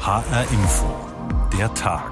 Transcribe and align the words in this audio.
HR 0.00 0.44
Info. 0.50 0.86
Der 1.58 1.72
Tag. 1.74 2.10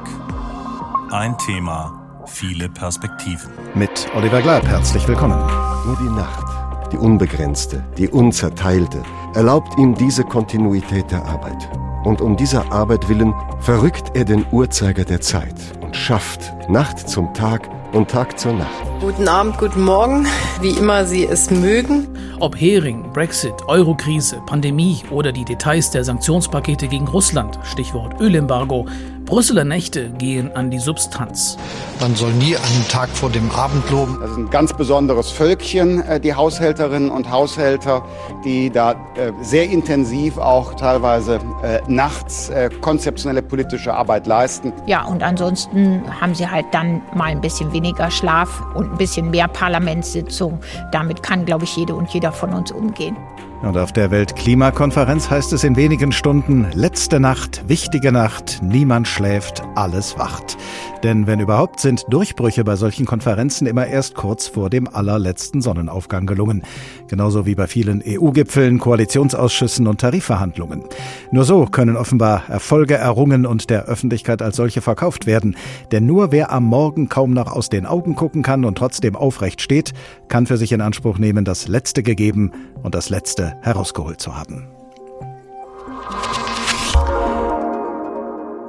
Ein 1.11 1.39
Thema, 1.39 2.23
viele 2.27 2.69
Perspektiven. 2.69 3.51
Mit 3.75 4.07
Oliver 4.15 4.43
Glab 4.43 4.67
herzlich 4.67 5.09
willkommen. 5.09 5.39
Nur 5.87 5.97
die 5.97 6.15
Nacht, 6.15 6.93
die 6.93 6.99
unbegrenzte, 6.99 7.83
die 7.97 8.09
unzerteilte, 8.09 9.03
erlaubt 9.35 9.79
ihm 9.79 9.95
diese 9.95 10.23
Kontinuität 10.23 11.11
der 11.11 11.25
Arbeit. 11.25 11.67
Und 12.05 12.21
um 12.21 12.37
dieser 12.37 12.71
Arbeit 12.71 13.09
willen 13.09 13.33
verrückt 13.61 14.11
er 14.13 14.27
den 14.27 14.45
Uhrzeiger 14.53 15.05
der 15.07 15.23
Zeit 15.23 15.57
und 15.81 15.97
schafft 15.97 16.53
Nacht 16.69 17.09
zum 17.09 17.33
Tag 17.33 17.71
und 17.93 18.11
Tag 18.11 18.39
zur 18.39 18.53
Nacht. 18.53 18.85
Guten 19.01 19.29
Abend, 19.29 19.57
guten 19.57 19.83
Morgen, 19.83 20.27
wie 20.61 20.73
immer 20.73 21.07
Sie 21.07 21.25
es 21.25 21.51
mögen. 21.51 22.18
Ob 22.41 22.55
Hering, 22.55 23.03
Brexit, 23.13 23.67
Eurokrise, 23.67 24.41
Pandemie 24.47 25.01
oder 25.11 25.33
die 25.33 25.45
Details 25.45 25.91
der 25.91 26.05
Sanktionspakete 26.05 26.87
gegen 26.87 27.09
Russland, 27.09 27.59
Stichwort 27.65 28.21
Ölembargo, 28.21 28.87
Brüsseler 29.29 29.65
Nächte 29.65 30.09
gehen 30.09 30.51
an 30.57 30.71
die 30.71 30.79
Substanz. 30.79 31.59
Man 32.01 32.17
soll 32.17 32.33
nie 32.33 32.57
einen 32.57 32.89
Tag 32.89 33.11
vor 33.11 33.29
dem 33.29 33.51
Abend 33.51 33.91
loben. 33.91 34.17
Das 34.23 34.31
ist 34.31 34.39
ein 34.39 34.49
ganz 34.49 34.73
besonderes 34.73 35.31
Völkchen, 35.31 36.01
äh, 36.01 36.19
die 36.19 36.35
Haushälterinnen 36.35 37.11
und 37.11 37.31
Haushälter, 37.31 38.07
die 38.43 38.71
da 38.71 38.93
äh, 38.93 39.33
sehr 39.43 39.69
intensiv 39.69 40.39
auch 40.39 40.75
teilweise 40.75 41.41
äh, 41.63 41.81
nachts 41.89 42.51
konzeptionelle 42.81 43.43
politische 43.43 43.93
Arbeit 43.93 44.27
leisten. 44.27 44.73
Ja, 44.87 45.05
und 45.05 45.23
ansonsten 45.23 46.03
haben 46.21 46.35
sie 46.35 46.49
halt 46.49 46.67
dann 46.73 47.03
mal 47.15 47.27
ein 47.27 47.43
bisschen 47.43 47.73
weniger 47.73 48.11
Schlaf 48.11 48.63
und 48.75 48.93
ein 48.93 48.97
bisschen 48.97 49.31
mehr 49.31 49.49
Parlamentssitzung. 49.49 50.59
Damit 50.91 51.23
kann, 51.23 51.45
glaube 51.45 51.65
ich, 51.65 51.77
jede 51.77 51.95
und 51.95 52.09
jeder 52.11 52.33
von 52.33 52.55
uns 52.55 52.73
umgehen. 52.73 53.17
Und 53.63 53.77
auf 53.77 53.93
der 53.93 54.13
Weltklimakonferenz 54.13 55.31
heißt 55.31 55.53
es 55.53 55.65
in 55.65 55.75
wenigen 55.75 56.13
Stunden, 56.13 56.69
letzte 56.75 57.19
Nacht, 57.19 57.69
wichtige 57.69 58.13
Nacht, 58.13 58.61
niemand 58.63 59.09
schläft, 59.09 59.63
alles 59.75 60.17
wacht. 60.17 60.57
Denn 61.03 61.27
wenn 61.27 61.39
überhaupt, 61.39 61.81
sind 61.81 62.05
Durchbrüche 62.09 62.65
bei 62.65 62.75
solchen 62.77 63.07
Konferenzen 63.07 63.67
immer 63.67 63.87
erst 63.87 64.15
kurz 64.15 64.49
vor 64.49 64.69
dem 64.69 64.89
allerletzten 64.89 65.61
Sonnenaufgang 65.61 66.27
gelungen. 66.27 66.63
Genauso 67.07 67.47
wie 67.47 67.55
bei 67.55 67.67
vielen 67.67 68.03
EU-Gipfeln, 68.07 68.79
Koalitionsausschüssen 68.79 69.87
und 69.87 70.01
Tarifverhandlungen. 70.01 70.85
Nur 71.31 71.45
so 71.45 71.67
können 71.67 71.97
offenbar 71.97 72.43
Erfolge 72.49 72.95
errungen 72.95 73.47
und 73.47 73.71
der 73.71 73.85
Öffentlichkeit 73.85 74.43
als 74.43 74.57
solche 74.57 74.81
verkauft 74.81 75.27
werden. 75.27 75.57
Denn 75.93 76.07
nur 76.07 76.33
wer 76.33 76.51
am 76.53 76.65
Morgen 76.65 77.09
kaum 77.09 77.33
noch 77.33 77.53
aus 77.53 77.69
den 77.69 77.87
Augen 77.87 78.17
gucken 78.17 78.43
kann 78.43 78.65
und 78.65 78.77
trotzdem 78.77 79.15
aufrecht 79.15 79.63
steht, 79.63 79.93
kann 80.29 80.47
für 80.47 80.57
sich 80.57 80.73
in 80.73 80.81
Anspruch 80.81 81.19
nehmen, 81.19 81.45
das 81.45 81.69
Letzte 81.69 82.03
gegeben 82.03 82.53
und 82.83 82.95
das 82.95 83.09
Letzte 83.09 83.55
herausgeholt 83.63 84.21
zu 84.21 84.37
haben. 84.37 84.67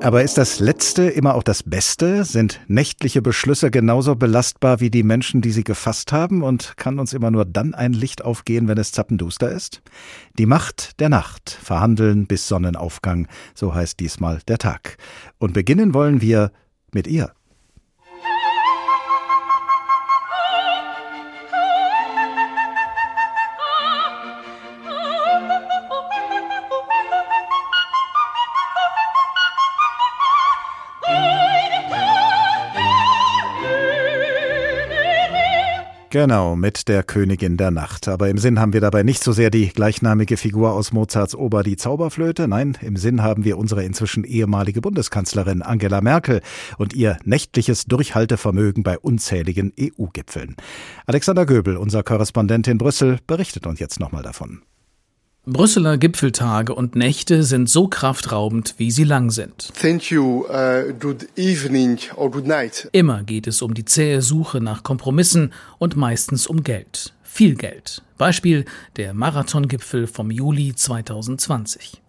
Aber 0.02 0.24
ist 0.24 0.38
das 0.38 0.62
Letzte 0.62 1.04
immer 1.04 1.36
auch 1.36 1.44
das 1.44 1.62
Beste? 1.62 2.24
Sind 2.24 2.62
nächtliche 2.68 3.22
Beschlüsse 3.22 3.70
genauso 3.70 4.16
belastbar 4.16 4.80
wie 4.80 4.90
die 4.90 5.04
Menschen, 5.04 5.42
die 5.42 5.52
sie 5.52 5.66
gefasst 5.66 6.14
haben? 6.14 6.42
Und 6.42 6.78
kann 6.78 7.00
uns 7.00 7.14
immer 7.14 7.32
nur 7.32 7.44
dann 7.44 7.74
ein 7.74 7.92
Licht 7.92 8.24
aufgehen, 8.24 8.70
wenn 8.70 8.78
es 8.78 8.94
zappenduster 8.94 9.52
ist? 9.52 9.82
Die 10.38 10.46
Macht 10.46 11.02
der 11.02 11.10
Nacht. 11.10 11.50
Verhandeln 11.50 12.28
bis 12.28 12.48
Sonnenaufgang. 12.48 13.28
So 13.54 13.76
heißt 13.76 14.00
diesmal 14.00 14.40
der 14.48 14.58
Tag. 14.58 14.96
Und 15.38 15.54
beginnen 15.54 15.94
wollen 15.94 16.22
wir 16.22 16.54
mit 16.94 17.06
ihr. 17.06 17.34
Genau, 36.12 36.56
mit 36.56 36.88
der 36.88 37.04
Königin 37.04 37.56
der 37.56 37.70
Nacht. 37.70 38.08
Aber 38.08 38.30
im 38.30 38.40
Sinn 38.40 38.60
haben 38.60 38.74
wir 38.74 38.82
dabei 38.82 39.04
nicht 39.04 39.24
so 39.24 39.32
sehr 39.32 39.52
die 39.52 39.68
gleichnamige 39.68 40.38
Figur 40.38 40.74
aus 40.74 40.92
Mozarts 40.92 41.36
Ober 41.36 41.62
die 41.62 41.78
Zauberflöte. 41.78 42.48
Nein, 42.48 42.76
im 42.82 42.96
Sinn 42.96 43.22
haben 43.22 43.44
wir 43.44 43.60
unsere 43.60 43.84
inzwischen 43.84 44.24
ehemalige 44.24 44.82
Bundeskanzlerin 44.82 45.62
Angela 45.62 46.02
Merkel 46.02 46.42
und 46.80 46.96
ihr 46.96 47.20
nächtliches 47.26 47.86
Durchhaltevermögen 47.86 48.82
bei 48.82 48.98
unzähligen 48.98 49.72
EU-Gipfeln. 49.80 50.56
Alexander 51.06 51.46
Göbel, 51.46 51.78
unser 51.78 52.02
Korrespondent 52.02 52.68
in 52.68 52.80
Brüssel, 52.80 53.20
berichtet 53.28 53.68
uns 53.68 53.80
jetzt 53.80 54.00
nochmal 54.00 54.24
davon. 54.24 54.64
Brüsseler 55.46 55.98
Gipfeltage 55.98 56.76
und 56.76 56.96
Nächte 56.96 57.44
sind 57.44 57.70
so 57.70 57.88
kraftraubend, 57.88 58.76
wie 58.78 58.92
sie 58.92 59.06
lang 59.06 59.32
sind. 59.32 59.72
Thank 59.82 60.12
you, 60.12 60.46
uh, 60.46 60.94
good 61.00 61.28
evening 61.38 61.98
or 62.18 62.30
good 62.30 62.46
night. 62.46 62.90
Immer 62.92 63.24
geht 63.24 63.48
es 63.48 63.62
um 63.62 63.74
die 63.74 63.86
zähe 63.86 64.22
Suche 64.22 64.60
nach 64.60 64.84
Kompromissen 64.84 65.54
und 65.78 65.96
meistens 65.96 66.46
um 66.46 66.62
Geld. 66.62 67.14
Viel 67.24 67.56
Geld. 67.56 68.04
Beispiel 68.18 68.66
der 68.98 69.14
Marathongipfel 69.14 70.08
vom 70.08 70.30
Juli 70.30 70.76
2020. 70.76 72.02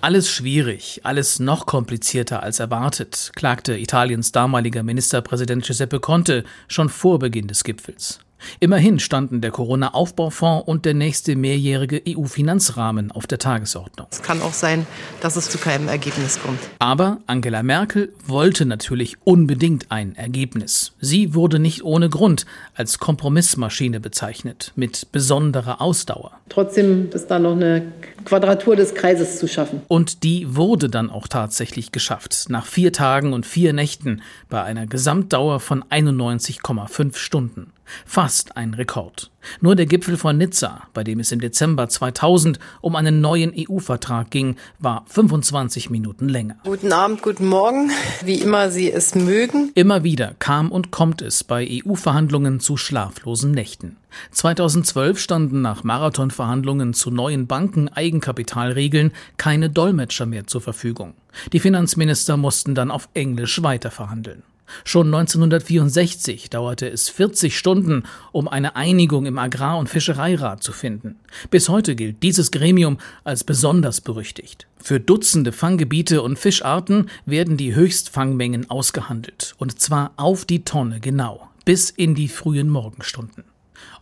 Alles 0.00 0.30
schwierig, 0.30 1.00
alles 1.02 1.38
noch 1.38 1.66
komplizierter 1.66 2.42
als 2.42 2.60
erwartet, 2.60 3.32
klagte 3.34 3.76
Italiens 3.76 4.32
damaliger 4.32 4.82
Ministerpräsident 4.82 5.64
Giuseppe 5.66 6.00
Conte 6.00 6.44
schon 6.66 6.88
vor 6.88 7.18
Beginn 7.18 7.46
des 7.46 7.62
Gipfels. 7.62 8.20
Immerhin 8.60 8.98
standen 8.98 9.40
der 9.40 9.50
Corona-Aufbaufonds 9.50 10.66
und 10.66 10.84
der 10.84 10.94
nächste 10.94 11.36
mehrjährige 11.36 12.02
EU-Finanzrahmen 12.08 13.10
auf 13.12 13.26
der 13.26 13.38
Tagesordnung. 13.38 14.06
Es 14.10 14.22
kann 14.22 14.42
auch 14.42 14.52
sein, 14.52 14.86
dass 15.20 15.36
es 15.36 15.48
zu 15.48 15.58
keinem 15.58 15.88
Ergebnis 15.88 16.40
kommt. 16.42 16.58
Aber 16.78 17.18
Angela 17.26 17.62
Merkel 17.62 18.12
wollte 18.26 18.66
natürlich 18.66 19.16
unbedingt 19.24 19.90
ein 19.90 20.14
Ergebnis. 20.16 20.92
Sie 21.00 21.34
wurde 21.34 21.58
nicht 21.58 21.84
ohne 21.84 22.08
Grund 22.08 22.46
als 22.74 22.98
Kompromissmaschine 22.98 24.00
bezeichnet, 24.00 24.72
mit 24.76 25.12
besonderer 25.12 25.80
Ausdauer. 25.80 26.32
Trotzdem 26.48 27.10
ist 27.12 27.28
da 27.28 27.38
noch 27.38 27.52
eine 27.52 27.92
Quadratur 28.24 28.76
des 28.76 28.94
Kreises 28.94 29.38
zu 29.38 29.48
schaffen. 29.48 29.82
Und 29.88 30.22
die 30.22 30.54
wurde 30.54 30.88
dann 30.88 31.10
auch 31.10 31.28
tatsächlich 31.28 31.92
geschafft, 31.92 32.46
nach 32.48 32.66
vier 32.66 32.92
Tagen 32.92 33.32
und 33.32 33.46
vier 33.46 33.72
Nächten 33.72 34.22
bei 34.48 34.62
einer 34.62 34.86
Gesamtdauer 34.86 35.60
von 35.60 35.82
91,5 35.84 37.16
Stunden. 37.16 37.72
Fast 38.06 38.56
ein 38.56 38.74
Rekord. 38.74 39.30
Nur 39.60 39.74
der 39.74 39.86
Gipfel 39.86 40.16
von 40.16 40.38
Nizza, 40.38 40.82
bei 40.94 41.04
dem 41.04 41.20
es 41.20 41.32
im 41.32 41.40
Dezember 41.40 41.88
2000 41.88 42.58
um 42.80 42.96
einen 42.96 43.20
neuen 43.20 43.52
EU-Vertrag 43.56 44.30
ging, 44.30 44.56
war 44.78 45.04
25 45.08 45.90
Minuten 45.90 46.28
länger. 46.28 46.56
Guten 46.64 46.92
Abend, 46.92 47.22
guten 47.22 47.46
Morgen, 47.46 47.90
wie 48.24 48.40
immer 48.40 48.70
Sie 48.70 48.90
es 48.90 49.14
mögen. 49.14 49.72
Immer 49.74 50.04
wieder 50.04 50.34
kam 50.38 50.70
und 50.70 50.90
kommt 50.90 51.22
es 51.22 51.44
bei 51.44 51.68
EU-Verhandlungen 51.84 52.60
zu 52.60 52.76
schlaflosen 52.76 53.50
Nächten. 53.50 53.96
2012 54.30 55.18
standen 55.18 55.62
nach 55.62 55.84
Marathonverhandlungen 55.84 56.94
zu 56.94 57.10
neuen 57.10 57.46
Banken-Eigenkapitalregeln 57.46 59.12
keine 59.36 59.70
Dolmetscher 59.70 60.26
mehr 60.26 60.46
zur 60.46 60.60
Verfügung. 60.60 61.14
Die 61.52 61.60
Finanzminister 61.60 62.36
mussten 62.36 62.74
dann 62.74 62.90
auf 62.90 63.08
Englisch 63.14 63.62
weiterverhandeln. 63.62 64.42
Schon 64.84 65.06
1964 65.06 66.50
dauerte 66.50 66.88
es 66.88 67.08
40 67.08 67.56
Stunden, 67.56 68.04
um 68.32 68.48
eine 68.48 68.76
Einigung 68.76 69.26
im 69.26 69.38
Agrar- 69.38 69.78
und 69.78 69.88
Fischereirat 69.88 70.62
zu 70.62 70.72
finden. 70.72 71.16
Bis 71.50 71.68
heute 71.68 71.94
gilt 71.94 72.22
dieses 72.22 72.50
Gremium 72.50 72.98
als 73.24 73.44
besonders 73.44 74.00
berüchtigt. 74.00 74.66
Für 74.78 75.00
Dutzende 75.00 75.52
Fanggebiete 75.52 76.22
und 76.22 76.38
Fischarten 76.38 77.08
werden 77.26 77.56
die 77.56 77.74
Höchstfangmengen 77.74 78.70
ausgehandelt, 78.70 79.54
und 79.58 79.80
zwar 79.80 80.12
auf 80.16 80.44
die 80.44 80.64
Tonne 80.64 81.00
genau, 81.00 81.48
bis 81.64 81.90
in 81.90 82.14
die 82.14 82.28
frühen 82.28 82.68
Morgenstunden. 82.68 83.44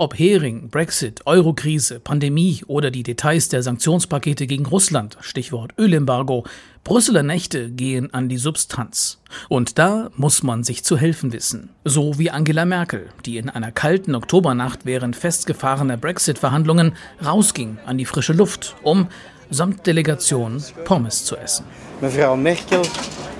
Ob 0.01 0.19
Hering, 0.19 0.71
Brexit, 0.71 1.27
Eurokrise, 1.27 2.01
Pandemie 2.01 2.63
oder 2.67 2.91
die 2.91 3.03
Details 3.03 3.51
der 3.51 3.63
Sanktionspakete 3.63 4.47
gegen 4.47 4.65
Russland, 4.65 5.19
Stichwort 5.21 5.75
Ölembargo, 5.77 6.45
Brüsseler 6.85 7.23
Nächte 7.23 7.69
gehen 7.69 8.15
an 8.15 8.31
die 8.31 8.39
Substanz. 8.39 9.21
Und 9.51 9.79
da 9.79 10.09
muss 10.17 10.43
man 10.43 10.65
sich 10.65 10.85
zu 10.85 10.97
helfen 10.97 11.35
wissen. 11.35 11.69
So 11.85 12.19
wie 12.19 12.31
Angela 12.31 12.65
Merkel, 12.65 13.11
die 13.27 13.37
in 13.37 13.51
einer 13.51 13.73
kalten 13.73 14.15
Oktobernacht 14.15 14.87
während 14.87 15.17
festgefahrener 15.17 15.99
Brexit-Verhandlungen 15.99 16.95
rausging 17.23 17.77
an 17.85 17.99
die 17.99 18.07
frische 18.07 18.33
Luft, 18.33 18.77
um 18.83 19.09
samt 19.51 19.87
Delegation 19.87 20.63
Pommes 20.87 21.27
zu 21.27 21.37
essen. 21.37 21.67
Mevrouw 22.01 22.37
Merkel 22.37 22.81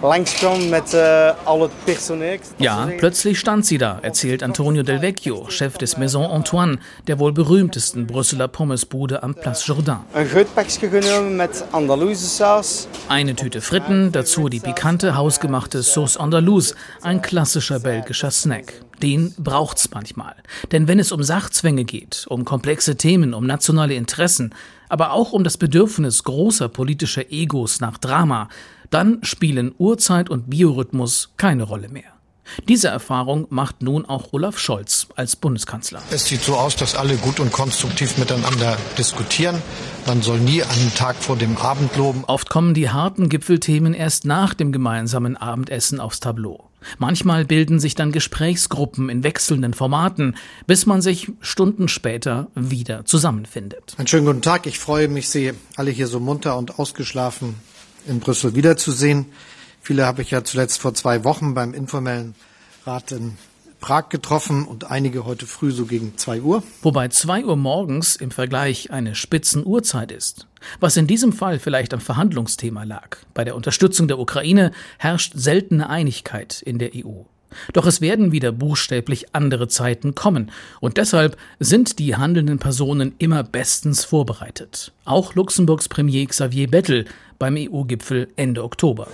langskwam 0.03 0.69
met 0.69 0.95
uh, 0.95 1.31
al 1.45 1.63
het 1.63 1.71
personeel. 1.85 2.39
Ja, 2.57 2.89
plötzlich 2.99 3.39
stand 3.39 3.67
sie 3.67 3.79
da, 3.79 3.99
erzählt 4.03 4.43
Antonio 4.43 4.83
Del 4.83 5.01
Vecchio, 5.01 5.47
Chef 5.49 5.79
des 5.79 5.97
Maison 5.97 6.31
Antoine, 6.31 6.79
der 7.07 7.19
wohl 7.19 7.33
berühmtesten 7.33 8.07
Brüsseler 8.07 8.49
Pommesbude 8.49 9.23
am 9.23 9.35
Place 9.35 9.67
Jourdain. 9.67 10.01
Ein 10.13 10.29
groot 10.29 10.49
genommen 10.81 11.37
mit 11.37 11.51
Andalouse 11.73 12.37
Sauce. 12.37 12.89
Eine 13.09 13.35
Tüte 13.35 13.61
Fritten, 13.61 14.13
dazu 14.13 14.49
die 14.49 14.61
pikante 14.61 15.17
hausgemachte 15.17 15.83
Sauce 15.83 16.17
Andalouse, 16.17 16.75
ein 17.03 17.23
klassischer 17.23 17.81
belgischer 17.81 18.31
Snack. 18.31 18.75
Den 19.03 19.35
braucht's 19.39 19.91
manchmal. 19.93 20.35
Denn 20.73 20.87
wenn 20.87 20.99
es 20.99 21.11
um 21.11 21.23
Sachzwänge 21.23 21.85
geht, 21.85 22.27
um 22.29 22.45
komplexe 22.45 22.97
Themen, 22.97 23.33
um 23.33 23.47
nationale 23.47 23.95
Interessen, 23.95 24.55
aber 24.91 25.13
auch 25.13 25.33
um 25.33 25.45
das 25.45 25.57
Bedürfnis 25.57 26.25
großer 26.25 26.69
politischer 26.69 27.31
Egos 27.31 27.81
nach 27.81 27.97
Drama, 27.97 28.49
dann 28.91 29.19
spielen 29.23 29.75
Uhrzeit 29.79 30.31
und 30.31 30.51
Biorhythmus 30.51 31.31
keine 31.37 31.63
Rolle 31.63 31.89
mehr. 31.89 32.21
Diese 32.69 32.89
Erfahrung 32.89 33.47
macht 33.51 33.83
nun 33.83 34.05
auch 34.05 34.33
Olaf 34.33 34.59
Scholz 34.59 35.09
als 35.17 35.37
Bundeskanzler. 35.37 36.03
Es 36.11 36.27
sieht 36.27 36.43
so 36.43 36.57
aus, 36.57 36.77
dass 36.77 36.95
alle 36.95 37.17
gut 37.17 37.41
und 37.41 37.53
konstruktiv 37.53 38.19
miteinander 38.19 38.77
diskutieren. 38.99 39.61
Man 40.07 40.23
soll 40.23 40.39
nie 40.39 40.63
einen 40.63 40.95
Tag 40.95 41.17
vor 41.17 41.37
dem 41.37 41.57
Abend 41.59 41.97
loben. 41.97 42.25
Oft 42.27 42.51
kommen 42.51 42.75
die 42.75 42.91
harten 42.91 43.29
Gipfelthemen 43.29 43.95
erst 43.95 44.25
nach 44.25 44.55
dem 44.55 44.73
gemeinsamen 44.73 45.37
Abendessen 45.37 46.01
aufs 46.01 46.21
Tableau. 46.21 46.67
Manchmal 46.99 47.45
bilden 47.45 47.79
sich 47.79 47.95
dann 47.95 48.11
Gesprächsgruppen 48.11 49.11
in 49.11 49.23
wechselnden 49.23 49.75
Formaten, 49.75 50.35
bis 50.67 50.87
man 50.87 51.03
sich 51.03 51.31
Stunden 51.41 51.89
später 51.89 52.49
wieder 52.55 53.05
zusammenfindet. 53.05 53.95
Einen 53.99 54.07
schönen 54.07 54.25
guten 54.25 54.43
Tag. 54.43 54.67
Ich 54.67 54.79
freue 54.79 55.09
mich, 55.09 55.29
Sie 55.29 55.53
alle 55.77 55.91
hier 55.91 56.07
so 56.07 56.21
munter 56.21 56.57
und 56.57 56.79
ausgeschlafen 56.79 57.55
in 58.07 58.21
Brüssel 58.21 58.55
wiederzusehen. 58.55 59.27
Viele 59.81 60.07
habe 60.07 60.23
ich 60.23 60.31
ja 60.31 60.45
zuletzt 60.45 60.81
vor 60.81 60.95
zwei 60.95 61.25
Wochen 61.25 61.55
beim 61.55 61.75
informellen 61.75 62.35
Rat 62.85 63.13
in 63.13 63.37
Prag 63.81 64.11
getroffen 64.11 64.67
und 64.67 64.91
einige 64.91 65.25
heute 65.25 65.47
früh 65.47 65.73
so 65.73 65.87
gegen 65.87 66.17
zwei 66.19 66.43
Uhr. 66.43 66.63
Wobei 66.83 67.09
zwei 67.09 67.45
Uhr 67.45 67.57
morgens 67.57 68.15
im 68.15 68.31
Vergleich 68.31 68.91
eine 68.91 69.15
Spitzenuhrzeit 69.15 70.13
ist. 70.13 70.47
Was 70.81 70.99
in 70.99 71.07
diesem 71.07 71.33
Fall 71.33 71.59
vielleicht 71.59 71.95
am 71.95 72.01
Verhandlungsthema 72.01 72.85
lag. 72.85 73.17
Bei 73.33 73.45
der 73.45 73.57
Unterstützung 73.57 74.07
der 74.07 74.19
Ukraine 74.19 74.73
herrscht 74.99 75.33
seltene 75.35 75.89
Einigkeit 75.89 76.61
in 76.61 76.79
der 76.79 76.91
EU. 76.95 77.23
Doch 77.73 77.87
es 77.87 78.01
werden 78.01 78.31
wieder 78.33 78.53
buchstäblich 78.53 79.35
andere 79.35 79.67
Zeiten 79.67 80.15
kommen, 80.15 80.53
und 80.81 80.99
deshalb 80.99 81.37
sind 81.59 81.99
die 81.99 82.15
handelnden 82.15 82.59
Personen 82.59 83.15
immer 83.19 83.43
bestens 83.43 84.05
vorbereitet. 84.05 84.93
Auch 85.05 85.35
Luxemburgs 85.35 85.89
Premier 85.89 86.27
Xavier 86.27 86.71
Bettel 86.71 87.07
beim 87.41 87.57
EU-Gipfel 87.57 88.29
Ende 88.37 88.63
Oktober. 88.63 89.09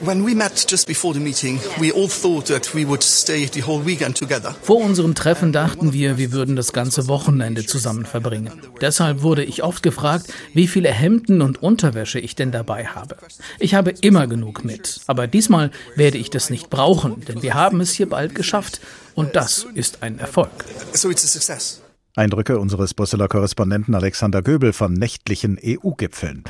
Vor 4.63 4.77
unserem 4.79 5.15
Treffen 5.15 5.53
dachten 5.53 5.93
wir, 5.93 6.19
wir 6.19 6.33
würden 6.33 6.57
das 6.57 6.73
ganze 6.73 7.07
Wochenende 7.07 7.65
zusammen 7.65 8.05
verbringen. 8.05 8.51
Deshalb 8.81 9.23
wurde 9.23 9.45
ich 9.45 9.63
oft 9.63 9.83
gefragt, 9.83 10.27
wie 10.53 10.67
viele 10.67 10.91
Hemden 10.91 11.41
und 11.41 11.63
Unterwäsche 11.63 12.19
ich 12.19 12.35
denn 12.35 12.51
dabei 12.51 12.87
habe. 12.87 13.17
Ich 13.61 13.75
habe 13.75 13.93
immer 14.01 14.27
genug 14.27 14.65
mit, 14.65 15.01
aber 15.07 15.29
diesmal 15.29 15.71
werde 15.95 16.19
ich 16.19 16.29
das 16.29 16.51
nicht 16.51 16.69
brauchen, 16.69 17.25
denn 17.27 17.43
wir 17.43 17.55
haben 17.55 17.81
es 17.81 17.93
hier 17.93 18.09
bald 18.09 18.35
geschafft 18.35 18.81
und 19.15 19.37
das 19.37 19.69
ist 19.75 20.03
ein 20.03 20.19
Erfolg. 20.19 20.51
Eindrücke 22.17 22.59
unseres 22.59 22.93
Brüsseler 22.95 23.29
Korrespondenten 23.29 23.95
Alexander 23.95 24.43
Göbel 24.43 24.73
von 24.73 24.95
nächtlichen 24.95 25.59
EU-Gipfeln. 25.63 26.45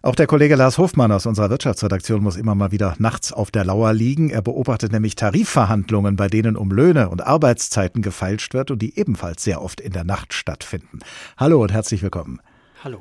Auch 0.00 0.14
der 0.14 0.28
Kollege 0.28 0.54
Lars 0.54 0.78
Hofmann 0.78 1.10
aus 1.10 1.26
unserer 1.26 1.50
Wirtschaftsredaktion 1.50 2.22
muss 2.22 2.36
immer 2.36 2.54
mal 2.54 2.70
wieder 2.70 2.94
nachts 2.98 3.32
auf 3.32 3.50
der 3.50 3.64
Lauer 3.64 3.92
liegen. 3.92 4.30
Er 4.30 4.42
beobachtet 4.42 4.92
nämlich 4.92 5.16
Tarifverhandlungen, 5.16 6.14
bei 6.14 6.28
denen 6.28 6.56
um 6.56 6.70
Löhne 6.70 7.08
und 7.08 7.26
Arbeitszeiten 7.26 8.00
gefeilscht 8.00 8.54
wird 8.54 8.70
und 8.70 8.80
die 8.80 8.96
ebenfalls 8.96 9.42
sehr 9.42 9.60
oft 9.60 9.80
in 9.80 9.92
der 9.92 10.04
Nacht 10.04 10.34
stattfinden. 10.34 11.00
Hallo 11.36 11.60
und 11.60 11.72
herzlich 11.72 12.02
willkommen. 12.02 12.40
Hallo. 12.84 13.00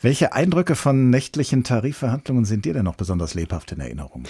Welche 0.00 0.32
Eindrücke 0.32 0.74
von 0.74 1.10
nächtlichen 1.10 1.62
Tarifverhandlungen 1.62 2.46
sind 2.46 2.64
dir 2.64 2.72
denn 2.72 2.84
noch 2.84 2.94
besonders 2.94 3.34
lebhaft 3.34 3.72
in 3.72 3.80
Erinnerung? 3.80 4.24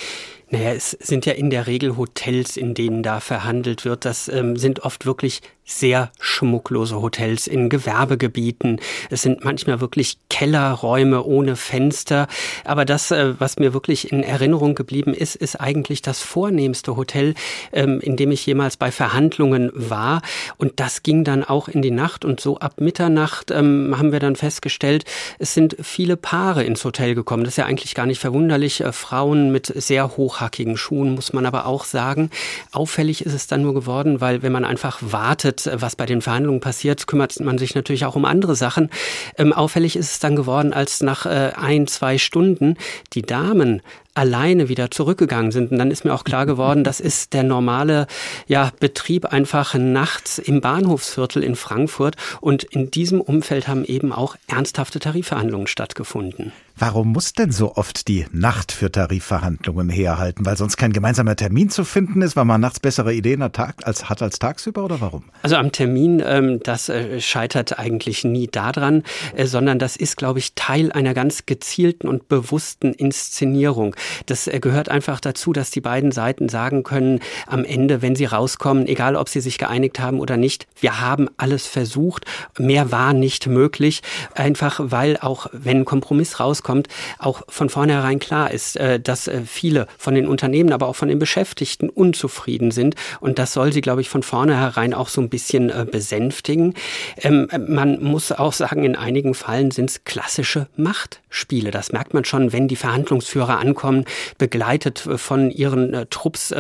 Naja, 0.51 0.73
es 0.73 0.91
sind 0.91 1.25
ja 1.25 1.35
in 1.35 1.51
der 1.51 1.69
Regel 1.69 1.97
Hotels, 1.97 2.57
in 2.57 2.75
denen 2.75 3.05
da 3.05 3.21
verhandelt 3.21 3.85
wird. 3.85 4.05
Das 4.05 4.29
ähm, 4.29 4.57
sind 4.57 4.81
oft 4.81 5.07
wirklich 5.07 5.41
sehr 5.69 6.11
schmucklose 6.19 7.01
Hotels 7.01 7.47
in 7.47 7.69
Gewerbegebieten. 7.69 8.81
Es 9.11 9.23
sind 9.23 9.45
manchmal 9.45 9.81
wirklich 9.81 10.19
Kellerräume 10.31 11.23
ohne 11.23 11.57
Fenster. 11.57 12.27
Aber 12.65 12.85
das, 12.85 13.11
äh, 13.11 13.35
was 13.39 13.59
mir 13.59 13.75
wirklich 13.75 14.11
in 14.11 14.23
Erinnerung 14.23 14.75
geblieben 14.75 15.13
ist, 15.13 15.37
ist 15.37 15.57
eigentlich 15.57 16.01
das 16.01 16.23
vornehmste 16.23 16.97
Hotel, 16.97 17.35
ähm, 17.73 18.01
in 18.01 18.17
dem 18.17 18.31
ich 18.31 18.47
jemals 18.47 18.79
bei 18.79 18.91
Verhandlungen 18.91 19.71
war. 19.75 20.23
Und 20.57 20.81
das 20.81 21.03
ging 21.03 21.23
dann 21.23 21.45
auch 21.45 21.69
in 21.69 21.83
die 21.83 21.91
Nacht. 21.91 22.25
Und 22.25 22.41
so 22.41 22.59
ab 22.59 22.81
Mitternacht 22.81 23.51
ähm, 23.51 23.95
haben 23.97 24.11
wir 24.11 24.21
dann 24.21 24.37
festgestellt, 24.37 25.05
es 25.39 25.53
sind 25.53 25.77
viele 25.83 26.17
Paare 26.17 26.65
ins 26.65 26.85
Hotel 26.85 27.15
gekommen. 27.15 27.45
Das 27.45 27.53
ist 27.53 27.59
ja 27.59 27.67
eigentlich 27.67 27.95
gar 27.95 28.07
nicht 28.07 28.21
verwunderlich. 28.21 28.81
Äh, 28.81 28.93
Frauen 28.93 29.53
mit 29.53 29.67
sehr 29.67 30.17
hochhackigen 30.17 30.79
Schuhen, 30.79 31.15
muss 31.15 31.35
man 31.35 31.45
aber 31.45 31.67
auch 31.67 31.85
sagen. 31.85 32.31
Auffällig 32.73 33.27
ist 33.27 33.35
es 33.35 33.47
dann 33.47 33.61
nur 33.61 33.75
geworden, 33.75 34.23
weil 34.23 34.43
wenn 34.43 34.53
man 34.53 34.65
einfach 34.65 34.99
wartet, 35.03 35.58
was 35.67 35.97
bei 35.97 36.07
den 36.07 36.23
Verhandlungen 36.23 36.61
passiert, 36.61 37.07
kümmert 37.07 37.39
man 37.41 37.59
sich 37.59 37.75
natürlich 37.75 38.05
auch 38.05 38.17
um 38.17 38.25
andere 38.25 38.55
Sachen. 38.55 38.91
Ähm, 39.37 39.53
auffällig 39.53 39.97
ist 39.97 40.13
es 40.13 40.19
dann 40.19 40.37
geworden, 40.37 40.73
als 40.73 41.01
nach 41.03 41.27
äh, 41.27 41.53
ein, 41.57 41.87
zwei 41.87 42.19
Stunden 42.19 42.77
die 43.15 43.23
Damen 43.23 43.83
alleine 44.19 44.69
wieder 44.69 44.91
zurückgegangen 44.91 45.53
sind. 45.53 45.71
Und 45.71 45.79
dann 45.79 45.93
ist 45.93 46.05
mir 46.05 46.13
auch 46.13 46.25
klar 46.25 46.45
geworden, 46.45 46.83
das 46.83 46.99
ist 46.99 47.33
der 47.35 47.45
normale 47.45 48.09
ja, 48.49 48.73
Betrieb 48.81 49.27
einfach 49.27 49.75
nachts 49.75 50.39
im 50.39 50.61
Bahnhofsviertel 50.61 51.45
in 51.45 51.55
Frankfurt. 51.55 52.17
Und 52.41 52.65
in 52.65 52.91
diesem 52.91 53.21
Umfeld 53.21 53.69
haben 53.69 53.85
eben 53.85 54.13
auch 54.13 54.37
ernsthafte 54.49 54.99
Tarifverhandlungen 54.99 55.69
stattgefunden. 55.69 56.53
Warum 56.81 57.09
muss 57.09 57.33
denn 57.33 57.51
so 57.51 57.75
oft 57.75 58.07
die 58.07 58.27
Nacht 58.31 58.71
für 58.71 58.93
Tarifverhandlungen 58.93 59.89
herhalten? 59.89 60.47
Weil 60.47 60.57
sonst 60.57 60.77
kein 60.77 60.93
gemeinsamer 60.93 61.35
Termin 61.35 61.71
zu 61.71 61.85
finden 61.85 62.23
ist, 62.23 62.37
weil 62.37 62.45
man 62.45 62.61
nachts 62.61 62.79
bessere 62.79 63.13
Ideen 63.13 63.43
hat 63.43 63.85
als, 63.85 64.09
hat 64.09 64.23
als 64.23 64.39
tagsüber 64.39 64.85
oder 64.85 65.01
warum? 65.01 65.25
Also 65.43 65.57
am 65.57 65.73
Termin, 65.73 66.23
ähm, 66.25 66.61
das 66.63 66.89
äh, 66.89 67.21
scheitert 67.21 67.81
eigentlich 67.81 68.23
nie 68.23 68.47
daran, 68.47 69.03
äh, 69.35 69.47
sondern 69.47 69.81
das 69.81 69.97
ist, 69.97 70.17
glaube 70.17 70.39
ich, 70.39 70.55
Teil 70.55 70.93
einer 70.93 71.15
ganz 71.15 71.47
gezielten 71.47 72.07
und 72.07 72.29
bewussten 72.29 72.93
Inszenierung. 72.93 73.97
Das 74.27 74.47
äh, 74.47 74.61
gehört 74.61 74.89
einfach 74.89 75.21
dazu, 75.21 75.53
dass 75.53 75.71
die 75.71 75.81
beiden 75.81 76.13
Seiten 76.13 76.49
sagen 76.49 76.83
können, 76.85 77.21
am 77.47 77.65
Ende, 77.65 78.03
wenn 78.03 78.17
sie 78.17 78.25
rauskommen, 78.25 78.87
egal 78.87 79.17
ob 79.17 79.29
sie 79.29 79.41
sich 79.41 79.59
geeinigt 79.59 80.01
haben 80.01 80.21
oder 80.21 80.37
nicht, 80.37 80.67
wir 80.81 81.01
haben 81.01 81.29
alles 81.37 81.67
versucht, 81.67 82.25
mehr 82.59 82.93
war 82.93 83.13
nicht 83.13 83.47
möglich, 83.47 84.03
einfach 84.35 84.81
weil 84.83 85.17
auch, 85.19 85.49
wenn 85.53 85.79
ein 85.79 85.85
Kompromiss 85.85 86.41
rauskommt, 86.41 86.69
kommt, 86.69 86.89
auch 87.19 87.43
von 87.49 87.69
vornherein 87.69 88.19
klar 88.19 88.51
ist, 88.51 88.77
äh, 88.77 89.01
dass 89.01 89.27
äh, 89.27 89.43
viele 89.45 89.87
von 89.97 90.15
den 90.15 90.27
Unternehmen, 90.27 90.73
aber 90.73 90.87
auch 90.87 90.97
von 90.97 91.09
den 91.09 91.19
Beschäftigten 91.19 91.89
unzufrieden 91.89 92.71
sind. 92.71 92.95
Und 93.21 93.39
das 93.39 93.53
soll 93.53 93.73
sie, 93.73 93.81
glaube 93.81 94.01
ich, 94.01 94.09
von 94.09 94.23
vornherein 94.23 94.95
auch 94.95 95.09
so 95.09 95.21
ein 95.21 95.29
bisschen 95.29 95.73
besänftigen. 95.91 96.75
Ähm, 97.23 97.49
man 97.69 98.03
muss 98.03 98.33
auch 98.33 98.53
sagen, 98.53 98.85
in 98.85 98.97
einigen 98.97 99.35
Fällen 99.35 99.71
sind 99.71 99.91
es 99.91 100.05
klassische 100.05 100.69
Machtspiele. 100.77 101.71
Das 101.71 101.93
merkt 101.93 102.15
man 102.15 102.25
schon, 102.25 102.53
wenn 102.53 102.69
die 102.69 102.77
Verhandlungsführer 102.77 103.59
ankommen, 103.59 103.98
begleitet 104.39 104.99
von 105.17 105.51
ihren 105.51 106.07
Trupps 106.11 106.53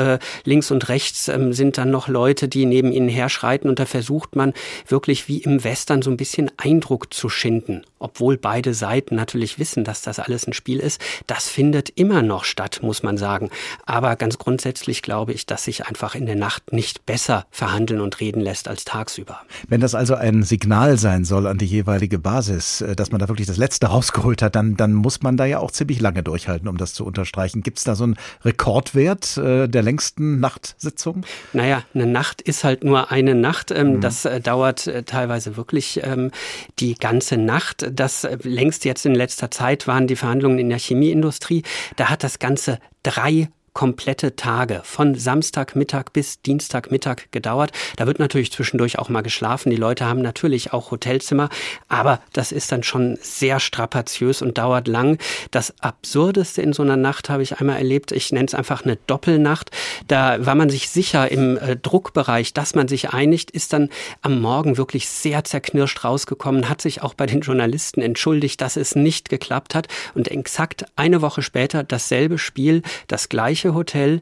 links 0.44 0.70
und 0.70 0.88
rechts 0.88 1.28
ähm, 1.28 1.52
sind 1.52 1.78
dann 1.78 1.90
noch 1.90 2.08
Leute, 2.08 2.48
die 2.48 2.66
neben 2.66 2.92
ihnen 2.92 3.08
herschreiten. 3.08 3.68
Und 3.68 3.78
da 3.78 3.86
versucht 3.86 4.36
man 4.36 4.52
wirklich 4.86 5.28
wie 5.28 5.38
im 5.38 5.62
Western 5.64 6.02
so 6.02 6.10
ein 6.10 6.16
bisschen 6.16 6.50
Eindruck 6.56 7.12
zu 7.12 7.28
schinden, 7.28 7.82
obwohl 7.98 8.36
beide 8.36 8.74
Seiten 8.74 9.14
natürlich 9.14 9.58
wissen, 9.58 9.84
dass 9.84 10.02
das 10.02 10.18
alles 10.18 10.46
ein 10.46 10.52
Spiel 10.52 10.80
ist, 10.80 11.00
das 11.26 11.48
findet 11.48 11.90
immer 11.90 12.22
noch 12.22 12.44
statt, 12.44 12.80
muss 12.82 13.02
man 13.02 13.16
sagen. 13.16 13.50
Aber 13.86 14.16
ganz 14.16 14.38
grundsätzlich 14.38 15.02
glaube 15.02 15.32
ich, 15.32 15.46
dass 15.46 15.64
sich 15.64 15.86
einfach 15.86 16.14
in 16.14 16.26
der 16.26 16.36
Nacht 16.36 16.72
nicht 16.72 17.06
besser 17.06 17.46
verhandeln 17.50 18.00
und 18.00 18.20
reden 18.20 18.40
lässt 18.40 18.68
als 18.68 18.84
tagsüber. 18.84 19.40
Wenn 19.68 19.80
das 19.80 19.94
also 19.94 20.14
ein 20.14 20.42
Signal 20.42 20.98
sein 20.98 21.24
soll 21.24 21.46
an 21.46 21.58
die 21.58 21.66
jeweilige 21.66 22.18
Basis, 22.18 22.80
äh, 22.80 22.96
dass 22.96 23.10
man 23.10 23.20
da 23.20 23.28
wirklich 23.28 23.46
das 23.46 23.56
Letzte 23.56 23.86
rausgeholt 23.86 24.42
hat, 24.42 24.56
dann, 24.56 24.76
dann 24.76 24.94
muss 24.94 25.22
man 25.22 25.36
da 25.36 25.44
ja 25.44 25.58
auch 25.58 25.70
ziemlich 25.70 26.00
lange 26.00 26.22
durchhalten, 26.22 26.68
um 26.68 26.76
das 26.76 26.94
zu 26.94 27.04
unterstreichen. 27.28 27.62
Gibt 27.62 27.78
es 27.78 27.84
da 27.84 27.94
so 27.94 28.04
einen 28.04 28.16
Rekordwert 28.44 29.36
äh, 29.36 29.68
der 29.68 29.82
längsten 29.82 30.40
Nachtsitzung? 30.40 31.24
Naja, 31.52 31.82
eine 31.94 32.06
Nacht 32.06 32.40
ist 32.42 32.64
halt 32.64 32.84
nur 32.84 33.10
eine 33.10 33.34
Nacht. 33.34 33.70
Ähm, 33.70 33.96
mhm. 33.96 34.00
Das 34.00 34.24
äh, 34.24 34.40
dauert 34.40 34.86
äh, 34.86 35.02
teilweise 35.02 35.56
wirklich 35.56 36.00
ähm, 36.02 36.30
die 36.78 36.94
ganze 36.94 37.36
Nacht. 37.36 37.88
Das 37.92 38.24
äh, 38.24 38.38
längst 38.42 38.84
jetzt 38.84 39.04
in 39.06 39.14
letzter 39.14 39.50
Zeit 39.50 39.86
waren 39.86 40.06
die 40.06 40.16
Verhandlungen 40.16 40.58
in 40.58 40.68
der 40.68 40.78
Chemieindustrie. 40.78 41.62
Da 41.96 42.08
hat 42.08 42.24
das 42.24 42.38
Ganze 42.38 42.78
drei 43.02 43.48
komplette 43.78 44.34
Tage 44.34 44.80
von 44.82 45.14
Samstagmittag 45.14 46.06
bis 46.12 46.42
Dienstagmittag 46.42 47.30
gedauert. 47.30 47.70
Da 47.94 48.08
wird 48.08 48.18
natürlich 48.18 48.50
zwischendurch 48.50 48.98
auch 48.98 49.08
mal 49.08 49.20
geschlafen. 49.20 49.70
Die 49.70 49.76
Leute 49.76 50.04
haben 50.04 50.20
natürlich 50.20 50.72
auch 50.72 50.90
Hotelzimmer, 50.90 51.48
aber 51.86 52.20
das 52.32 52.50
ist 52.50 52.72
dann 52.72 52.82
schon 52.82 53.18
sehr 53.22 53.60
strapaziös 53.60 54.42
und 54.42 54.58
dauert 54.58 54.88
lang. 54.88 55.18
Das 55.52 55.80
Absurdeste 55.80 56.60
in 56.60 56.72
so 56.72 56.82
einer 56.82 56.96
Nacht 56.96 57.30
habe 57.30 57.44
ich 57.44 57.60
einmal 57.60 57.76
erlebt. 57.76 58.10
Ich 58.10 58.32
nenne 58.32 58.46
es 58.46 58.54
einfach 58.54 58.84
eine 58.84 58.96
Doppelnacht. 59.06 59.70
Da 60.08 60.44
war 60.44 60.56
man 60.56 60.70
sich 60.70 60.88
sicher 60.88 61.30
im 61.30 61.56
äh, 61.56 61.76
Druckbereich, 61.76 62.54
dass 62.54 62.74
man 62.74 62.88
sich 62.88 63.10
einigt, 63.10 63.52
ist 63.52 63.72
dann 63.72 63.90
am 64.22 64.40
Morgen 64.40 64.76
wirklich 64.76 65.08
sehr 65.08 65.44
zerknirscht 65.44 66.02
rausgekommen, 66.02 66.68
hat 66.68 66.82
sich 66.82 67.02
auch 67.02 67.14
bei 67.14 67.26
den 67.26 67.42
Journalisten 67.42 68.02
entschuldigt, 68.02 68.60
dass 68.60 68.76
es 68.76 68.96
nicht 68.96 69.28
geklappt 69.28 69.76
hat 69.76 69.86
und 70.14 70.26
exakt 70.26 70.86
eine 70.96 71.22
Woche 71.22 71.42
später 71.42 71.84
dasselbe 71.84 72.38
Spiel, 72.38 72.82
das 73.06 73.28
gleiche 73.28 73.67
gleiche 73.68 73.74
Hotel 73.74 74.20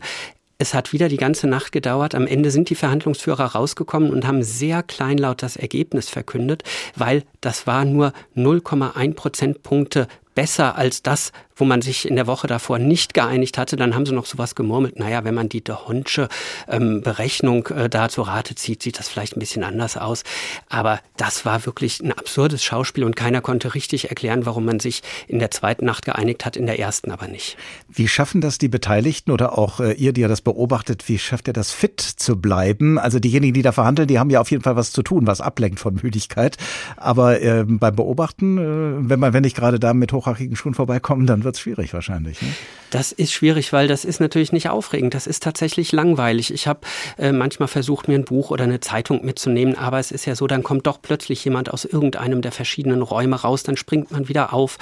Es 0.58 0.72
hat 0.72 0.94
wieder 0.94 1.10
die 1.10 1.18
ganze 1.18 1.46
Nacht 1.46 1.70
gedauert. 1.70 2.14
Am 2.14 2.26
Ende 2.26 2.50
sind 2.50 2.70
die 2.70 2.76
Verhandlungsführer 2.76 3.44
rausgekommen 3.44 4.10
und 4.10 4.26
haben 4.26 4.42
sehr 4.42 4.82
kleinlaut 4.82 5.42
das 5.42 5.56
Ergebnis 5.56 6.08
verkündet, 6.08 6.62
weil 6.94 7.24
das 7.42 7.66
war 7.66 7.84
nur 7.84 8.14
0,1 8.34 9.14
Prozentpunkte 9.14 10.08
besser 10.34 10.76
als 10.76 11.02
das, 11.02 11.32
wo 11.56 11.64
man 11.64 11.82
sich 11.82 12.08
in 12.08 12.16
der 12.16 12.26
Woche 12.26 12.46
davor 12.46 12.78
nicht 12.78 13.14
geeinigt 13.14 13.58
hatte. 13.58 13.76
Dann 13.76 13.94
haben 13.94 14.06
sie 14.06 14.12
noch 14.12 14.26
sowas 14.26 14.54
gemurmelt. 14.54 14.98
Naja, 14.98 15.24
wenn 15.24 15.34
man 15.34 15.48
die 15.48 15.64
De 15.64 15.74
Honsche 15.74 16.28
ähm, 16.68 17.00
Berechnung 17.00 17.66
äh, 17.68 17.88
da 17.88 18.08
zur 18.08 18.28
Rate 18.28 18.54
zieht, 18.54 18.82
sieht 18.82 18.98
das 18.98 19.08
vielleicht 19.08 19.36
ein 19.36 19.40
bisschen 19.40 19.64
anders 19.64 19.96
aus. 19.96 20.22
Aber 20.68 21.00
das 21.16 21.44
war 21.44 21.64
wirklich 21.66 22.00
ein 22.00 22.12
absurdes 22.12 22.62
Schauspiel 22.62 23.04
und 23.04 23.16
keiner 23.16 23.40
konnte 23.40 23.74
richtig 23.74 24.10
erklären, 24.10 24.44
warum 24.44 24.66
man 24.66 24.80
sich 24.80 25.02
in 25.28 25.38
der 25.38 25.50
zweiten 25.50 25.86
Nacht 25.86 26.04
geeinigt 26.04 26.44
hat, 26.44 26.56
in 26.56 26.66
der 26.66 26.78
ersten 26.78 27.10
aber 27.10 27.26
nicht. 27.26 27.56
Wie 27.88 28.08
schaffen 28.08 28.40
das 28.40 28.58
die 28.58 28.68
Beteiligten 28.68 29.30
oder 29.30 29.56
auch 29.56 29.80
äh, 29.80 29.92
ihr, 29.92 30.12
die 30.12 30.20
ihr 30.20 30.28
das 30.28 30.42
beobachtet, 30.42 31.08
wie 31.08 31.18
schafft 31.18 31.48
ihr 31.48 31.54
das 31.54 31.72
fit 31.72 32.00
zu 32.00 32.36
bleiben? 32.38 32.98
Also 32.98 33.18
diejenigen, 33.18 33.54
die 33.54 33.62
da 33.62 33.72
verhandeln, 33.72 34.08
die 34.08 34.18
haben 34.18 34.30
ja 34.30 34.40
auf 34.40 34.50
jeden 34.50 34.62
Fall 34.62 34.76
was 34.76 34.92
zu 34.92 35.02
tun, 35.02 35.26
was 35.26 35.40
ablenkt 35.40 35.80
von 35.80 35.98
Müdigkeit. 36.02 36.58
Aber 36.96 37.40
äh, 37.40 37.64
beim 37.66 37.96
Beobachten, 37.96 38.58
äh, 38.58 39.08
wenn 39.08 39.20
man, 39.20 39.32
wenn 39.32 39.44
ich 39.44 39.54
gerade 39.54 39.80
da 39.80 39.94
mit 39.94 40.12
hochhackigen 40.12 40.56
Schuhen 40.56 40.74
vorbeikomme, 40.74 41.24
dann 41.24 41.45
wird 41.46 41.56
es 41.56 41.62
schwierig 41.62 41.94
wahrscheinlich. 41.94 42.42
Ne? 42.42 42.48
Das 42.90 43.12
ist 43.12 43.32
schwierig, 43.32 43.72
weil 43.72 43.88
das 43.88 44.04
ist 44.04 44.20
natürlich 44.20 44.52
nicht 44.52 44.68
aufregend. 44.68 45.14
Das 45.14 45.26
ist 45.26 45.42
tatsächlich 45.42 45.92
langweilig. 45.92 46.52
Ich 46.52 46.66
habe 46.66 46.80
äh, 47.16 47.32
manchmal 47.32 47.68
versucht, 47.68 48.08
mir 48.08 48.16
ein 48.16 48.24
Buch 48.24 48.50
oder 48.50 48.64
eine 48.64 48.80
Zeitung 48.80 49.24
mitzunehmen, 49.24 49.76
aber 49.76 49.98
es 49.98 50.10
ist 50.10 50.26
ja 50.26 50.34
so, 50.34 50.46
dann 50.46 50.62
kommt 50.62 50.86
doch 50.86 51.00
plötzlich 51.00 51.42
jemand 51.44 51.72
aus 51.72 51.86
irgendeinem 51.86 52.42
der 52.42 52.52
verschiedenen 52.52 53.00
Räume 53.00 53.36
raus, 53.36 53.62
dann 53.62 53.78
springt 53.78 54.10
man 54.10 54.28
wieder 54.28 54.52
auf 54.52 54.76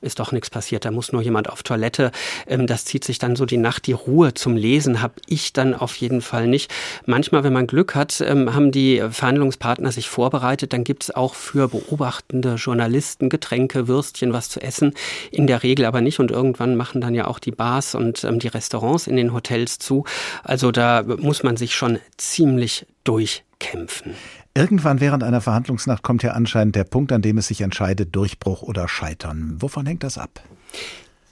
ist 0.00 0.18
doch 0.18 0.32
nichts 0.32 0.50
passiert, 0.50 0.84
da 0.84 0.90
muss 0.90 1.12
nur 1.12 1.22
jemand 1.22 1.50
auf 1.50 1.62
Toilette. 1.62 2.10
Ähm, 2.46 2.66
das 2.66 2.84
zieht 2.84 3.04
sich 3.04 3.18
dann 3.18 3.36
so 3.36 3.44
die 3.46 3.56
Nacht. 3.56 3.86
Die 3.86 3.92
Ruhe 3.92 4.34
zum 4.34 4.56
Lesen 4.56 5.02
habe 5.02 5.14
ich 5.26 5.52
dann 5.52 5.74
auf 5.74 5.96
jeden 5.96 6.20
Fall 6.22 6.46
nicht. 6.46 6.70
Manchmal, 7.06 7.44
wenn 7.44 7.52
man 7.52 7.66
Glück 7.66 7.94
hat, 7.94 8.20
ähm, 8.20 8.54
haben 8.54 8.72
die 8.72 9.02
Verhandlungspartner 9.10 9.92
sich 9.92 10.08
vorbereitet. 10.08 10.72
Dann 10.72 10.84
gibt 10.84 11.04
es 11.04 11.14
auch 11.14 11.34
für 11.34 11.68
beobachtende 11.68 12.54
Journalisten 12.54 13.28
Getränke, 13.28 13.88
Würstchen, 13.88 14.32
was 14.32 14.48
zu 14.48 14.60
essen. 14.60 14.94
In 15.30 15.46
der 15.46 15.62
Regel 15.62 15.84
aber 15.84 16.00
nicht. 16.00 16.18
Und 16.18 16.30
irgendwann 16.30 16.76
machen 16.76 17.00
dann 17.00 17.14
ja 17.14 17.26
auch 17.26 17.38
die 17.38 17.52
Bars 17.52 17.94
und 17.94 18.24
ähm, 18.24 18.38
die 18.38 18.48
Restaurants 18.48 19.06
in 19.06 19.16
den 19.16 19.32
Hotels 19.32 19.78
zu. 19.78 20.04
Also 20.42 20.72
da 20.72 21.02
muss 21.02 21.42
man 21.42 21.56
sich 21.56 21.74
schon 21.74 21.98
ziemlich 22.16 22.86
durchkämpfen. 23.04 24.14
Irgendwann 24.54 25.00
während 25.00 25.22
einer 25.22 25.40
Verhandlungsnacht 25.40 26.02
kommt 26.02 26.24
ja 26.24 26.32
anscheinend 26.32 26.74
der 26.74 26.84
Punkt, 26.84 27.12
an 27.12 27.22
dem 27.22 27.38
es 27.38 27.46
sich 27.46 27.60
entscheidet, 27.60 28.14
Durchbruch 28.16 28.62
oder 28.62 28.88
Scheitern. 28.88 29.56
Wovon 29.60 29.86
hängt 29.86 30.02
das 30.02 30.18
ab? 30.18 30.42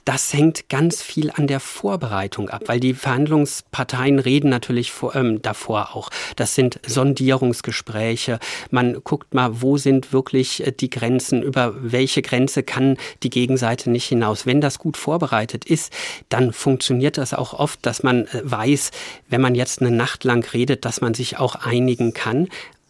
Das 0.05 0.33
hängt 0.33 0.69
ganz 0.69 1.03
viel 1.03 1.29
an 1.29 1.45
der 1.45 1.59
Vorbereitung 1.59 2.49
ab, 2.49 2.63
weil 2.65 2.79
die 2.79 2.95
Verhandlungsparteien 2.95 4.17
reden 4.17 4.49
natürlich 4.49 4.91
vor, 4.91 5.15
ähm, 5.15 5.41
davor 5.43 5.95
auch. 5.95 6.09
Das 6.35 6.55
sind 6.55 6.79
Sondierungsgespräche. 6.83 8.39
Man 8.71 9.03
guckt 9.03 9.35
mal, 9.35 9.61
wo 9.61 9.77
sind 9.77 10.11
wirklich 10.11 10.65
äh, 10.65 10.71
die 10.71 10.89
Grenzen, 10.89 11.43
über 11.43 11.75
welche 11.79 12.23
Grenze 12.23 12.63
kann 12.63 12.97
die 13.21 13.29
Gegenseite 13.29 13.91
nicht 13.91 14.07
hinaus. 14.07 14.47
Wenn 14.47 14.61
das 14.61 14.79
gut 14.79 14.97
vorbereitet 14.97 15.65
ist, 15.65 15.93
dann 16.29 16.53
funktioniert 16.53 17.19
das 17.19 17.35
auch 17.35 17.53
oft, 17.53 17.85
dass 17.85 18.01
man 18.01 18.25
äh, 18.27 18.41
weiß, 18.43 18.89
wenn 19.27 19.41
man 19.41 19.53
jetzt 19.53 19.81
eine 19.81 19.91
Nacht 19.91 20.23
lang 20.23 20.43
redet, 20.53 20.85
dass 20.85 21.01
man 21.01 21.13
sich 21.13 21.37
auch 21.37 21.53
einigen 21.53 22.13
kann. 22.13 22.47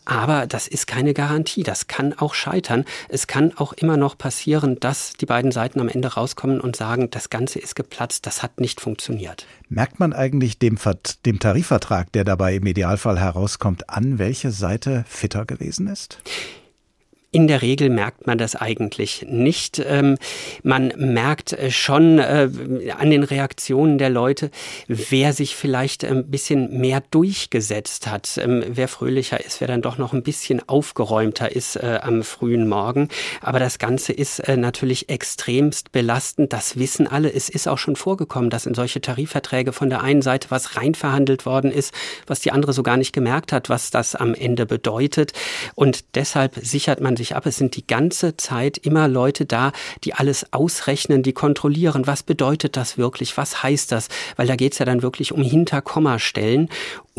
Aber 0.09 0.47
das 0.47 0.67
ist 0.67 0.87
keine 0.87 1.13
Garantie. 1.13 1.61
Das 1.61 1.85
kann 1.85 2.13
auch 2.13 2.33
scheitern. 2.33 2.83
Es 3.09 3.27
kann 3.27 3.53
auch 3.55 3.73
immer 3.73 3.95
noch 3.95 4.17
passieren, 4.17 4.79
dass 4.79 5.13
die 5.13 5.27
beiden 5.27 5.51
Seiten 5.51 5.79
am 5.79 5.87
Ende 5.87 6.15
rauskommen 6.15 6.59
und 6.59 6.75
sagen, 6.75 7.11
das 7.11 7.29
Ganze 7.29 7.59
ist 7.59 7.75
geplatzt, 7.75 8.25
das 8.25 8.41
hat 8.41 8.59
nicht 8.59 8.81
funktioniert. 8.81 9.45
Merkt 9.69 9.99
man 9.99 10.13
eigentlich 10.13 10.57
dem, 10.57 10.79
dem 11.27 11.39
Tarifvertrag, 11.39 12.11
der 12.11 12.23
dabei 12.23 12.55
im 12.55 12.65
Idealfall 12.65 13.19
herauskommt, 13.19 13.87
an, 13.91 14.17
welche 14.17 14.49
Seite 14.49 15.05
fitter 15.07 15.45
gewesen 15.45 15.85
ist? 15.85 16.17
In 17.31 17.47
der 17.47 17.61
Regel 17.61 17.91
merkt 17.91 18.25
man 18.25 18.39
das 18.39 18.55
eigentlich 18.55 19.23
nicht. 19.29 19.79
Ähm, 19.85 20.17
man 20.63 20.91
merkt 20.97 21.53
äh, 21.53 21.69
schon 21.69 22.17
äh, 22.17 22.49
an 22.97 23.11
den 23.11 23.21
Reaktionen 23.21 23.99
der 23.99 24.09
Leute, 24.09 24.49
wer 24.87 25.33
sich 25.33 25.55
vielleicht 25.55 26.03
ein 26.03 26.31
bisschen 26.31 26.79
mehr 26.79 27.03
durchgesetzt 27.11 28.07
hat, 28.07 28.39
ähm, 28.43 28.63
wer 28.67 28.87
fröhlicher 28.87 29.45
ist, 29.45 29.61
wer 29.61 29.67
dann 29.67 29.83
doch 29.83 29.99
noch 29.99 30.13
ein 30.13 30.23
bisschen 30.23 30.67
aufgeräumter 30.67 31.55
ist 31.55 31.75
äh, 31.75 31.99
am 32.01 32.23
frühen 32.23 32.67
Morgen. 32.67 33.09
Aber 33.41 33.59
das 33.59 33.77
Ganze 33.77 34.11
ist 34.11 34.41
natürlich 34.47 35.09
extremst 35.09 35.91
belastend. 35.91 36.51
Das 36.51 36.79
wissen 36.79 37.05
alle. 37.05 37.31
Es 37.31 37.49
ist 37.49 37.67
auch 37.67 37.77
schon 37.77 37.95
vorgekommen, 37.95 38.49
dass 38.49 38.65
in 38.65 38.73
solche 38.73 39.01
Tarifverträge 39.01 39.71
von 39.71 39.89
der 39.89 40.01
einen 40.01 40.23
Seite 40.23 40.49
was 40.49 40.77
reinverhandelt 40.77 41.45
worden 41.45 41.71
ist, 41.71 41.93
was 42.25 42.39
die 42.39 42.51
andere 42.51 42.73
so 42.73 42.81
gar 42.81 42.97
nicht 42.97 43.13
gemerkt 43.13 43.51
hat, 43.51 43.69
was 43.69 43.91
das 43.91 44.15
am 44.15 44.33
Ende 44.33 44.65
bedeutet. 44.65 45.33
Und 45.75 46.15
deshalb 46.15 46.55
sichert 46.55 47.01
man 47.01 47.18
sich 47.19 47.35
ab. 47.35 47.45
Es 47.45 47.57
sind 47.57 47.75
die 47.75 47.85
ganze 47.85 48.35
Zeit 48.35 48.79
immer 48.79 49.07
Leute 49.07 49.45
da, 49.45 49.71
die 50.03 50.15
alles 50.15 50.51
ausrechnen, 50.51 51.21
die 51.21 51.33
kontrollieren, 51.33 52.07
was 52.07 52.23
bedeutet 52.23 52.75
das 52.75 52.97
wirklich, 52.97 53.37
was 53.37 53.61
heißt 53.61 53.91
das, 53.91 54.09
weil 54.35 54.47
da 54.47 54.55
geht 54.55 54.73
es 54.73 54.79
ja 54.79 54.85
dann 54.85 55.03
wirklich 55.03 55.31
um 55.31 55.43
Hinterkommastellen. 55.43 56.69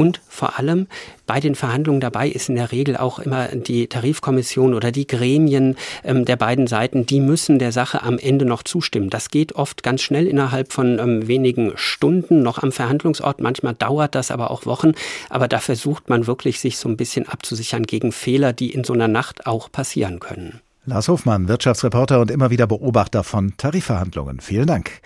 Und 0.01 0.23
vor 0.29 0.59
allem 0.59 0.87
bei 1.27 1.41
den 1.41 1.55
Verhandlungen 1.55 2.01
dabei 2.01 2.29
ist 2.29 2.49
in 2.49 2.55
der 2.55 2.73
Regel 2.73 2.97
auch 2.97 3.19
immer 3.19 3.49
die 3.49 3.87
Tarifkommission 3.87 4.73
oder 4.73 4.93
die 4.93 5.07
Gremien 5.07 5.77
ähm, 6.05 6.25
der 6.25 6.37
beiden 6.37 6.67
Seiten, 6.67 7.05
die 7.05 7.21
müssen 7.21 7.59
der 7.59 7.71
Sache 7.71 8.03
am 8.03 8.19
Ende 8.19 8.47
noch 8.47 8.63
zustimmen. 8.63 9.11
Das 9.11 9.29
geht 9.29 9.57
oft 9.57 9.83
ganz 9.83 10.01
schnell 10.01 10.27
innerhalb 10.27 10.73
von 10.73 10.99
ähm, 10.99 11.29
wenigen 11.29 11.73
Stunden 11.77 12.43
noch 12.43 12.63
am 12.63 12.73
Verhandlungsort. 12.73 13.43
Manchmal 13.43 13.75
dauert 13.75 14.15
das 14.15 14.31
aber 14.31 14.51
auch 14.51 14.65
Wochen. 14.65 14.93
Aber 15.29 15.49
da 15.49 15.59
versucht 15.59 16.09
man 16.09 16.27
wirklich, 16.27 16.61
sich 16.61 16.79
so 16.79 16.89
ein 16.89 16.97
bisschen 16.97 17.29
abzusichern 17.29 17.83
gegen 17.83 18.11
Fehler, 18.11 18.55
die 18.55 18.71
in 18.73 18.85
so 18.85 18.95
einer 18.95 19.09
Nacht 19.09 19.47
auch 19.47 19.71
passieren 19.71 19.90
können. 20.21 20.61
Lars 20.85 21.09
Hofmann, 21.09 21.49
Wirtschaftsreporter 21.49 22.21
und 22.21 22.31
immer 22.31 22.51
wieder 22.51 22.67
Beobachter 22.67 23.23
von 23.23 23.57
Tarifverhandlungen. 23.57 24.41
Vielen 24.41 24.67
Dank. 24.67 25.03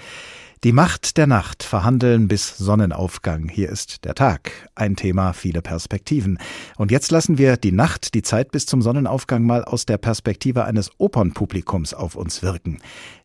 Die 0.65 0.73
Macht 0.73 1.19
der 1.19 1.27
Nacht, 1.27 1.63
verhandeln 1.63 2.27
bis 2.27 2.57
Sonnenaufgang. 2.57 3.51
Hier 3.51 3.69
ist 3.69 4.07
der 4.07 4.15
Tag. 4.15 4.51
Ein 4.75 4.97
Thema, 4.97 5.35
viele 5.35 5.61
Perspektiven. 5.61 6.39
Und 6.79 6.91
jetzt 6.91 7.11
lassen 7.11 7.37
wir 7.37 7.59
die 7.59 7.71
Nacht, 7.71 8.15
die 8.15 8.23
Zeit 8.23 8.51
bis 8.51 8.65
zum 8.65 8.81
Sonnenaufgang 8.81 9.45
mal 9.45 9.63
aus 9.63 9.85
der 9.85 9.99
Perspektive 9.99 10.65
eines 10.65 10.91
Opernpublikums 10.97 11.93
auf 11.93 12.15
uns 12.15 12.43
wirken. 12.43 12.79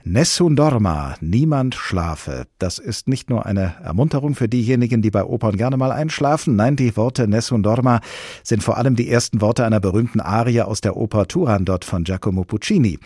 Nessun 0.05 0.55
dorma, 0.55 1.15
niemand 1.19 1.75
schlafe. 1.75 2.47
Das 2.57 2.79
ist 2.79 3.09
nicht 3.09 3.29
nur 3.29 3.45
eine 3.45 3.75
Ermunterung 3.83 4.33
für 4.33 4.47
diejenigen, 4.47 5.01
die 5.01 5.11
bei 5.11 5.25
Opern 5.25 5.57
gerne 5.57 5.75
mal 5.75 5.91
einschlafen. 5.91 6.55
Nein, 6.55 6.77
die 6.77 6.95
Worte 6.95 7.27
Nessun 7.27 7.63
dorma 7.63 7.99
sind 8.41 8.63
vor 8.63 8.77
allem 8.77 8.95
die 8.95 9.09
ersten 9.09 9.41
Worte 9.41 9.65
einer 9.65 9.81
berühmten 9.81 10.21
Arie 10.21 10.61
aus 10.61 10.79
der 10.79 10.95
Oper 10.95 11.27
Turandot 11.27 11.83
von 11.83 12.05
Giacomo 12.05 12.45
Puccini. 12.45 12.97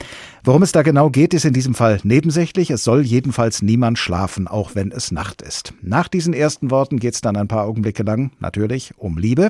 Worum 0.44 0.62
es 0.62 0.72
da 0.72 0.84
genau 0.84 1.10
geht, 1.10 1.34
ist 1.34 1.46
in 1.46 1.54
diesem 1.54 1.74
Fall 1.74 2.00
nebensächlich. 2.04 2.70
Es 2.70 2.84
soll 2.84 3.02
jedenfalls 3.02 3.64
niemand 3.64 3.98
schlafen, 3.98 4.48
auch 4.48 4.76
wenn 4.76 4.92
es 4.92 5.12
Nacht 5.12 5.42
ist. 5.42 5.74
Nach 5.82 6.08
diesen 6.08 6.34
ersten 6.34 6.70
Worten 6.70 7.00
geht 7.00 7.16
es 7.16 7.22
dann 7.22 7.38
ein 7.38 7.48
paar 7.48 7.66
Augenblicke 7.66 8.04
lang 8.04 8.32
natürlich 8.40 8.94
um 8.98 9.18
Liebe, 9.18 9.50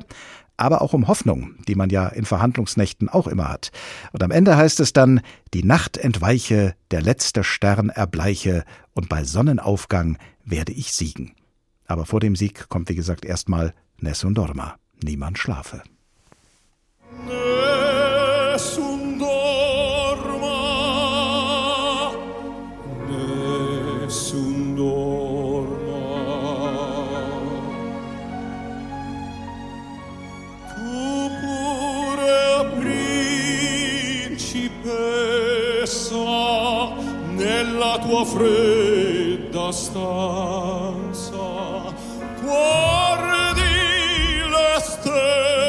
aber 0.56 0.82
auch 0.82 0.92
um 0.92 1.08
Hoffnung, 1.08 1.54
die 1.66 1.74
man 1.74 1.90
ja 1.90 2.06
in 2.08 2.24
Verhandlungsnächten 2.24 3.08
auch 3.08 3.26
immer 3.26 3.48
hat. 3.48 3.70
Und 4.12 4.22
am 4.22 4.30
Ende 4.30 4.56
heißt 4.56 4.80
es 4.80 4.92
dann, 4.92 5.20
die 5.52 5.64
Nacht 5.64 5.96
entweiche, 5.96 6.74
der 6.90 7.02
letzte 7.02 7.44
Stern 7.44 7.88
erbleiche, 7.90 8.64
und 8.92 9.08
bei 9.08 9.24
Sonnenaufgang 9.24 10.18
werde 10.44 10.72
ich 10.72 10.92
siegen. 10.92 11.34
Aber 11.86 12.06
vor 12.06 12.20
dem 12.20 12.36
Sieg 12.36 12.68
kommt, 12.68 12.88
wie 12.88 12.94
gesagt, 12.94 13.24
erstmal 13.24 13.74
Nessun 13.98 14.34
Dorma. 14.34 14.76
Niemand 15.02 15.38
schlafe. 15.38 15.82
Nessun 17.26 19.18
Dorma, 19.18 20.52
Nessun 23.08 24.43
tua 37.98 38.24
fredda 38.24 39.70
stanza 39.72 41.36
guardi 42.42 43.62
le 44.52 44.80
stelle 44.80 45.63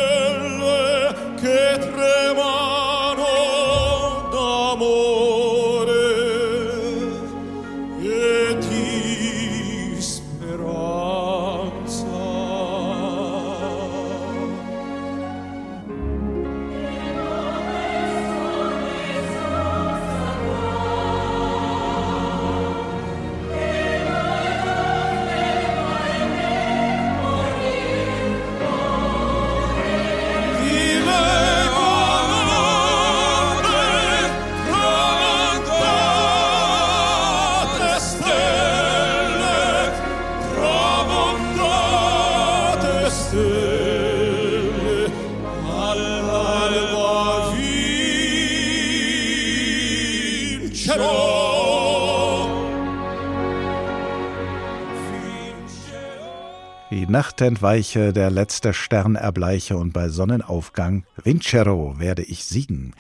Nacht 57.16 57.40
entweiche, 57.40 58.12
der 58.12 58.30
letzte 58.30 58.74
Stern 58.74 59.16
erbleiche 59.16 59.78
und 59.78 59.94
bei 59.94 60.10
Sonnenaufgang 60.10 61.06
Vincero 61.24 61.96
werde 61.98 62.24
ich 62.24 62.44
siegen. 62.44 62.92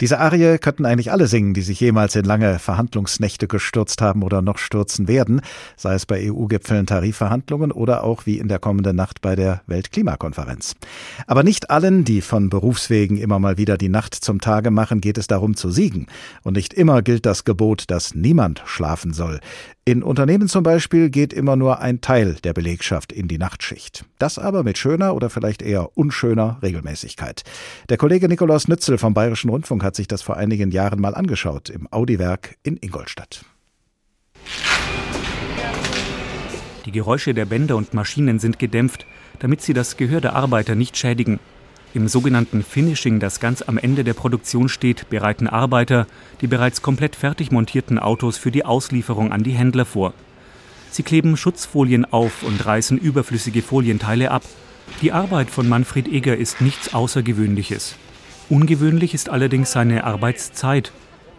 Diese 0.00 0.18
Arie 0.18 0.56
könnten 0.56 0.86
eigentlich 0.86 1.12
alle 1.12 1.26
singen, 1.26 1.52
die 1.52 1.60
sich 1.60 1.78
jemals 1.78 2.16
in 2.16 2.24
lange 2.24 2.58
Verhandlungsnächte 2.58 3.48
gestürzt 3.48 4.00
haben 4.00 4.22
oder 4.22 4.40
noch 4.40 4.56
stürzen 4.56 5.08
werden, 5.08 5.42
sei 5.76 5.92
es 5.92 6.06
bei 6.06 6.32
EU-Gipfeln, 6.32 6.86
Tarifverhandlungen 6.86 7.70
oder 7.70 8.02
auch 8.02 8.24
wie 8.24 8.38
in 8.38 8.48
der 8.48 8.60
kommenden 8.60 8.96
Nacht 8.96 9.20
bei 9.20 9.36
der 9.36 9.60
Weltklimakonferenz. 9.66 10.74
Aber 11.26 11.42
nicht 11.42 11.68
allen, 11.68 12.06
die 12.06 12.22
von 12.22 12.48
Berufswegen 12.48 13.18
immer 13.18 13.38
mal 13.38 13.58
wieder 13.58 13.76
die 13.76 13.90
Nacht 13.90 14.14
zum 14.14 14.40
Tage 14.40 14.70
machen, 14.70 15.02
geht 15.02 15.18
es 15.18 15.26
darum 15.26 15.54
zu 15.54 15.70
siegen. 15.70 16.06
Und 16.44 16.56
nicht 16.56 16.72
immer 16.72 17.02
gilt 17.02 17.26
das 17.26 17.44
Gebot, 17.44 17.90
dass 17.90 18.14
niemand 18.14 18.62
schlafen 18.64 19.12
soll. 19.12 19.38
In 19.90 20.04
Unternehmen 20.04 20.46
zum 20.46 20.62
Beispiel 20.62 21.10
geht 21.10 21.32
immer 21.32 21.56
nur 21.56 21.80
ein 21.80 22.00
Teil 22.00 22.36
der 22.44 22.52
Belegschaft 22.52 23.10
in 23.10 23.26
die 23.26 23.38
Nachtschicht. 23.38 24.04
Das 24.20 24.38
aber 24.38 24.62
mit 24.62 24.78
schöner 24.78 25.16
oder 25.16 25.30
vielleicht 25.30 25.62
eher 25.62 25.98
unschöner 25.98 26.60
Regelmäßigkeit. 26.62 27.42
Der 27.88 27.96
Kollege 27.96 28.28
Nikolaus 28.28 28.68
Nützel 28.68 28.98
vom 28.98 29.14
Bayerischen 29.14 29.50
Rundfunk 29.50 29.82
hat 29.82 29.96
sich 29.96 30.06
das 30.06 30.22
vor 30.22 30.36
einigen 30.36 30.70
Jahren 30.70 31.00
mal 31.00 31.16
angeschaut 31.16 31.70
im 31.70 31.92
Audiwerk 31.92 32.54
in 32.62 32.78
Ingolstadt. 32.80 33.44
Die 36.84 36.92
Geräusche 36.92 37.34
der 37.34 37.46
Bänder 37.46 37.74
und 37.74 37.92
Maschinen 37.92 38.38
sind 38.38 38.60
gedämpft, 38.60 39.06
damit 39.40 39.60
sie 39.60 39.72
das 39.72 39.96
Gehör 39.96 40.20
der 40.20 40.36
Arbeiter 40.36 40.76
nicht 40.76 40.96
schädigen. 40.98 41.40
Im 41.92 42.06
sogenannten 42.06 42.62
Finishing, 42.62 43.18
das 43.18 43.40
ganz 43.40 43.62
am 43.62 43.76
Ende 43.76 44.04
der 44.04 44.14
Produktion 44.14 44.68
steht, 44.68 45.10
bereiten 45.10 45.48
Arbeiter 45.48 46.06
die 46.40 46.46
bereits 46.46 46.82
komplett 46.82 47.16
fertig 47.16 47.50
montierten 47.50 47.98
Autos 47.98 48.38
für 48.38 48.52
die 48.52 48.64
Auslieferung 48.64 49.32
an 49.32 49.42
die 49.42 49.52
Händler 49.52 49.84
vor. 49.84 50.14
Sie 50.92 51.02
kleben 51.02 51.36
Schutzfolien 51.36 52.04
auf 52.04 52.44
und 52.44 52.64
reißen 52.64 52.96
überflüssige 52.96 53.62
Folienteile 53.62 54.30
ab. 54.30 54.44
Die 55.02 55.12
Arbeit 55.12 55.50
von 55.50 55.68
Manfred 55.68 56.06
Eger 56.06 56.36
ist 56.36 56.60
nichts 56.60 56.94
Außergewöhnliches. 56.94 57.96
Ungewöhnlich 58.48 59.12
ist 59.12 59.28
allerdings 59.28 59.72
seine 59.72 60.04
Arbeitszeit. 60.04 60.92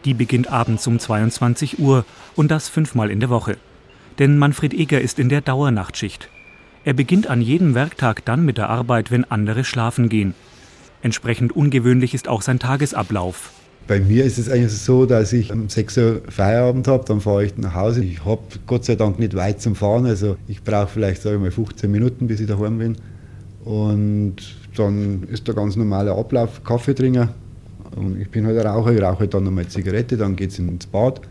Die 0.03 0.13
beginnt 0.13 0.51
abends 0.51 0.85
um 0.87 0.99
22 0.99 1.79
Uhr 1.79 2.05
und 2.35 2.51
das 2.51 2.67
fünfmal 2.67 3.09
in 3.09 3.19
der 3.19 3.29
Woche. 3.29 3.57
Denn 4.19 4.37
Manfred 4.37 4.73
Eger 4.73 4.99
ist 4.99 5.17
in 5.19 5.29
der 5.29 5.41
Dauernachtschicht. 5.41 6.29
Er 6.83 6.93
beginnt 6.93 7.27
an 7.27 7.43
jedem 7.43 7.75
Werktag 7.75 8.25
dann 8.25 8.43
mit 8.43 8.57
der 8.57 8.69
Arbeit, 8.69 9.11
wenn 9.11 9.23
andere 9.25 9.63
schlafen 9.63 10.09
gehen. 10.09 10.33
Entsprechend 11.03 11.55
ungewöhnlich 11.55 12.15
ist 12.15 12.27
auch 12.27 12.41
sein 12.41 12.57
Tagesablauf. 12.57 13.51
Bei 13.87 13.99
mir 13.99 14.25
ist 14.25 14.39
es 14.39 14.49
eigentlich 14.49 14.71
so, 14.71 15.05
dass 15.05 15.31
ich 15.31 15.51
um 15.51 15.69
6 15.69 15.97
Uhr 15.97 16.21
Feierabend 16.27 16.87
habe, 16.87 17.05
dann 17.05 17.21
fahre 17.21 17.45
ich 17.45 17.55
nach 17.57 17.75
Hause. 17.75 18.03
Ich 18.03 18.25
habe 18.25 18.41
Gott 18.65 18.85
sei 18.85 18.95
Dank 18.95 19.19
nicht 19.19 19.35
weit 19.35 19.61
zum 19.61 19.75
Fahren, 19.75 20.07
also 20.07 20.37
ich 20.47 20.63
brauche 20.63 20.87
vielleicht 20.87 21.21
sage 21.21 21.35
ich 21.35 21.41
mal 21.41 21.51
15 21.51 21.91
Minuten, 21.91 22.25
bis 22.25 22.39
ich 22.39 22.47
daheim 22.47 22.79
bin. 22.79 22.95
Und 23.63 24.37
dann 24.75 25.23
ist 25.29 25.47
der 25.47 25.53
ganz 25.53 25.75
normale 25.75 26.11
Ablauf, 26.11 26.63
Kaffee 26.63 26.95
trinken. 26.95 27.29
Und 27.95 28.19
ich 28.19 28.29
bin 28.29 28.47
halt 28.47 28.57
ein 28.57 28.65
Raucher, 28.65 28.93
ich 28.93 29.01
rauche 29.01 29.19
halt 29.19 29.33
dann 29.35 29.43
nochmal 29.43 29.67
Zigarette, 29.67 30.17
dann 30.17 30.35
geht 30.35 30.49
es 30.49 30.57
ins 30.57 30.87
Bad 30.87 31.21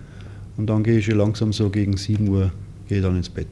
und 0.56 0.68
dann 0.68 0.84
gehe 0.84 0.98
ich 0.98 1.06
schon 1.06 1.16
langsam 1.16 1.52
so 1.52 1.70
gegen 1.70 1.96
7 1.96 2.28
Uhr 2.28 2.52
gehe 2.88 3.00
dann 3.00 3.16
ins 3.16 3.30
Bett. 3.30 3.48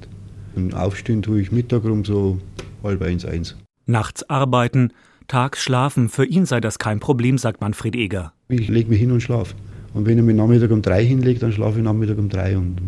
Und 0.58 0.74
aufstehen 0.74 1.22
tue 1.22 1.40
ich 1.40 1.52
Mittag 1.52 1.84
rum 1.84 2.04
so 2.04 2.38
halb 2.82 3.00
eins, 3.02 3.24
eins. 3.24 3.56
Nachts 3.86 4.28
arbeiten, 4.28 4.92
tags 5.28 5.62
schlafen, 5.62 6.08
für 6.08 6.24
ihn 6.24 6.46
sei 6.46 6.60
das 6.60 6.80
kein 6.80 6.98
Problem, 6.98 7.38
sagt 7.38 7.60
Manfred 7.60 7.94
Eger. 7.94 8.32
Ich 8.48 8.66
lege 8.66 8.90
mich 8.90 8.98
hin 8.98 9.12
und 9.12 9.20
schlafe. 9.20 9.54
Und 9.94 10.04
wenn 10.06 10.18
ich 10.18 10.24
mich 10.24 10.34
Nachmittag 10.34 10.72
um 10.72 10.82
drei 10.82 11.04
hinlege, 11.04 11.38
dann 11.38 11.52
schlafe 11.52 11.78
ich 11.78 11.84
Nachmittag 11.84 12.18
um 12.18 12.28
drei 12.28 12.58
und 12.58 12.78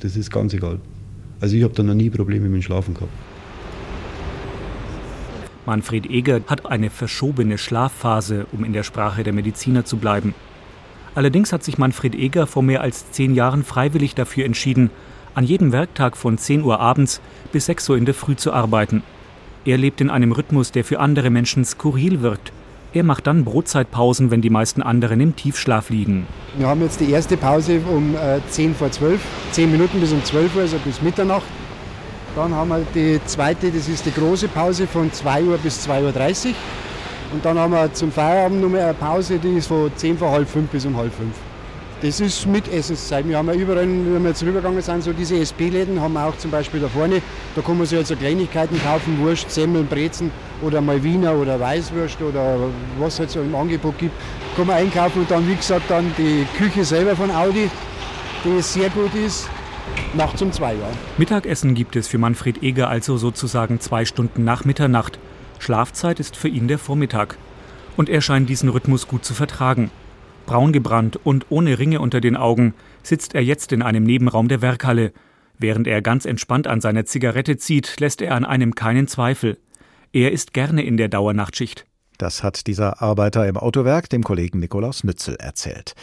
das 0.00 0.16
ist 0.16 0.30
ganz 0.30 0.54
egal. 0.54 0.80
Also 1.42 1.56
ich 1.56 1.62
habe 1.62 1.74
da 1.74 1.82
noch 1.82 1.92
nie 1.92 2.08
Probleme 2.08 2.48
mit 2.48 2.62
dem 2.62 2.62
Schlafen 2.62 2.94
gehabt. 2.94 3.12
Manfred 5.66 6.06
Eger 6.08 6.40
hat 6.46 6.64
eine 6.64 6.88
verschobene 6.88 7.58
Schlafphase, 7.58 8.46
um 8.52 8.64
in 8.64 8.72
der 8.72 8.82
Sprache 8.82 9.24
der 9.24 9.34
Mediziner 9.34 9.84
zu 9.84 9.98
bleiben. 9.98 10.34
Allerdings 11.14 11.52
hat 11.52 11.64
sich 11.64 11.76
Manfred 11.76 12.14
Eger 12.14 12.46
vor 12.46 12.62
mehr 12.62 12.80
als 12.80 13.12
zehn 13.12 13.34
Jahren 13.34 13.62
freiwillig 13.62 14.14
dafür 14.14 14.46
entschieden, 14.46 14.90
an 15.34 15.44
jedem 15.44 15.72
Werktag 15.72 16.16
von 16.16 16.38
10 16.38 16.62
Uhr 16.62 16.80
abends 16.80 17.20
bis 17.52 17.66
6 17.66 17.90
Uhr 17.90 17.96
in 17.96 18.04
der 18.04 18.14
Früh 18.14 18.36
zu 18.36 18.52
arbeiten. 18.52 19.02
Er 19.64 19.78
lebt 19.78 20.00
in 20.00 20.10
einem 20.10 20.32
Rhythmus, 20.32 20.72
der 20.72 20.84
für 20.84 21.00
andere 21.00 21.30
Menschen 21.30 21.64
skurril 21.64 22.22
wirkt. 22.22 22.52
Er 22.92 23.04
macht 23.04 23.26
dann 23.26 23.44
Brotzeitpausen, 23.44 24.30
wenn 24.30 24.40
die 24.40 24.50
meisten 24.50 24.82
anderen 24.82 25.20
im 25.20 25.36
Tiefschlaf 25.36 25.90
liegen. 25.90 26.26
Wir 26.58 26.66
haben 26.66 26.80
jetzt 26.80 26.98
die 26.98 27.10
erste 27.10 27.36
Pause 27.36 27.80
um 27.88 28.16
äh, 28.16 28.40
10 28.48 28.74
vor 28.74 28.90
12, 28.90 29.20
10 29.52 29.70
Minuten 29.70 30.00
bis 30.00 30.12
um 30.12 30.24
12 30.24 30.56
Uhr, 30.56 30.62
also 30.62 30.76
bis 30.78 31.00
Mitternacht. 31.00 31.44
Dann 32.34 32.52
haben 32.54 32.68
wir 32.70 32.84
die 32.94 33.20
zweite, 33.26 33.70
das 33.70 33.88
ist 33.88 34.06
die 34.06 34.12
große 34.12 34.48
Pause 34.48 34.86
von 34.86 35.12
2 35.12 35.44
Uhr 35.44 35.58
bis 35.58 35.88
2.30 35.88 36.48
Uhr. 36.48 36.54
Und 37.32 37.44
dann 37.44 37.58
haben 37.58 37.72
wir 37.72 37.92
zum 37.92 38.10
Feierabend 38.10 38.60
noch 38.60 38.76
eine 38.76 38.94
Pause, 38.94 39.38
die 39.38 39.56
ist 39.56 39.68
von 39.68 39.90
10 39.94 40.18
vor 40.18 40.32
halb 40.32 40.48
5 40.48 40.68
bis 40.70 40.84
um 40.84 40.96
halb 40.96 41.12
5. 41.14 41.28
Das 42.02 42.18
ist 42.18 42.46
mit 42.46 42.66
Essenszeit. 42.72 43.28
Wir 43.28 43.36
haben 43.36 43.48
ja 43.48 43.54
überall, 43.54 43.86
wenn 43.86 44.22
wir 44.22 44.30
jetzt 44.30 44.42
rübergegangen 44.42 44.80
sind, 44.80 45.02
so 45.04 45.12
diese 45.12 45.36
SP-Läden 45.36 46.00
haben 46.00 46.14
wir 46.14 46.24
auch 46.24 46.36
zum 46.38 46.50
Beispiel 46.50 46.80
da 46.80 46.88
vorne. 46.88 47.20
Da 47.54 47.60
kann 47.60 47.76
man 47.76 47.86
sich 47.86 47.98
also 47.98 48.16
Kleinigkeiten 48.16 48.80
kaufen, 48.82 49.18
Wurst, 49.18 49.50
Semmeln, 49.50 49.86
Brezen 49.86 50.30
oder 50.62 50.80
mal 50.80 51.02
Wiener 51.02 51.34
oder 51.34 51.60
Weißwurst 51.60 52.22
oder 52.22 52.56
was 52.98 53.14
es 53.14 53.20
halt 53.20 53.30
so 53.30 53.42
im 53.42 53.54
Angebot 53.54 53.98
gibt. 53.98 54.14
Kann 54.56 54.66
man 54.66 54.76
einkaufen 54.76 55.20
und 55.20 55.30
dann, 55.30 55.46
wie 55.46 55.54
gesagt, 55.54 55.90
dann 55.90 56.10
die 56.16 56.46
Küche 56.56 56.86
selber 56.86 57.14
von 57.14 57.30
Audi, 57.30 57.70
die 58.44 58.62
sehr 58.62 58.88
gut 58.88 59.14
ist. 59.14 59.46
Nachts 60.14 60.40
um 60.40 60.52
zwei. 60.52 60.76
Mittagessen 61.18 61.74
gibt 61.74 61.96
es 61.96 62.08
für 62.08 62.16
Manfred 62.16 62.62
Eger 62.62 62.88
also 62.88 63.18
sozusagen 63.18 63.78
zwei 63.78 64.06
Stunden 64.06 64.42
nach 64.42 64.64
Mitternacht. 64.64 65.18
Schlafzeit 65.58 66.18
ist 66.18 66.34
für 66.34 66.48
ihn 66.48 66.66
der 66.66 66.78
Vormittag. 66.78 67.36
Und 67.98 68.08
er 68.08 68.22
scheint 68.22 68.48
diesen 68.48 68.70
Rhythmus 68.70 69.06
gut 69.06 69.26
zu 69.26 69.34
vertragen. 69.34 69.90
Braun 70.46 70.72
gebrannt 70.72 71.18
und 71.22 71.46
ohne 71.50 71.78
Ringe 71.78 72.00
unter 72.00 72.20
den 72.20 72.36
Augen 72.36 72.74
sitzt 73.02 73.34
er 73.34 73.42
jetzt 73.42 73.72
in 73.72 73.82
einem 73.82 74.04
Nebenraum 74.04 74.48
der 74.48 74.62
Werkhalle. 74.62 75.12
Während 75.58 75.86
er 75.86 76.02
ganz 76.02 76.24
entspannt 76.24 76.66
an 76.66 76.80
seiner 76.80 77.04
Zigarette 77.04 77.56
zieht, 77.56 78.00
lässt 78.00 78.22
er 78.22 78.34
an 78.34 78.44
einem 78.44 78.74
keinen 78.74 79.06
Zweifel. 79.06 79.58
Er 80.12 80.32
ist 80.32 80.52
gerne 80.52 80.82
in 80.82 80.96
der 80.96 81.08
Dauernachtschicht. 81.08 81.86
Das 82.20 82.42
hat 82.42 82.66
dieser 82.66 83.00
Arbeiter 83.00 83.48
im 83.48 83.56
Autowerk 83.56 84.10
dem 84.10 84.22
Kollegen 84.22 84.58
Nikolaus 84.58 85.04
Nützel 85.04 85.36
erzählt. 85.36 85.94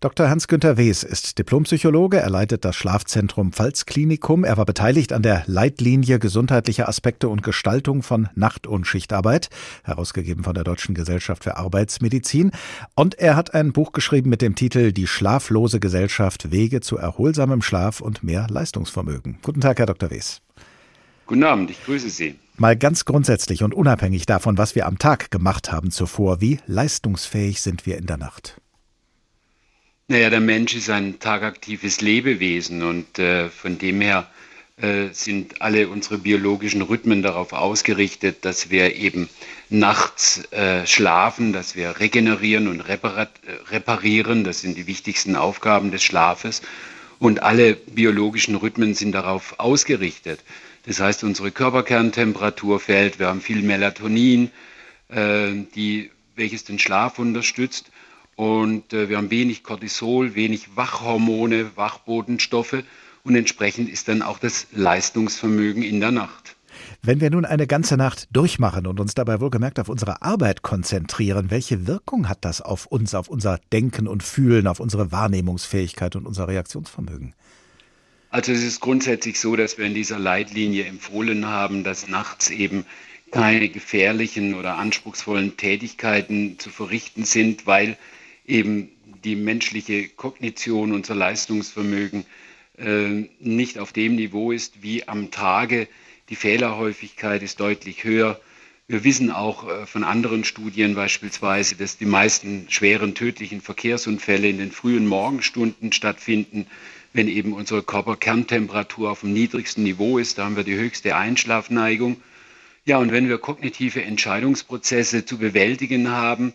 Dr. 0.00 0.30
Hans-Günther 0.30 0.78
Wes 0.78 1.02
ist 1.02 1.38
Diplompsychologe. 1.38 2.16
Er 2.16 2.30
leitet 2.30 2.64
das 2.64 2.76
Schlafzentrum 2.76 3.52
Pfalzklinikum. 3.52 4.44
Er 4.44 4.56
war 4.56 4.64
beteiligt 4.64 5.12
an 5.12 5.20
der 5.20 5.42
Leitlinie 5.44 6.18
gesundheitliche 6.18 6.88
Aspekte 6.88 7.28
und 7.28 7.42
Gestaltung 7.42 8.02
von 8.02 8.30
Nacht- 8.34 8.66
und 8.66 8.86
Schichtarbeit, 8.86 9.50
herausgegeben 9.84 10.44
von 10.44 10.54
der 10.54 10.64
Deutschen 10.64 10.94
Gesellschaft 10.94 11.44
für 11.44 11.58
Arbeitsmedizin. 11.58 12.52
Und 12.94 13.18
er 13.18 13.36
hat 13.36 13.52
ein 13.52 13.74
Buch 13.74 13.92
geschrieben 13.92 14.30
mit 14.30 14.40
dem 14.40 14.54
Titel 14.54 14.92
Die 14.92 15.06
schlaflose 15.06 15.78
Gesellschaft 15.78 16.50
Wege 16.50 16.80
zu 16.80 16.96
erholsamem 16.96 17.60
Schlaf 17.60 18.00
und 18.00 18.22
mehr 18.22 18.46
Leistungsvermögen. 18.48 19.40
Guten 19.42 19.60
Tag, 19.60 19.78
Herr 19.78 19.86
Dr. 19.86 20.10
Wes. 20.10 20.40
Guten 21.26 21.42
Abend, 21.42 21.70
ich 21.70 21.84
grüße 21.84 22.08
Sie. 22.08 22.36
Mal 22.56 22.76
ganz 22.76 23.04
grundsätzlich 23.04 23.64
und 23.64 23.74
unabhängig 23.74 24.26
davon, 24.26 24.58
was 24.58 24.76
wir 24.76 24.86
am 24.86 24.98
Tag 24.98 25.30
gemacht 25.32 25.72
haben 25.72 25.90
zuvor, 25.90 26.40
wie 26.40 26.60
leistungsfähig 26.66 27.60
sind 27.60 27.84
wir 27.84 27.98
in 27.98 28.06
der 28.06 28.16
Nacht? 28.16 28.60
Naja, 30.08 30.30
der 30.30 30.40
Mensch 30.40 30.76
ist 30.76 30.88
ein 30.88 31.18
tagaktives 31.18 32.00
Lebewesen 32.00 32.84
und 32.84 33.18
äh, 33.18 33.48
von 33.48 33.76
dem 33.76 34.00
her 34.00 34.28
äh, 34.80 35.08
sind 35.10 35.60
alle 35.60 35.88
unsere 35.88 36.18
biologischen 36.18 36.80
Rhythmen 36.80 37.22
darauf 37.22 37.52
ausgerichtet, 37.52 38.44
dass 38.44 38.70
wir 38.70 38.94
eben 38.94 39.28
nachts 39.68 40.44
äh, 40.52 40.86
schlafen, 40.86 41.52
dass 41.52 41.74
wir 41.74 41.98
regenerieren 41.98 42.68
und 42.68 42.82
reparieren. 42.82 44.44
Das 44.44 44.60
sind 44.60 44.76
die 44.76 44.86
wichtigsten 44.86 45.34
Aufgaben 45.34 45.90
des 45.90 46.04
Schlafes. 46.04 46.62
Und 47.18 47.42
alle 47.42 47.74
biologischen 47.74 48.54
Rhythmen 48.54 48.94
sind 48.94 49.12
darauf 49.12 49.58
ausgerichtet. 49.58 50.44
Das 50.86 51.00
heißt, 51.00 51.24
unsere 51.24 51.50
Körperkerntemperatur 51.50 52.78
fällt, 52.78 53.18
wir 53.18 53.26
haben 53.26 53.40
viel 53.40 53.62
Melatonin, 53.62 54.50
äh, 55.08 55.52
die, 55.74 56.10
welches 56.36 56.64
den 56.64 56.78
Schlaf 56.78 57.18
unterstützt. 57.18 57.90
Und 58.36 58.92
äh, 58.92 59.08
wir 59.08 59.16
haben 59.16 59.30
wenig 59.30 59.64
Cortisol, 59.64 60.34
wenig 60.34 60.76
Wachhormone, 60.76 61.76
Wachbotenstoffe. 61.76 62.84
Und 63.24 63.34
entsprechend 63.34 63.88
ist 63.88 64.08
dann 64.08 64.22
auch 64.22 64.38
das 64.38 64.68
Leistungsvermögen 64.72 65.82
in 65.82 66.00
der 66.00 66.12
Nacht. 66.12 66.54
Wenn 67.02 67.20
wir 67.20 67.30
nun 67.30 67.44
eine 67.44 67.66
ganze 67.66 67.96
Nacht 67.96 68.28
durchmachen 68.30 68.86
und 68.86 69.00
uns 69.00 69.14
dabei 69.14 69.40
wohlgemerkt 69.40 69.80
auf 69.80 69.88
unsere 69.88 70.22
Arbeit 70.22 70.62
konzentrieren, 70.62 71.50
welche 71.50 71.86
Wirkung 71.86 72.28
hat 72.28 72.44
das 72.44 72.60
auf 72.60 72.86
uns, 72.86 73.14
auf 73.14 73.28
unser 73.28 73.58
Denken 73.72 74.06
und 74.06 74.22
Fühlen, 74.22 74.66
auf 74.66 74.78
unsere 74.78 75.10
Wahrnehmungsfähigkeit 75.10 76.14
und 76.14 76.26
unser 76.26 76.46
Reaktionsvermögen? 76.46 77.34
Also 78.36 78.52
es 78.52 78.62
ist 78.62 78.80
grundsätzlich 78.80 79.40
so, 79.40 79.56
dass 79.56 79.78
wir 79.78 79.86
in 79.86 79.94
dieser 79.94 80.18
Leitlinie 80.18 80.84
empfohlen 80.84 81.46
haben, 81.46 81.84
dass 81.84 82.06
nachts 82.06 82.50
eben 82.50 82.84
keine 83.30 83.70
gefährlichen 83.70 84.52
oder 84.52 84.76
anspruchsvollen 84.76 85.56
Tätigkeiten 85.56 86.58
zu 86.58 86.68
verrichten 86.68 87.24
sind, 87.24 87.66
weil 87.66 87.96
eben 88.46 88.90
die 89.24 89.36
menschliche 89.36 90.10
Kognition, 90.10 90.92
unser 90.92 91.14
Leistungsvermögen 91.14 92.26
äh, 92.76 93.24
nicht 93.40 93.78
auf 93.78 93.94
dem 93.94 94.16
Niveau 94.16 94.52
ist 94.52 94.82
wie 94.82 95.08
am 95.08 95.30
Tage, 95.30 95.88
Die 96.28 96.36
Fehlerhäufigkeit 96.36 97.42
ist 97.42 97.60
deutlich 97.60 98.04
höher. 98.04 98.38
Wir 98.86 99.02
wissen 99.02 99.30
auch 99.30 99.66
äh, 99.66 99.86
von 99.86 100.04
anderen 100.04 100.44
Studien 100.44 100.94
beispielsweise, 100.94 101.76
dass 101.76 101.96
die 101.96 102.04
meisten 102.04 102.66
schweren 102.68 103.14
tödlichen 103.14 103.62
Verkehrsunfälle 103.62 104.48
in 104.48 104.58
den 104.58 104.72
frühen 104.72 105.06
Morgenstunden 105.06 105.92
stattfinden, 105.92 106.66
wenn 107.16 107.28
eben 107.28 107.54
unsere 107.54 107.82
Körperkerntemperatur 107.82 109.10
auf 109.10 109.20
dem 109.20 109.32
niedrigsten 109.32 109.82
Niveau 109.82 110.18
ist. 110.18 110.36
Da 110.36 110.44
haben 110.44 110.56
wir 110.56 110.64
die 110.64 110.76
höchste 110.76 111.16
Einschlafneigung. 111.16 112.20
Ja, 112.84 112.98
und 112.98 113.10
wenn 113.10 113.30
wir 113.30 113.38
kognitive 113.38 114.02
Entscheidungsprozesse 114.02 115.24
zu 115.24 115.38
bewältigen 115.38 116.10
haben, 116.10 116.52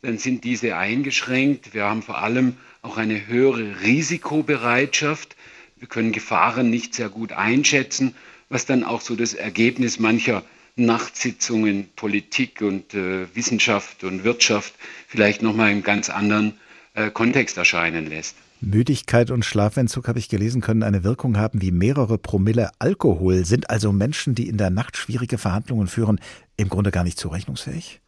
dann 0.00 0.16
sind 0.16 0.44
diese 0.44 0.76
eingeschränkt. 0.76 1.74
Wir 1.74 1.84
haben 1.84 2.02
vor 2.02 2.22
allem 2.22 2.56
auch 2.80 2.96
eine 2.96 3.26
höhere 3.26 3.82
Risikobereitschaft. 3.82 5.36
Wir 5.76 5.88
können 5.88 6.12
Gefahren 6.12 6.70
nicht 6.70 6.94
sehr 6.94 7.10
gut 7.10 7.32
einschätzen, 7.32 8.14
was 8.48 8.64
dann 8.64 8.84
auch 8.84 9.02
so 9.02 9.14
das 9.14 9.34
Ergebnis 9.34 9.98
mancher 9.98 10.42
Nachtsitzungen 10.76 11.90
Politik 11.96 12.62
und 12.62 12.94
äh, 12.94 13.26
Wissenschaft 13.34 14.04
und 14.04 14.24
Wirtschaft 14.24 14.72
vielleicht 15.06 15.42
nochmal 15.42 15.70
im 15.70 15.82
ganz 15.82 16.08
anderen 16.08 16.54
äh, 16.94 17.10
Kontext 17.10 17.58
erscheinen 17.58 18.06
lässt. 18.06 18.36
Müdigkeit 18.60 19.30
und 19.30 19.44
Schlafentzug, 19.44 20.08
habe 20.08 20.18
ich 20.18 20.28
gelesen, 20.28 20.60
können 20.60 20.82
eine 20.82 21.04
Wirkung 21.04 21.36
haben 21.36 21.62
wie 21.62 21.70
mehrere 21.70 22.18
Promille 22.18 22.70
Alkohol. 22.78 23.44
Sind 23.44 23.70
also 23.70 23.92
Menschen, 23.92 24.34
die 24.34 24.48
in 24.48 24.56
der 24.56 24.70
Nacht 24.70 24.96
schwierige 24.96 25.38
Verhandlungen 25.38 25.86
führen, 25.86 26.20
im 26.56 26.68
Grunde 26.68 26.90
gar 26.90 27.04
nicht 27.04 27.18
zurechnungsfähig? 27.18 28.00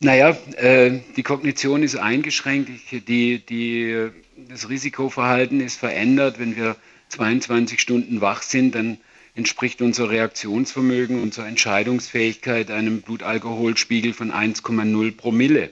Naja, 0.00 0.36
äh, 0.56 1.00
die 1.16 1.22
Kognition 1.22 1.82
ist 1.82 1.96
eingeschränkt, 1.96 2.70
die, 2.92 3.44
die, 3.44 4.10
das 4.48 4.68
Risikoverhalten 4.68 5.60
ist 5.60 5.76
verändert. 5.76 6.38
Wenn 6.38 6.56
wir 6.56 6.76
22 7.08 7.80
Stunden 7.80 8.20
wach 8.20 8.42
sind, 8.42 8.74
dann 8.74 8.98
entspricht 9.34 9.82
unser 9.82 10.10
Reaktionsvermögen, 10.10 11.20
unsere 11.20 11.46
Entscheidungsfähigkeit 11.46 12.70
einem 12.70 13.02
Blutalkoholspiegel 13.02 14.12
von 14.12 14.30
1,0 14.32 15.16
Promille. 15.16 15.70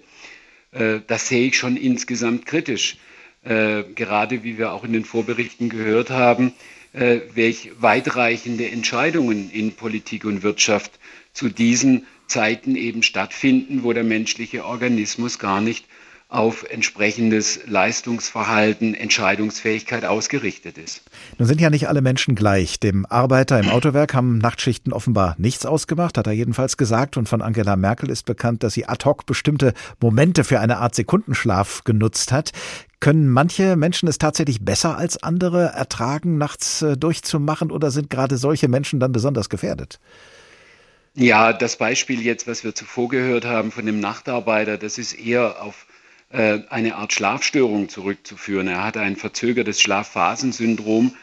Äh, 0.73 1.01
das 1.07 1.29
sehe 1.29 1.47
ich 1.47 1.59
schon 1.59 1.77
insgesamt 1.77 2.47
kritisch. 2.47 2.97
Äh, 3.47 3.85
gerade 3.95 4.43
wie 4.43 4.59
wir 4.59 4.73
auch 4.73 4.83
in 4.83 4.93
den 4.93 5.05
Vorberichten 5.05 5.69
gehört 5.69 6.11
haben, 6.11 6.53
äh, 6.93 7.21
welch 7.35 7.71
weitreichende 7.79 8.69
Entscheidungen 8.69 9.51
in 9.51 9.73
Politik 9.73 10.25
und 10.25 10.43
Wirtschaft 10.43 10.99
zu 11.33 11.49
diesen 11.49 12.07
Zeiten 12.27 12.75
eben 12.75 13.05
stattfinden, 13.05 13.85
wo 13.85 13.93
der 13.93 14.03
menschliche 14.03 14.65
Organismus 14.65 15.39
gar 15.39 15.61
nicht 15.61 15.85
auf 16.29 16.69
entsprechendes 16.69 17.61
Leistungsverhalten, 17.67 18.95
Entscheidungsfähigkeit 18.95 20.05
ausgerichtet 20.05 20.77
ist. 20.77 21.03
Nun 21.39 21.47
sind 21.47 21.61
ja 21.61 21.71
nicht 21.71 21.89
alle 21.89 22.03
Menschen 22.03 22.35
gleich. 22.35 22.81
Dem 22.81 23.07
Arbeiter 23.07 23.61
im 23.61 23.69
Autowerk 23.69 24.13
haben 24.13 24.39
Nachtschichten 24.39 24.93
offenbar 24.93 25.37
nichts 25.39 25.65
ausgemacht, 25.65 26.19
hat 26.19 26.27
er 26.27 26.33
jedenfalls 26.33 26.77
gesagt. 26.77 27.17
Und 27.17 27.29
von 27.29 27.43
Angela 27.43 27.77
Merkel 27.77 28.11
ist 28.11 28.25
bekannt, 28.25 28.65
dass 28.65 28.75
sie 28.75 28.87
ad 28.87 29.05
hoc 29.05 29.25
bestimmte 29.25 29.73
Momente 30.01 30.43
für 30.43 30.59
eine 30.59 30.79
Art 30.79 30.97
Sekundenschlaf 30.97 31.85
genutzt 31.85 32.33
hat. 32.33 32.51
Können 33.01 33.29
manche 33.29 33.77
Menschen 33.77 34.09
es 34.09 34.19
tatsächlich 34.19 34.65
besser 34.65 34.97
als 34.97 35.23
andere 35.23 35.67
ertragen, 35.67 36.39
nachts 36.39 36.83
äh, 36.83 36.97
durchzumachen 36.97 37.71
oder 37.71 37.91
sind 37.91 38.09
gerade 38.11 38.39
solche 38.39 38.69
Menschen 38.69 39.01
dann 39.01 39.13
besonders 39.13 39.49
gefährdet? 39.49 40.01
Ja, 41.15 41.53
das 41.53 41.77
Beispiel 41.77 42.21
jetzt, 42.21 42.47
was 42.47 42.65
wir 42.65 42.75
zuvor 42.75 43.09
gehört 43.09 43.45
haben 43.45 43.71
von 43.71 43.87
dem 43.87 44.01
Nachtarbeiter, 44.01 44.77
das 44.77 44.99
ist 44.99 45.15
eher 45.15 45.63
auf 45.63 45.87
äh, 46.31 46.61
eine 46.69 46.97
Art 46.97 47.13
Schlafstörung 47.13 47.89
zurückzuführen. 47.89 48.69
Er 48.69 48.85
hat 48.85 48.97
ein 48.97 49.17
verzögertes 49.17 49.81
Schlafphasensyndrom. 49.81 51.15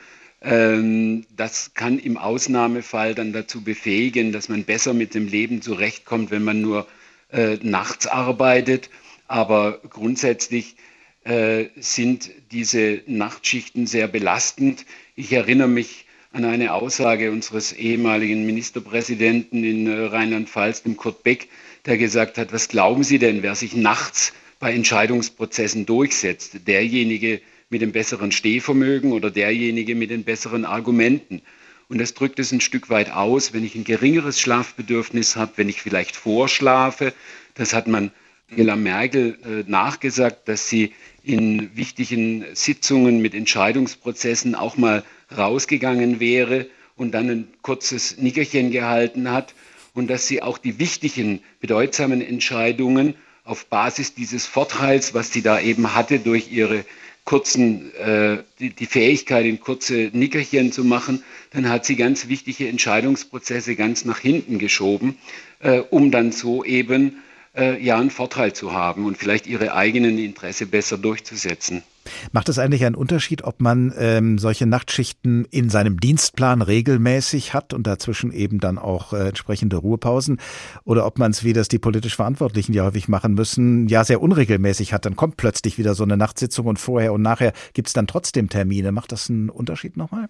Ähm, 0.41 1.25
das 1.35 1.73
kann 1.73 1.99
im 1.99 2.17
Ausnahmefall 2.17 3.13
dann 3.15 3.33
dazu 3.33 3.63
befähigen, 3.63 4.31
dass 4.31 4.49
man 4.49 4.63
besser 4.63 4.93
mit 4.93 5.13
dem 5.13 5.27
Leben 5.27 5.61
zurechtkommt, 5.61 6.31
wenn 6.31 6.43
man 6.43 6.61
nur 6.61 6.87
äh, 7.31 7.57
nachts 7.61 8.07
arbeitet. 8.07 8.89
Aber 9.27 9.79
grundsätzlich 9.89 10.75
äh, 11.23 11.65
sind 11.75 12.31
diese 12.51 13.01
Nachtschichten 13.07 13.87
sehr 13.87 14.07
belastend. 14.07 14.85
Ich 15.15 15.31
erinnere 15.31 15.67
mich 15.67 16.05
an 16.31 16.45
eine 16.45 16.73
Aussage 16.73 17.31
unseres 17.31 17.73
ehemaligen 17.73 18.45
Ministerpräsidenten 18.45 19.63
in 19.63 19.87
Rheinland-Pfalz, 19.87 20.83
dem 20.83 20.97
Kurt 20.97 21.23
Beck, 21.23 21.47
der 21.85 21.97
gesagt 21.97 22.37
hat, 22.37 22.51
was 22.51 22.67
glauben 22.67 23.03
Sie 23.03 23.19
denn, 23.19 23.43
wer 23.43 23.55
sich 23.55 23.75
nachts 23.75 24.33
bei 24.59 24.73
Entscheidungsprozessen 24.73 25.85
durchsetzt. 25.85 26.67
Derjenige 26.67 27.41
mit 27.69 27.81
dem 27.81 27.91
besseren 27.91 28.31
Stehvermögen 28.31 29.11
oder 29.11 29.29
derjenige 29.29 29.95
mit 29.95 30.09
den 30.09 30.23
besseren 30.23 30.65
Argumenten. 30.65 31.41
Und 31.89 31.99
das 31.99 32.13
drückt 32.13 32.39
es 32.39 32.51
ein 32.51 32.61
Stück 32.61 32.89
weit 32.89 33.11
aus, 33.11 33.53
wenn 33.53 33.63
ich 33.63 33.75
ein 33.75 33.83
geringeres 33.83 34.39
Schlafbedürfnis 34.39 35.35
habe, 35.35 35.53
wenn 35.57 35.69
ich 35.69 35.81
vielleicht 35.81 36.15
vorschlafe. 36.15 37.13
Das 37.53 37.73
hat 37.73 37.87
man 37.87 38.11
Angela 38.49 38.75
Merkel 38.75 39.37
äh, 39.43 39.69
nachgesagt, 39.69 40.47
dass 40.47 40.69
sie 40.69 40.93
in 41.23 41.75
wichtigen 41.75 42.45
Sitzungen 42.53 43.21
mit 43.21 43.33
Entscheidungsprozessen 43.33 44.55
auch 44.55 44.77
mal 44.77 45.03
rausgegangen 45.35 46.19
wäre 46.19 46.67
und 46.95 47.13
dann 47.13 47.29
ein 47.29 47.47
kurzes 47.61 48.17
Nickerchen 48.17 48.71
gehalten 48.71 49.31
hat 49.31 49.53
und 49.93 50.09
dass 50.09 50.27
sie 50.27 50.41
auch 50.41 50.57
die 50.57 50.79
wichtigen, 50.79 51.41
bedeutsamen 51.61 52.21
Entscheidungen 52.21 53.15
auf 53.43 53.65
Basis 53.65 54.13
dieses 54.13 54.45
Vorteils, 54.45 55.13
was 55.13 55.31
sie 55.31 55.41
da 55.41 55.59
eben 55.59 55.95
hatte 55.95 56.19
durch 56.19 56.51
ihre 56.51 56.85
kurzen, 57.25 57.93
äh, 57.95 58.43
die, 58.59 58.71
die 58.71 58.85
Fähigkeit, 58.85 59.45
in 59.45 59.59
kurze 59.59 60.09
Nickerchen 60.13 60.71
zu 60.71 60.83
machen, 60.83 61.23
dann 61.51 61.69
hat 61.69 61.85
sie 61.85 61.95
ganz 61.95 62.27
wichtige 62.27 62.67
Entscheidungsprozesse 62.67 63.75
ganz 63.75 64.03
nach 64.05 64.19
hinten 64.19 64.59
geschoben, 64.59 65.17
äh, 65.59 65.79
um 65.79 66.11
dann 66.11 66.31
so 66.31 66.63
eben 66.65 67.23
äh, 67.55 67.83
ja 67.83 67.99
einen 67.99 68.09
Vorteil 68.09 68.53
zu 68.53 68.73
haben 68.73 69.05
und 69.05 69.17
vielleicht 69.17 69.47
ihre 69.47 69.73
eigenen 69.73 70.17
Interesse 70.17 70.65
besser 70.65 70.97
durchzusetzen. 70.97 71.83
Macht 72.31 72.49
es 72.49 72.59
eigentlich 72.59 72.85
einen 72.85 72.95
Unterschied, 72.95 73.43
ob 73.43 73.61
man 73.61 73.93
ähm, 73.97 74.37
solche 74.37 74.65
Nachtschichten 74.65 75.45
in 75.51 75.69
seinem 75.69 75.99
Dienstplan 75.99 76.61
regelmäßig 76.61 77.53
hat 77.53 77.73
und 77.73 77.87
dazwischen 77.87 78.33
eben 78.33 78.59
dann 78.59 78.77
auch 78.77 79.13
äh, 79.13 79.29
entsprechende 79.29 79.77
Ruhepausen 79.77 80.39
oder 80.83 81.05
ob 81.05 81.17
man 81.17 81.31
es, 81.31 81.43
wie 81.43 81.53
das 81.53 81.69
die 81.69 81.79
politisch 81.79 82.15
Verantwortlichen 82.15 82.73
ja 82.73 82.83
häufig 82.83 83.07
machen 83.07 83.35
müssen, 83.35 83.87
ja 83.87 84.03
sehr 84.03 84.21
unregelmäßig 84.21 84.93
hat, 84.93 85.05
dann 85.05 85.15
kommt 85.15 85.37
plötzlich 85.37 85.77
wieder 85.77 85.95
so 85.95 86.03
eine 86.03 86.17
Nachtsitzung 86.17 86.65
und 86.67 86.79
vorher 86.79 87.13
und 87.13 87.21
nachher 87.21 87.53
gibt 87.73 87.87
es 87.87 87.93
dann 87.93 88.07
trotzdem 88.07 88.49
Termine. 88.49 88.91
Macht 88.91 89.11
das 89.11 89.29
einen 89.29 89.49
Unterschied 89.49 89.95
nochmal? 89.95 90.27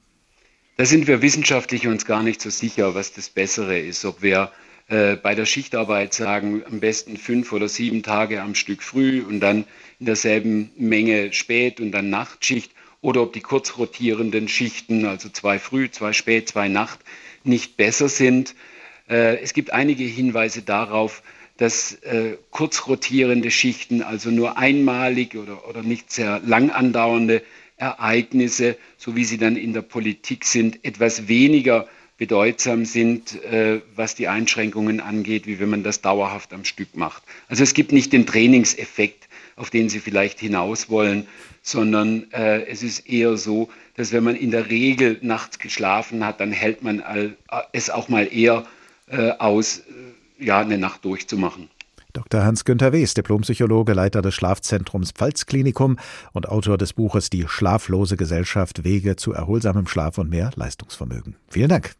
Da 0.78 0.86
sind 0.86 1.08
wir 1.08 1.22
wissenschaftlich 1.22 1.88
uns 1.88 2.06
gar 2.06 2.24
nicht 2.24 2.42
so 2.42 2.50
sicher, 2.50 2.96
was 2.96 3.14
das 3.14 3.30
Bessere 3.30 3.80
ist, 3.80 4.06
ob 4.06 4.22
wir 4.24 4.52
äh, 4.88 5.16
bei 5.16 5.36
der 5.36 5.46
Schichtarbeit 5.46 6.14
sagen, 6.14 6.64
am 6.70 6.80
besten 6.80 7.18
fünf 7.18 7.52
oder 7.52 7.70
sieben 7.70 8.04
Tage 8.04 8.42
am 8.42 8.56
Stück 8.56 8.84
früh 8.84 9.22
und 9.22 9.40
dann 9.40 9.66
in 10.00 10.06
derselben 10.06 10.72
Menge 10.76 11.32
spät 11.34 11.80
und 11.80 11.92
dann 11.92 12.10
Nachtschicht 12.10 12.72
oder 13.02 13.22
ob 13.22 13.34
die 13.34 13.42
kurz 13.42 13.78
rotierenden 13.78 14.48
Schichten, 14.48 15.06
also 15.06 15.30
zwei 15.30 15.60
früh, 15.60 15.90
zwei 15.92 16.14
spät, 16.14 16.50
zwei 16.50 16.68
Nacht, 16.68 17.00
nicht 17.44 17.78
besser 17.78 18.10
sind. 18.10 18.56
Äh, 19.10 19.38
es 19.42 19.54
gibt 19.54 19.72
einige 19.72 20.04
Hinweise 20.04 20.62
darauf, 20.62 21.24
dass 21.58 21.94
äh, 22.04 22.38
kurz 22.50 22.88
rotierende 22.88 23.52
Schichten, 23.52 24.02
also 24.02 24.32
nur 24.32 24.58
einmalig 24.58 25.36
oder, 25.36 25.68
oder 25.68 25.84
nicht 25.84 26.12
sehr 26.12 26.40
lang 26.40 26.72
andauernde 26.72 27.44
Ereignisse, 27.78 28.78
so 28.98 29.16
wie 29.16 29.26
sie 29.26 29.38
dann 29.38 29.56
in 29.56 29.74
der 29.74 29.82
Politik 29.82 30.46
sind, 30.46 30.84
etwas 30.84 31.28
weniger 31.28 31.88
bedeutsam 32.18 32.86
sind, 32.86 33.44
äh, 33.44 33.82
was 33.96 34.16
die 34.16 34.28
Einschränkungen 34.28 35.00
angeht, 35.00 35.48
wie 35.48 35.60
wenn 35.60 35.70
man 35.70 35.84
das 35.84 36.02
dauerhaft 36.02 36.54
am 36.54 36.66
Stück 36.66 36.96
macht. 36.96 37.24
Also 37.48 37.64
es 37.64 37.74
gibt 37.74 37.92
nicht 37.92 38.14
den 38.14 38.26
Trainingseffekt, 38.26 39.28
auf 39.56 39.70
den 39.70 39.90
Sie 39.90 40.00
vielleicht 40.00 40.40
hinaus 40.40 40.90
wollen, 40.90 41.28
sondern 41.62 42.32
äh, 42.32 42.66
es 42.66 42.84
ist 42.84 43.08
eher 43.08 43.38
so, 43.38 43.70
dass 43.96 44.12
wenn 44.12 44.24
man 44.24 44.36
in 44.36 44.52
der 44.52 44.70
Regel 44.70 45.18
nachts 45.22 45.60
geschlafen 45.60 46.26
hat, 46.26 46.40
dann 46.40 46.52
hält 46.52 46.84
man 46.84 47.02
all, 47.02 47.38
äh, 47.50 47.62
es 47.72 47.90
auch 47.90 48.10
mal 48.10 48.28
eher 48.32 48.66
äh, 49.08 49.32
aus, 49.32 49.80
äh, 49.80 50.46
ja, 50.46 50.60
eine 50.60 50.78
Nacht 50.78 51.06
durchzumachen. 51.06 51.70
Dr. 52.14 52.44
Hans-Günther 52.44 52.94
Wes, 52.94 53.16
Diplompsychologe, 53.16 53.94
Leiter 53.94 54.22
des 54.22 54.36
Schlafzentrums 54.36 55.12
Pfalzklinikum 55.12 55.98
und 56.32 56.48
Autor 56.48 56.78
des 56.78 56.94
Buches 56.94 57.30
Die 57.30 57.46
schlaflose 57.48 58.18
Gesellschaft 58.18 58.84
Wege 58.84 59.16
zu 59.16 59.34
erholsamem 59.34 59.88
Schlaf 59.88 60.18
und 60.20 60.30
mehr 60.30 60.52
Leistungsvermögen. 60.56 61.36
Vielen 61.50 61.70
Dank. 61.70 61.96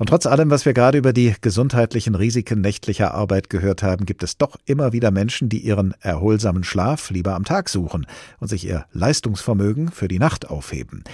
Und 0.00 0.08
trotz 0.08 0.24
allem, 0.24 0.48
was 0.48 0.64
wir 0.64 0.72
gerade 0.72 0.96
über 0.96 1.12
die 1.12 1.34
gesundheitlichen 1.42 2.14
Risiken 2.14 2.62
nächtlicher 2.62 3.12
Arbeit 3.12 3.50
gehört 3.50 3.82
haben, 3.82 4.06
gibt 4.06 4.22
es 4.22 4.38
doch 4.38 4.56
immer 4.64 4.94
wieder 4.94 5.10
Menschen, 5.10 5.50
die 5.50 5.58
ihren 5.58 5.92
erholsamen 6.00 6.64
Schlaf 6.64 7.10
lieber 7.10 7.34
am 7.34 7.44
Tag 7.44 7.68
suchen 7.68 8.06
und 8.38 8.48
sich 8.48 8.66
ihr 8.66 8.86
Leistungsvermögen 8.92 9.90
für 9.90 10.08
die 10.08 10.18
Nacht 10.18 10.48
aufheben. 10.48 11.04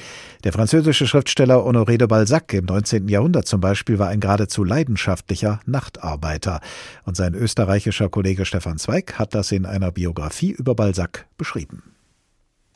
Der 0.44 0.52
französische 0.52 1.08
Schriftsteller 1.08 1.66
Honoré 1.66 1.96
de 1.96 2.06
Balzac 2.06 2.52
im 2.52 2.66
19. 2.66 3.08
Jahrhundert 3.08 3.48
zum 3.48 3.60
Beispiel 3.60 3.98
war 3.98 4.06
ein 4.06 4.20
geradezu 4.20 4.62
leidenschaftlicher 4.62 5.58
Nachtarbeiter. 5.66 6.60
Und 7.02 7.16
sein 7.16 7.34
österreichischer 7.34 8.08
Kollege 8.08 8.44
Stefan 8.44 8.78
Zweig 8.78 9.18
hat 9.18 9.34
das 9.34 9.50
in 9.50 9.66
einer 9.66 9.90
Biografie 9.90 10.52
über 10.52 10.76
Balzac 10.76 11.26
beschrieben. 11.36 11.82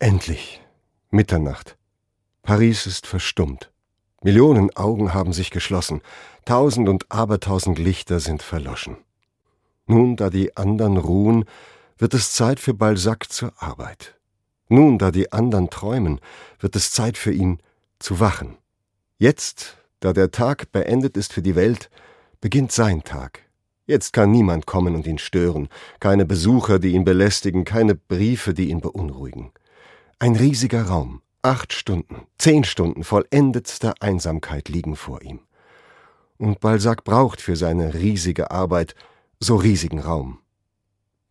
Endlich. 0.01 0.61
Mitternacht. 1.13 1.77
Paris 2.43 2.89
ist 2.89 3.07
verstummt. 3.07 3.70
Millionen 4.23 4.77
Augen 4.77 5.15
haben 5.15 5.33
sich 5.33 5.51
geschlossen, 5.51 6.03
tausend 6.45 6.89
und 6.89 7.11
abertausend 7.11 7.79
Lichter 7.79 8.21
sind 8.21 8.43
verloschen. 8.43 8.99
Nun, 9.87 10.17
da 10.17 10.29
die 10.29 10.57
andern 10.57 10.99
ruhen, 10.99 11.47
wird 11.97 12.15
es 12.15 12.33
Zeit 12.33 12.61
für 12.61 12.75
Balzac 12.75 13.33
zur 13.33 13.53
Arbeit. 13.63 14.19
Nun, 14.69 14.99
da 14.99 15.11
die 15.11 15.33
andern 15.33 15.71
träumen, 15.71 16.21
wird 16.59 16.77
es 16.77 16.91
Zeit 16.91 17.17
für 17.17 17.33
ihn 17.33 17.61
zu 17.99 18.21
wachen. 18.21 18.57
Jetzt, 19.19 19.79
da 20.01 20.13
der 20.13 20.31
Tag 20.31 20.71
beendet 20.71 21.17
ist 21.17 21.33
für 21.33 21.43
die 21.43 21.57
Welt, 21.57 21.91
beginnt 22.41 22.73
sein 22.73 23.03
Tag. 23.03 23.41
Jetzt 23.87 24.13
kann 24.13 24.31
niemand 24.31 24.67
kommen 24.67 24.95
und 24.95 25.07
ihn 25.07 25.19
stören, 25.19 25.69
keine 25.99 26.25
Besucher, 26.25 26.79
die 26.79 26.93
ihn 26.93 27.05
belästigen, 27.05 27.65
keine 27.65 27.95
Briefe, 27.95 28.55
die 28.55 28.71
ihn 28.71 28.81
beunruhigen. 28.81 29.51
Ein 30.19 30.37
riesiger 30.37 30.85
Raum, 30.85 31.23
acht 31.43 31.73
Stunden, 31.73 32.27
zehn 32.39 32.65
Stunden 32.65 33.05
vollendetster 33.05 33.95
Einsamkeit 34.01 34.69
liegen 34.69 34.97
vor 34.97 35.23
ihm. 35.23 35.41
Und 36.39 36.61
Balzac 36.61 37.05
braucht 37.05 37.41
für 37.41 37.57
seine 37.57 37.95
riesige 37.95 38.51
Arbeit 38.51 38.95
so 39.39 39.57
riesigen 39.57 40.01
Raum. 40.01 40.39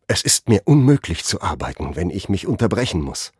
Es 0.06 0.22
ist 0.22 0.48
mir 0.48 0.62
unmöglich 0.64 1.24
zu 1.24 1.40
arbeiten, 1.40 1.94
wenn 1.94 2.10
ich 2.10 2.28
mich 2.28 2.46
unterbrechen 2.46 3.00
muss. 3.00 3.32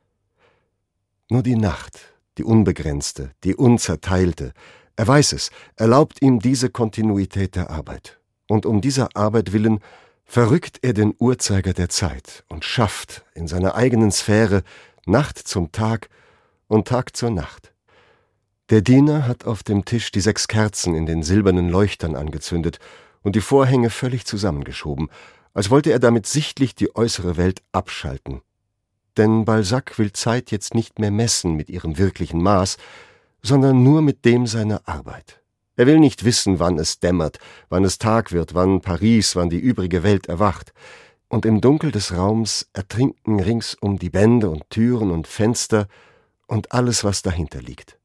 Nur 1.29 1.43
die 1.43 1.57
Nacht, 1.57 1.99
die 2.39 2.45
unbegrenzte, 2.45 3.33
die 3.45 3.55
unzerteilte, 3.55 4.53
er 4.97 5.07
weiß 5.07 5.33
es, 5.33 5.51
erlaubt 5.77 6.23
ihm 6.23 6.41
diese 6.41 6.71
Kontinuität 6.71 7.57
der 7.57 7.71
Arbeit. 7.71 8.21
Und 8.49 8.67
um 8.67 8.81
dieser 8.81 9.09
Arbeit 9.17 9.53
willen 9.53 9.81
verrückt 10.25 10.79
er 10.83 10.93
den 10.93 11.15
Uhrzeiger 11.19 11.73
der 11.73 11.89
Zeit 11.89 12.45
und 12.49 12.65
schafft 12.65 13.25
in 13.35 13.49
seiner 13.49 13.75
eigenen 13.75 14.13
Sphäre 14.13 14.63
Nacht 15.07 15.39
zum 15.39 15.73
Tag 15.73 16.09
und 16.71 16.87
Tag 16.87 17.17
zur 17.17 17.31
Nacht. 17.31 17.73
Der 18.71 18.81
Diener 18.81 19.27
hat 19.27 19.45
auf 19.45 19.65
dem 19.65 19.85
Tisch 19.85 20.13
die 20.13 20.21
sechs 20.21 20.47
Kerzen 20.47 20.95
in 20.95 21.05
den 21.05 21.25
silbernen 21.25 21.69
Leuchtern 21.69 22.15
angezündet 22.15 22.79
und 23.23 23.35
die 23.35 23.41
Vorhänge 23.41 23.91
völlig 23.91 24.25
zusammengeschoben, 24.25 25.09
als 25.53 25.71
wollte 25.71 25.91
er 25.91 25.99
damit 25.99 26.29
sichtlich 26.29 26.77
die 26.77 26.95
äußere 26.95 27.37
Welt 27.37 27.63
abschalten. 27.73 28.41
Denn 29.17 29.45
Balzac 29.45 29.99
will 29.99 30.13
Zeit 30.13 30.53
jetzt 30.53 30.75
nicht 30.75 31.01
mehr 31.01 31.11
messen 31.11 31.57
mit 31.57 31.69
ihrem 31.71 31.99
wirklichen 31.99 32.41
Maß, 32.41 32.77
sondern 33.43 33.83
nur 33.83 34.01
mit 34.01 34.25
dem 34.25 34.47
seiner 34.47 34.87
Arbeit. 34.87 35.43
Er 35.75 35.87
will 35.87 35.99
nicht 35.99 36.25
wissen, 36.25 36.61
wann 36.61 36.79
es 36.79 37.01
dämmert, 37.01 37.41
wann 37.69 37.85
es 37.85 37.99
Tag 37.99 38.31
wird, 38.31 38.55
wann 38.55 38.81
Paris, 38.81 39.35
wann 39.35 39.51
die 39.51 39.59
übrige 39.59 40.05
Welt 40.05 40.29
erwacht. 40.29 40.73
Und 41.27 41.45
im 41.47 41.61
Dunkel 41.61 41.91
des 41.91 42.17
Raums 42.17 42.69
ertrinken 42.75 43.41
ringsum 43.41 43.99
die 43.99 44.11
Bände 44.11 44.51
und 44.51 44.71
Türen 44.71 45.11
und 45.11 45.27
Fenster 45.27 45.89
und 46.51 46.73
alles, 46.73 47.05
was 47.05 47.23
dahinter 47.23 47.63
liegt. 47.63 47.99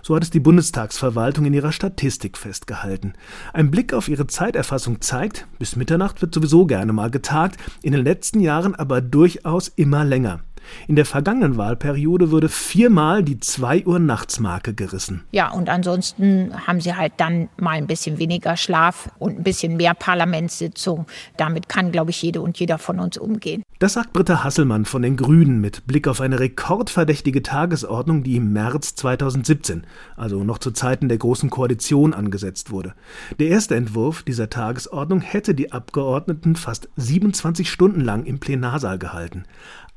So 0.01 0.15
hat 0.15 0.23
es 0.23 0.29
die 0.29 0.39
Bundestagsverwaltung 0.39 1.45
in 1.45 1.53
ihrer 1.53 1.71
Statistik 1.71 2.37
festgehalten. 2.37 3.13
Ein 3.53 3.71
Blick 3.71 3.93
auf 3.93 4.07
ihre 4.07 4.27
Zeiterfassung 4.27 5.01
zeigt, 5.01 5.47
bis 5.59 5.75
Mitternacht 5.75 6.21
wird 6.21 6.33
sowieso 6.33 6.65
gerne 6.65 6.93
mal 6.93 7.11
getagt, 7.11 7.59
in 7.81 7.91
den 7.91 8.03
letzten 8.03 8.39
Jahren 8.39 8.75
aber 8.75 9.01
durchaus 9.01 9.67
immer 9.67 10.05
länger. 10.05 10.41
In 10.87 10.95
der 10.95 11.05
vergangenen 11.05 11.57
Wahlperiode 11.57 12.31
wurde 12.31 12.49
viermal 12.49 13.23
die 13.23 13.39
2 13.39 13.85
Uhr 13.85 13.99
Nachtsmarke 13.99 14.73
gerissen. 14.73 15.23
Ja, 15.31 15.51
und 15.51 15.69
ansonsten 15.69 16.51
haben 16.67 16.81
sie 16.81 16.95
halt 16.95 17.13
dann 17.17 17.49
mal 17.57 17.71
ein 17.71 17.87
bisschen 17.87 18.19
weniger 18.19 18.57
Schlaf 18.57 19.09
und 19.19 19.37
ein 19.37 19.43
bisschen 19.43 19.77
mehr 19.77 19.93
Parlamentssitzung. 19.93 21.05
Damit 21.37 21.69
kann, 21.69 21.91
glaube 21.91 22.11
ich, 22.11 22.21
jede 22.21 22.41
und 22.41 22.59
jeder 22.59 22.77
von 22.77 22.99
uns 22.99 23.17
umgehen. 23.17 23.63
Das 23.79 23.93
sagt 23.93 24.13
Britta 24.13 24.43
Hasselmann 24.43 24.85
von 24.85 25.03
den 25.03 25.17
Grünen 25.17 25.61
mit 25.61 25.85
Blick 25.85 26.07
auf 26.07 26.19
eine 26.19 26.39
rekordverdächtige 26.39 27.43
Tagesordnung, 27.43 28.23
die 28.23 28.35
im 28.37 28.51
März 28.51 28.95
2017, 28.95 29.83
also 30.15 30.43
noch 30.43 30.57
zu 30.57 30.71
Zeiten 30.71 31.09
der 31.09 31.19
Großen 31.19 31.51
Koalition, 31.51 32.13
angesetzt 32.13 32.71
wurde. 32.71 32.93
Der 33.39 33.49
erste 33.49 33.75
Entwurf 33.75 34.23
dieser 34.23 34.49
Tagesordnung 34.49 35.21
hätte 35.21 35.53
die 35.53 35.71
Abgeordneten 35.71 36.55
fast 36.55 36.89
27 36.95 37.69
Stunden 37.69 38.01
lang 38.01 38.25
im 38.25 38.39
Plenarsaal 38.39 38.97
gehalten. 38.97 39.43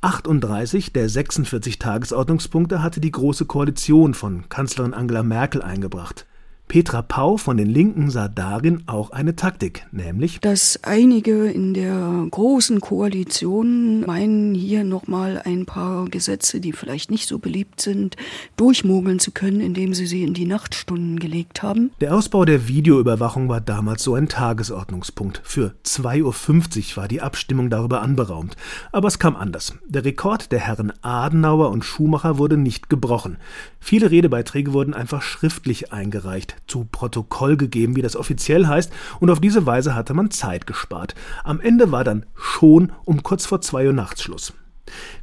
38 0.03 0.95
der 0.95 1.11
46 1.11 1.79
Tagesordnungspunkte 1.79 2.83
hatte 2.83 3.03
die 3.03 3.11
Große 3.11 3.45
Koalition 3.45 4.15
von 4.15 4.49
Kanzlerin 4.49 4.95
Angela 4.95 5.23
Merkel 5.23 5.61
eingebracht. 5.61 6.25
Petra 6.71 7.03
Pau 7.03 7.37
von 7.37 7.57
den 7.57 7.67
Linken 7.67 8.11
sah 8.11 8.29
darin 8.29 8.85
auch 8.87 9.11
eine 9.11 9.35
Taktik, 9.35 9.89
nämlich 9.91 10.39
dass 10.39 10.79
einige 10.85 11.51
in 11.51 11.75
der 11.75 12.29
großen 12.31 12.81
Koalition 12.81 14.03
meinen, 14.07 14.55
hier 14.55 14.85
nochmal 14.85 15.43
ein 15.45 15.67
paar 15.67 16.05
Gesetze, 16.05 16.61
die 16.61 16.73
vielleicht 16.73 17.11
nicht 17.11 17.27
so 17.27 17.41
beliebt 17.41 17.81
sind, 17.81 18.15
durchmogeln 18.57 19.19
zu 19.19 19.33
können, 19.33 19.61
indem 19.61 19.95
sie 19.95 20.07
sie 20.07 20.23
in 20.23 20.33
die 20.33 20.47
Nachtstunden 20.47 21.19
gelegt 21.19 21.65
haben. 21.65 21.91
Der 22.01 22.15
Ausbau 22.15 22.45
der 22.45 22.69
Videoüberwachung 22.69 23.49
war 23.49 23.61
damals 23.61 24.05
so 24.05 24.15
ein 24.15 24.29
Tagesordnungspunkt. 24.29 25.43
Für 25.43 25.75
2.50 25.85 26.23
Uhr 26.23 26.97
war 26.99 27.09
die 27.09 27.21
Abstimmung 27.21 27.71
darüber 27.71 28.01
anberaumt. 28.01 28.57
Aber 28.93 29.09
es 29.09 29.19
kam 29.19 29.35
anders. 29.35 29.75
Der 29.89 30.05
Rekord 30.05 30.53
der 30.53 30.61
Herren 30.61 30.93
Adenauer 31.03 31.71
und 31.71 31.85
Schumacher 31.85 32.39
wurde 32.39 32.57
nicht 32.57 32.89
gebrochen. 32.89 33.39
Viele 33.81 34.13
Redebeiträge 34.13 34.73
wurden 34.73 34.95
einfach 34.95 35.23
schriftlich 35.23 35.93
eingereicht 35.93 36.60
zu 36.67 36.85
Protokoll 36.85 37.57
gegeben, 37.57 37.97
wie 37.97 38.03
das 38.03 38.17
offiziell 38.17 38.67
heißt, 38.67 38.93
und 39.21 39.31
auf 39.31 39.41
diese 39.41 39.67
Weise 39.67 39.95
hatte 39.95 40.15
man 40.15 40.31
Zeit 40.31 40.67
gespart. 40.67 41.15
Am 41.45 41.61
Ende 41.61 41.93
war 41.93 42.05
dann 42.05 42.27
schon 42.35 42.93
um 43.05 43.23
kurz 43.23 43.47
vor 43.47 43.61
zwei 43.61 43.87
Uhr 43.87 43.93
nachts 43.93 44.23
Schluss. 44.23 44.53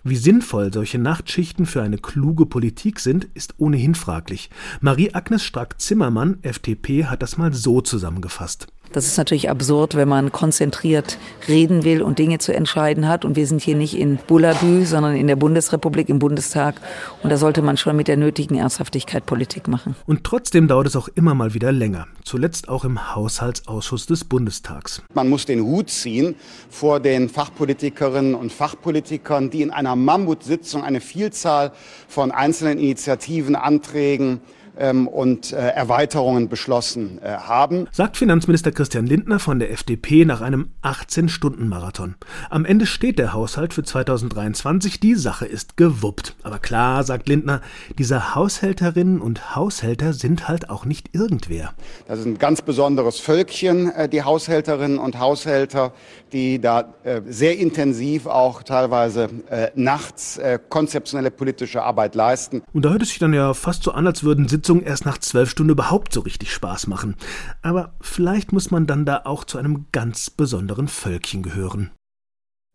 Wie 0.04 0.16
sinnvoll 0.16 0.72
solche 0.72 0.98
Nachtschichten 0.98 1.66
für 1.66 1.82
eine 1.82 1.98
kluge 1.98 2.46
Politik 2.46 3.00
sind, 3.00 3.26
ist 3.34 3.56
ohnehin 3.58 3.96
fraglich. 3.96 4.50
Marie-Agnes 4.82 5.44
Strack-Zimmermann, 5.44 6.40
FDP, 6.42 7.06
hat 7.06 7.22
das 7.22 7.38
mal 7.38 7.54
so 7.54 7.82
zusammengefasst. 7.82 8.68
Das 8.92 9.06
ist 9.06 9.18
natürlich 9.18 9.50
absurd, 9.50 9.96
wenn 9.96 10.08
man 10.08 10.32
konzentriert 10.32 11.18
reden 11.48 11.84
will 11.84 12.02
und 12.02 12.20
Dinge 12.20 12.40
zu 12.40 12.54
entscheiden 12.54 13.08
hat. 13.08 13.26
Und 13.26 13.36
wir 13.36 13.48
sind 13.48 13.62
hier 13.62 13.76
nicht 13.76 13.98
in 13.98 14.18
Bullabü, 14.18 14.86
sondern 14.86 15.16
in 15.16 15.28
der 15.28 15.36
Bundesrepublik, 15.36 16.10
im 16.10 16.20
Bundestag. 16.20 16.76
Und 17.24 17.30
da 17.30 17.38
sollte 17.38 17.62
man 17.62 17.78
schon 17.78 17.96
mit 17.96 18.08
der 18.08 18.18
nötigen 18.18 18.56
Ernsthaftigkeit 18.56 19.26
Politik 19.26 19.68
machen. 19.68 19.96
Und 20.06 20.24
trotzdem 20.24 20.68
dauert 20.68 20.88
es 20.88 20.96
auch 20.96 21.10
immer 21.10 21.36
mal 21.36 21.54
wieder 21.54 21.72
länger. 21.72 22.08
Zuletzt 22.24 22.70
auch 22.70 22.84
im 22.84 23.16
Haushaltsausschuss 23.16 24.06
des 24.06 24.26
Bundestags. 24.26 25.02
Man 25.14 25.30
muss 25.30 25.46
den 25.46 25.62
Hut 25.62 25.90
ziehen 25.90 26.36
vor 26.70 27.00
den 27.00 27.30
Fachpolitikerinnen 27.30 28.36
und 28.36 28.52
Fachpolitikern, 28.52 29.50
die 29.50 29.62
in 29.62 29.72
einer 29.72 29.96
Mammutsitzung 29.96 30.84
eine 30.84 31.02
Vielzahl 31.02 31.72
von 32.08 32.32
einzelnen 32.32 32.80
Initiativen, 32.80 33.56
Anträgen, 33.56 34.42
ähm, 34.80 35.08
und 35.08 35.54
äh, 35.54 35.58
Erweiterungen 35.58 36.50
beschlossen 36.50 37.20
äh, 37.22 37.30
haben. 37.30 37.88
Sagt 37.92 38.18
Finanzminister 38.18 38.72
Christian 38.72 39.06
Lindner 39.06 39.40
von 39.40 39.60
der 39.60 39.72
FDP 39.72 40.26
nach 40.26 40.42
einem 40.42 40.70
18-Stunden-Marathon. 40.84 42.16
Am 42.50 42.66
Ende 42.66 42.86
steht 42.86 43.20
der 43.20 43.34
Haushalt 43.34 43.74
für 43.74 43.84
2023, 43.84 45.00
die 45.00 45.16
Sache 45.16 45.46
ist 45.46 45.78
gewuppt. 45.78 46.36
Aber 46.44 46.60
klar, 46.60 47.04
sagt 47.04 47.28
Lindner, 47.28 47.62
diese 47.98 48.36
Haushälterinnen 48.36 49.22
und 49.22 49.56
Haushälter 49.56 50.14
sind 50.14 50.48
halt 50.48 50.70
auch 50.70 50.86
nicht 50.86 51.14
irgendwer. 51.14 51.74
Das 52.08 52.20
ist 52.20 52.26
ein 52.26 52.38
ganz 52.38 52.62
besonderes 52.62 53.20
Völkchen, 53.20 53.92
äh, 53.92 54.10
die 54.10 54.24
Haushälterinnen 54.24 55.00
und 55.00 55.20
Haushälter, 55.20 55.94
die 56.32 56.60
da 56.60 56.94
äh, 57.04 57.22
sehr 57.28 57.58
intensiv 57.58 58.26
auch 58.26 58.64
teilweise 58.64 59.30
äh, 59.50 59.70
nachts 59.76 60.38
äh, 60.38 60.60
konzeptionelle 60.70 61.32
politische 61.32 61.84
Arbeit 61.84 62.16
leisten. 62.16 62.62
Und 62.74 62.86
da 62.86 62.90
hört 62.90 63.02
es 63.02 63.10
sich 63.10 63.20
dann 63.20 63.34
ja 63.34 63.54
fast 63.54 63.84
so 63.84 63.92
an, 63.92 64.08
als 64.08 64.24
würden 64.24 64.48
Sitzungen 64.68 64.84
erst 64.84 65.06
nach 65.06 65.18
zwölf 65.18 65.50
Stunden 65.50 65.72
überhaupt 65.72 66.12
so 66.12 66.20
richtig 66.20 66.52
Spaß 66.52 66.88
machen. 66.88 67.16
Aber 67.62 67.94
vielleicht 68.02 68.52
muss 68.52 68.70
man 68.70 68.86
dann 68.86 69.06
da 69.06 69.22
auch 69.24 69.46
zu 69.46 69.58
einem 69.58 69.86
ganz 69.94 70.30
besonderen 70.30 70.90
Völkchen 70.90 71.42
gehören 71.42 71.92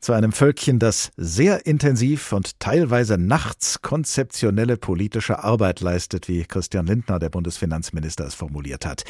zu 0.03 0.13
einem 0.13 0.33
Völkchen, 0.33 0.81
das 0.81 1.13
sehr 1.17 1.65
intensiv 1.65 2.33
und 2.33 2.59
teilweise 2.59 3.19
nachts 3.19 3.83
konzeptionelle 3.83 4.77
politische 4.77 5.45
Arbeit 5.45 5.81
leistet, 5.81 6.27
wie 6.27 6.43
Christian 6.43 6.87
Lindner, 6.87 7.21
der 7.21 7.29
Bundesfinanzminister, 7.29 8.27
es 8.27 8.35
formuliert 8.35 8.85
hat. 8.85 9.05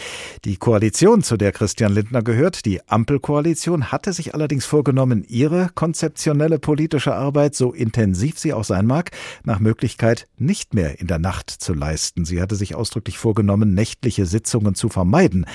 Die 0.44 0.59
Koalition, 0.59 1.22
zu 1.22 1.38
der 1.38 1.52
Christian 1.52 1.94
Lindner 1.94 2.22
gehört, 2.22 2.66
die 2.66 2.87
Ampelkoalition, 2.88 3.90
hatte 3.90 4.12
sich 4.12 4.35
allerdings 4.35 4.66
vorgenommen, 4.66 5.24
ihre 5.26 5.70
konzeptionelle 5.74 6.59
politische 6.59 7.14
Arbeit, 7.14 7.55
so 7.55 7.72
intensiv 7.72 8.38
sie 8.38 8.52
auch 8.52 8.64
sein 8.64 8.85
mag, 8.85 9.12
nach 9.44 9.61
Möglichkeit 9.61 10.28
nicht 10.37 10.74
mehr 10.74 11.00
in 11.00 11.07
der 11.07 11.18
Nacht 11.18 11.48
zu 11.48 11.72
leisten. 11.72 12.26
Sie 12.26 12.42
hatte 12.42 12.55
sich 12.55 12.74
ausdrücklich 12.74 13.16
vorgenommen, 13.16 13.72
nächtliche 13.72 14.26
Sitzungen 14.26 14.74
zu 14.74 14.90
vermeiden, 14.90 15.46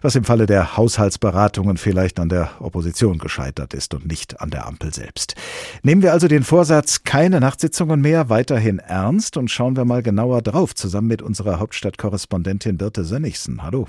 was 0.00 0.16
im 0.16 0.24
Falle 0.24 0.46
der 0.46 0.78
Haushaltsberatungen 0.78 1.76
vielleicht 1.76 2.18
an 2.18 2.30
der 2.30 2.50
Opposition 2.60 3.18
gescheitert 3.18 3.74
ist 3.74 3.92
und 3.92 4.06
nicht 4.06 4.40
an 4.40 4.48
der 4.48 4.66
Ampel. 4.66 4.85
Ampel 4.86 4.94
selbst. 4.94 5.34
Nehmen 5.82 6.02
wir 6.02 6.12
also 6.12 6.28
den 6.28 6.44
Vorsatz 6.44 7.02
keine 7.04 7.40
Nachtsitzungen 7.40 8.00
mehr 8.00 8.28
weiterhin 8.28 8.78
ernst 8.78 9.36
und 9.36 9.50
schauen 9.50 9.76
wir 9.76 9.84
mal 9.84 10.02
genauer 10.02 10.42
drauf, 10.42 10.74
zusammen 10.74 11.08
mit 11.08 11.22
unserer 11.22 11.58
Hauptstadtkorrespondentin 11.58 12.78
Birte 12.78 13.04
Sönnigsen. 13.04 13.62
Hallo. 13.62 13.86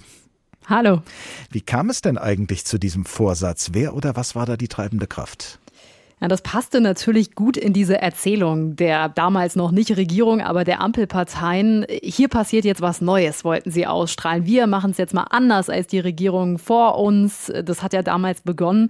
Hallo. 0.66 1.02
Wie 1.52 1.62
kam 1.62 1.90
es 1.90 2.02
denn 2.02 2.18
eigentlich 2.18 2.66
zu 2.66 2.78
diesem 2.78 3.06
Vorsatz? 3.06 3.70
Wer 3.74 3.96
oder 3.96 4.16
was 4.16 4.36
war 4.36 4.46
da 4.46 4.58
die 4.58 4.68
treibende 4.68 5.08
Kraft? 5.08 5.60
Ja, 6.20 6.28
das 6.28 6.42
passte 6.42 6.82
natürlich 6.82 7.36
gut 7.36 7.58
in 7.58 7.74
diese 7.74 8.02
Erzählung 8.02 8.76
der 8.76 9.08
damals 9.08 9.56
noch 9.56 9.70
nicht 9.70 9.96
Regierung, 9.98 10.42
aber 10.42 10.64
der 10.64 10.82
Ampelparteien. 10.82 11.86
Hier 12.02 12.28
passiert 12.28 12.66
jetzt 12.66 12.82
was 12.82 13.02
Neues, 13.02 13.46
wollten 13.46 13.70
sie 13.70 13.86
ausstrahlen. 13.86 14.48
Wir 14.48 14.66
machen 14.66 14.90
es 14.90 14.98
jetzt 14.98 15.14
mal 15.14 15.28
anders 15.30 15.70
als 15.70 15.86
die 15.86 16.00
Regierung 16.00 16.58
vor 16.58 16.98
uns. 16.98 17.54
Das 17.64 17.84
hat 17.84 17.94
ja 17.94 18.02
damals 18.02 18.42
begonnen 18.42 18.90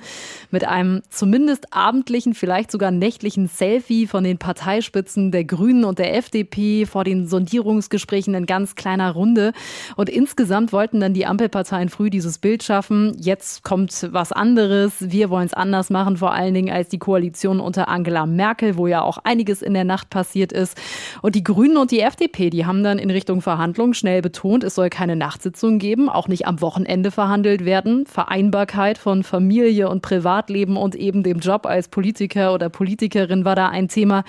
mit 0.51 0.65
einem 0.65 1.01
zumindest 1.09 1.73
abendlichen, 1.73 2.33
vielleicht 2.33 2.71
sogar 2.71 2.91
nächtlichen 2.91 3.47
Selfie 3.47 4.07
von 4.07 4.23
den 4.23 4.37
Parteispitzen 4.37 5.33
der 5.33 5.43
Grünen 5.43 5.83
und 5.83 5.99
der 5.99 6.15
FDP 6.15 6.85
vor 6.85 7.03
den 7.03 7.27
Sondierungsgesprächen 7.27 8.35
in 8.35 8.45
ganz 8.45 8.75
kleiner 8.75 9.11
Runde. 9.11 9.51
Und 9.97 10.07
insgesamt 10.07 10.71
wollten 10.71 11.01
dann 11.01 11.13
die 11.13 11.25
Ampelparteien 11.25 11.89
früh 11.89 12.09
dieses 12.09 12.37
Bild 12.37 12.63
schaffen. 12.63 13.17
Jetzt 13.19 13.63
kommt 13.63 14.07
was 14.13 14.31
anderes. 14.31 14.93
Wir 14.99 15.29
wollen 15.29 15.47
es 15.47 15.53
anders 15.53 15.89
machen, 15.89 16.15
vor 16.15 16.31
allen 16.31 16.53
Dingen 16.53 16.73
als 16.73 16.87
die 16.87 16.99
Koalition 16.99 17.16
Koalition 17.17 17.59
unter 17.59 17.87
Angela 17.87 18.27
Merkel, 18.27 18.77
wo 18.77 18.85
ja 18.85 19.01
auch 19.01 19.17
einiges 19.23 19.63
in 19.63 19.73
der 19.73 19.85
Nacht 19.85 20.11
passiert 20.11 20.51
ist. 20.51 20.77
Und 21.23 21.33
die 21.33 21.43
Grünen 21.43 21.77
und 21.77 21.89
die 21.89 22.01
FDP, 22.01 22.51
die 22.51 22.67
haben 22.67 22.83
dann 22.83 22.99
in 22.99 23.09
Richtung 23.09 23.41
Verhandlungen 23.41 23.95
schnell 23.95 24.21
betont, 24.21 24.63
es 24.63 24.75
soll 24.75 24.91
keine 24.91 25.15
Nachtsitzung 25.15 25.79
geben, 25.79 26.09
auch 26.09 26.27
nicht 26.27 26.45
am 26.45 26.61
Wochenende 26.61 27.09
verhandelt 27.09 27.65
werden. 27.65 28.05
Vereinbarkeit 28.05 28.99
von 28.99 29.23
Familie 29.23 29.89
und 29.89 30.03
Privatleben 30.03 30.77
und 30.77 30.93
eben 30.93 31.23
dem 31.23 31.39
Job 31.39 31.65
als 31.65 31.87
Politiker 31.87 32.53
oder 32.53 32.69
Politikerin 32.69 33.45
war 33.45 33.55
da 33.55 33.69
ein 33.69 33.87
Thema. 33.87 34.23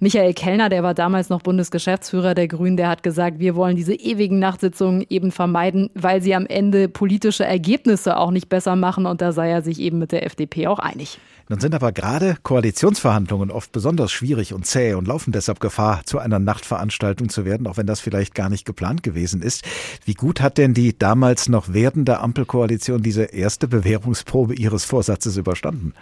Michael 0.00 0.34
Kellner, 0.34 0.68
der 0.68 0.82
war 0.82 0.94
damals 0.94 1.28
noch 1.28 1.40
Bundesgeschäftsführer 1.40 2.34
der 2.34 2.48
Grünen, 2.48 2.76
der 2.76 2.88
hat 2.88 3.04
gesagt, 3.04 3.38
wir 3.38 3.54
wollen 3.54 3.76
diese 3.76 3.94
ewigen 3.94 4.40
Nachtsitzungen 4.40 5.06
eben 5.08 5.30
vermeiden, 5.30 5.88
weil 5.94 6.20
sie 6.20 6.34
am 6.34 6.46
Ende 6.46 6.88
politische 6.88 7.44
Ergebnisse 7.44 8.16
auch 8.16 8.32
nicht 8.32 8.48
besser 8.48 8.74
machen. 8.74 9.06
Und 9.06 9.20
da 9.20 9.30
sei 9.30 9.50
er 9.50 9.62
sich 9.62 9.78
eben 9.78 10.00
mit 10.00 10.10
der 10.10 10.26
FDP 10.26 10.66
auch 10.66 10.80
einig. 10.80 11.20
Nun 11.48 11.60
sind 11.60 11.74
aber 11.74 11.92
gerade 11.92 12.36
Koalitionsverhandlungen 12.42 13.50
oft 13.50 13.70
besonders 13.70 14.10
schwierig 14.10 14.54
und 14.54 14.66
zäh 14.66 14.94
und 14.94 15.06
laufen 15.06 15.30
deshalb 15.30 15.60
Gefahr, 15.60 16.02
zu 16.06 16.18
einer 16.18 16.38
Nachtveranstaltung 16.38 17.28
zu 17.28 17.44
werden, 17.44 17.66
auch 17.66 17.76
wenn 17.76 17.86
das 17.86 18.00
vielleicht 18.00 18.34
gar 18.34 18.48
nicht 18.48 18.64
geplant 18.64 19.02
gewesen 19.02 19.42
ist. 19.42 19.62
Wie 20.06 20.14
gut 20.14 20.40
hat 20.40 20.56
denn 20.56 20.72
die 20.72 20.96
damals 20.98 21.50
noch 21.50 21.72
werdende 21.72 22.20
Ampelkoalition 22.20 23.02
diese 23.02 23.24
erste 23.24 23.68
Bewährungsprobe 23.68 24.54
ihres 24.54 24.84
Vorsatzes 24.84 25.36
überstanden? 25.36 25.92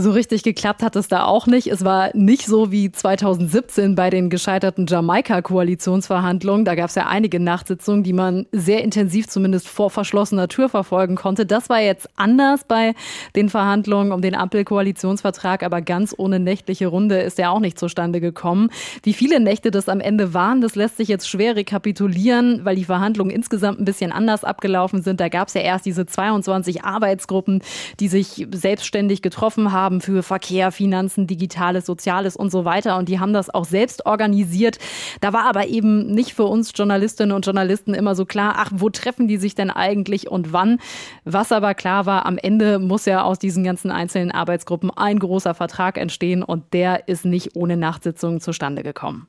So 0.00 0.12
richtig 0.12 0.44
geklappt 0.44 0.84
hat 0.84 0.94
es 0.94 1.08
da 1.08 1.24
auch 1.24 1.48
nicht. 1.48 1.66
Es 1.66 1.84
war 1.84 2.10
nicht 2.14 2.46
so 2.46 2.70
wie 2.70 2.92
2017 2.92 3.96
bei 3.96 4.10
den 4.10 4.30
gescheiterten 4.30 4.86
Jamaika-Koalitionsverhandlungen. 4.86 6.64
Da 6.64 6.76
gab 6.76 6.90
es 6.90 6.94
ja 6.94 7.08
einige 7.08 7.40
Nachtsitzungen, 7.40 8.04
die 8.04 8.12
man 8.12 8.46
sehr 8.52 8.84
intensiv 8.84 9.26
zumindest 9.26 9.66
vor 9.66 9.90
verschlossener 9.90 10.46
Tür 10.46 10.68
verfolgen 10.68 11.16
konnte. 11.16 11.46
Das 11.46 11.68
war 11.68 11.80
jetzt 11.80 12.08
anders 12.14 12.62
bei 12.62 12.94
den 13.34 13.48
Verhandlungen 13.48 14.12
um 14.12 14.22
den 14.22 14.36
Ampel-Koalitionsvertrag, 14.36 15.64
aber 15.64 15.82
ganz 15.82 16.14
ohne 16.16 16.38
nächtliche 16.38 16.86
Runde 16.86 17.18
ist 17.18 17.40
er 17.40 17.50
auch 17.50 17.58
nicht 17.58 17.76
zustande 17.76 18.20
gekommen. 18.20 18.70
Wie 19.02 19.14
viele 19.14 19.40
Nächte 19.40 19.72
das 19.72 19.88
am 19.88 19.98
Ende 19.98 20.32
waren, 20.32 20.60
das 20.60 20.76
lässt 20.76 20.98
sich 20.98 21.08
jetzt 21.08 21.28
schwer 21.28 21.56
rekapitulieren, 21.56 22.64
weil 22.64 22.76
die 22.76 22.84
Verhandlungen 22.84 23.32
insgesamt 23.32 23.80
ein 23.80 23.84
bisschen 23.84 24.12
anders 24.12 24.44
abgelaufen 24.44 25.02
sind. 25.02 25.18
Da 25.18 25.28
gab 25.28 25.48
es 25.48 25.54
ja 25.54 25.62
erst 25.62 25.86
diese 25.86 26.06
22 26.06 26.84
Arbeitsgruppen, 26.84 27.62
die 27.98 28.06
sich 28.06 28.46
selbstständig 28.52 29.22
getroffen 29.22 29.72
haben 29.72 29.87
haben 29.88 30.02
für 30.02 30.22
Verkehr, 30.22 30.70
Finanzen, 30.70 31.26
Digitales, 31.26 31.86
Soziales 31.86 32.36
und 32.36 32.50
so 32.50 32.66
weiter. 32.66 32.98
Und 32.98 33.08
die 33.08 33.20
haben 33.20 33.32
das 33.32 33.48
auch 33.48 33.64
selbst 33.64 34.04
organisiert. 34.04 34.78
Da 35.22 35.32
war 35.32 35.46
aber 35.46 35.68
eben 35.68 36.08
nicht 36.08 36.34
für 36.34 36.44
uns 36.44 36.72
Journalistinnen 36.74 37.34
und 37.34 37.46
Journalisten 37.46 37.94
immer 37.94 38.14
so 38.14 38.26
klar, 38.26 38.56
ach, 38.58 38.70
wo 38.74 38.90
treffen 38.90 39.28
die 39.28 39.38
sich 39.38 39.54
denn 39.54 39.70
eigentlich 39.70 40.30
und 40.30 40.52
wann? 40.52 40.78
Was 41.24 41.52
aber 41.52 41.72
klar 41.72 42.04
war, 42.04 42.26
am 42.26 42.36
Ende 42.36 42.78
muss 42.78 43.06
ja 43.06 43.22
aus 43.22 43.38
diesen 43.38 43.64
ganzen 43.64 43.90
einzelnen 43.90 44.30
Arbeitsgruppen 44.30 44.90
ein 44.90 45.18
großer 45.18 45.54
Vertrag 45.54 45.96
entstehen 45.96 46.42
und 46.42 46.74
der 46.74 47.08
ist 47.08 47.24
nicht 47.24 47.56
ohne 47.56 47.78
Nachtsitzungen 47.78 48.42
zustande 48.42 48.82
gekommen. 48.82 49.26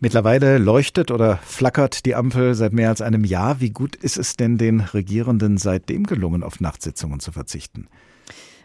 Mittlerweile 0.00 0.58
leuchtet 0.58 1.12
oder 1.12 1.36
flackert 1.36 2.04
die 2.04 2.16
Ampel 2.16 2.56
seit 2.56 2.72
mehr 2.72 2.88
als 2.88 3.00
einem 3.00 3.22
Jahr. 3.22 3.60
Wie 3.60 3.70
gut 3.70 3.94
ist 3.94 4.18
es 4.18 4.36
denn 4.36 4.58
den 4.58 4.80
Regierenden 4.80 5.56
seitdem 5.56 6.02
gelungen, 6.02 6.42
auf 6.42 6.58
Nachtsitzungen 6.58 7.20
zu 7.20 7.30
verzichten? 7.30 7.86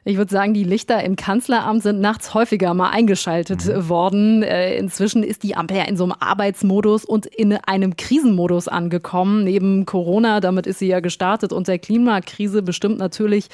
Ich 0.08 0.18
würde 0.18 0.32
sagen, 0.32 0.54
die 0.54 0.64
Lichter 0.64 1.04
im 1.04 1.16
Kanzleramt 1.16 1.82
sind 1.82 2.00
nachts 2.00 2.36
häufiger 2.36 2.76
mal 2.76 2.92
eingeschaltet 2.92 3.66
mhm. 3.66 3.90
worden. 3.90 4.44
Äh, 4.44 4.78
inzwischen 4.78 5.24
ist 5.24 5.42
die 5.42 5.56
Ampel 5.56 5.78
ja 5.78 5.86
in 5.86 5.98
so 5.98 6.04
einem 6.04 6.14
Arbeitsmodus 6.20 7.06
und 7.06 7.26
in 7.26 7.54
einem 7.54 7.96
Krisenmodus 7.98 8.68
angekommen. 8.68 9.44
Neben 9.44 9.88
Corona, 9.88 10.42
damit 10.42 10.68
ist 10.68 10.78
sie 10.78 10.86
ja 10.86 11.00
gestartet 11.00 11.52
und 11.52 11.68
der 11.68 11.80
Klimakrise 11.80 12.62
bestimmt 12.62 13.00
natürlich 13.00 13.48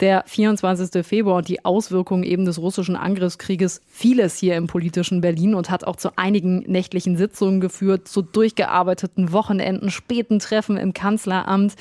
der 0.00 0.24
24. 0.26 1.06
Februar 1.06 1.36
und 1.36 1.46
die 1.46 1.64
Auswirkungen 1.64 2.24
eben 2.24 2.44
des 2.44 2.58
russischen 2.58 2.96
Angriffskrieges 2.96 3.80
vieles 3.86 4.36
hier 4.36 4.56
im 4.56 4.66
politischen 4.66 5.20
Berlin 5.20 5.54
und 5.54 5.70
hat 5.70 5.84
auch 5.84 5.94
zu 5.94 6.18
einigen 6.18 6.64
nächtlichen 6.66 7.16
Sitzungen 7.16 7.60
geführt, 7.60 8.08
zu 8.08 8.20
durchgearbeiteten 8.20 9.30
Wochenenden, 9.30 9.92
späten 9.92 10.40
Treffen 10.40 10.76
im 10.76 10.92
Kanzleramt. 10.92 11.74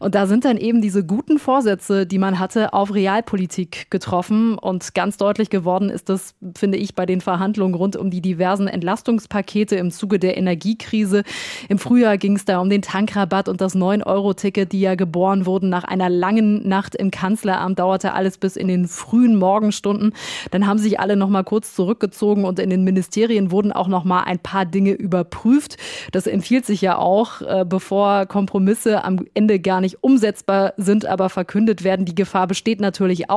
Und 0.00 0.16
da 0.16 0.26
sind 0.26 0.44
dann 0.44 0.56
eben 0.56 0.82
diese 0.82 1.04
guten 1.04 1.38
Vorsätze, 1.38 2.04
die 2.04 2.18
man 2.18 2.40
hatte, 2.40 2.72
auf 2.72 2.92
Realpolitik 2.92 3.43
Energiepolitik 3.44 3.90
getroffen. 3.90 4.58
Und 4.58 4.94
ganz 4.94 5.16
deutlich 5.16 5.50
geworden 5.50 5.90
ist 5.90 6.08
das, 6.08 6.34
finde 6.56 6.78
ich, 6.78 6.94
bei 6.94 7.06
den 7.06 7.20
Verhandlungen 7.20 7.74
rund 7.74 7.96
um 7.96 8.10
die 8.10 8.20
diversen 8.20 8.68
Entlastungspakete 8.68 9.76
im 9.76 9.90
Zuge 9.90 10.18
der 10.18 10.36
Energiekrise. 10.36 11.22
Im 11.68 11.78
Frühjahr 11.78 12.18
ging 12.18 12.36
es 12.36 12.44
da 12.44 12.60
um 12.60 12.70
den 12.70 12.82
Tankrabatt 12.82 13.48
und 13.48 13.60
das 13.60 13.76
9-Euro-Ticket, 13.76 14.72
die 14.72 14.80
ja 14.80 14.94
geboren 14.94 15.46
wurden 15.46 15.68
nach 15.68 15.84
einer 15.84 16.08
langen 16.08 16.66
Nacht 16.66 16.94
im 16.94 17.10
Kanzleramt. 17.10 17.78
Dauerte 17.78 18.14
alles 18.14 18.38
bis 18.38 18.56
in 18.56 18.68
den 18.68 18.88
frühen 18.88 19.36
Morgenstunden. 19.36 20.12
Dann 20.50 20.66
haben 20.66 20.78
sich 20.78 21.00
alle 21.00 21.16
noch 21.16 21.28
mal 21.28 21.44
kurz 21.44 21.74
zurückgezogen 21.74 22.44
und 22.44 22.58
in 22.58 22.70
den 22.70 22.84
Ministerien 22.84 23.50
wurden 23.50 23.72
auch 23.72 23.88
noch 23.88 24.04
mal 24.04 24.22
ein 24.22 24.38
paar 24.38 24.64
Dinge 24.64 24.92
überprüft. 24.92 25.76
Das 26.12 26.26
empfiehlt 26.26 26.66
sich 26.66 26.80
ja 26.80 26.98
auch, 26.98 27.42
äh, 27.42 27.64
bevor 27.66 28.26
Kompromisse 28.26 29.04
am 29.04 29.24
Ende 29.34 29.60
gar 29.60 29.80
nicht 29.80 30.02
umsetzbar 30.02 30.74
sind, 30.76 31.06
aber 31.06 31.28
verkündet 31.28 31.84
werden. 31.84 32.06
Die 32.06 32.14
Gefahr 32.14 32.46
besteht 32.46 32.80
natürlich 32.80 33.30
auch, 33.30 33.33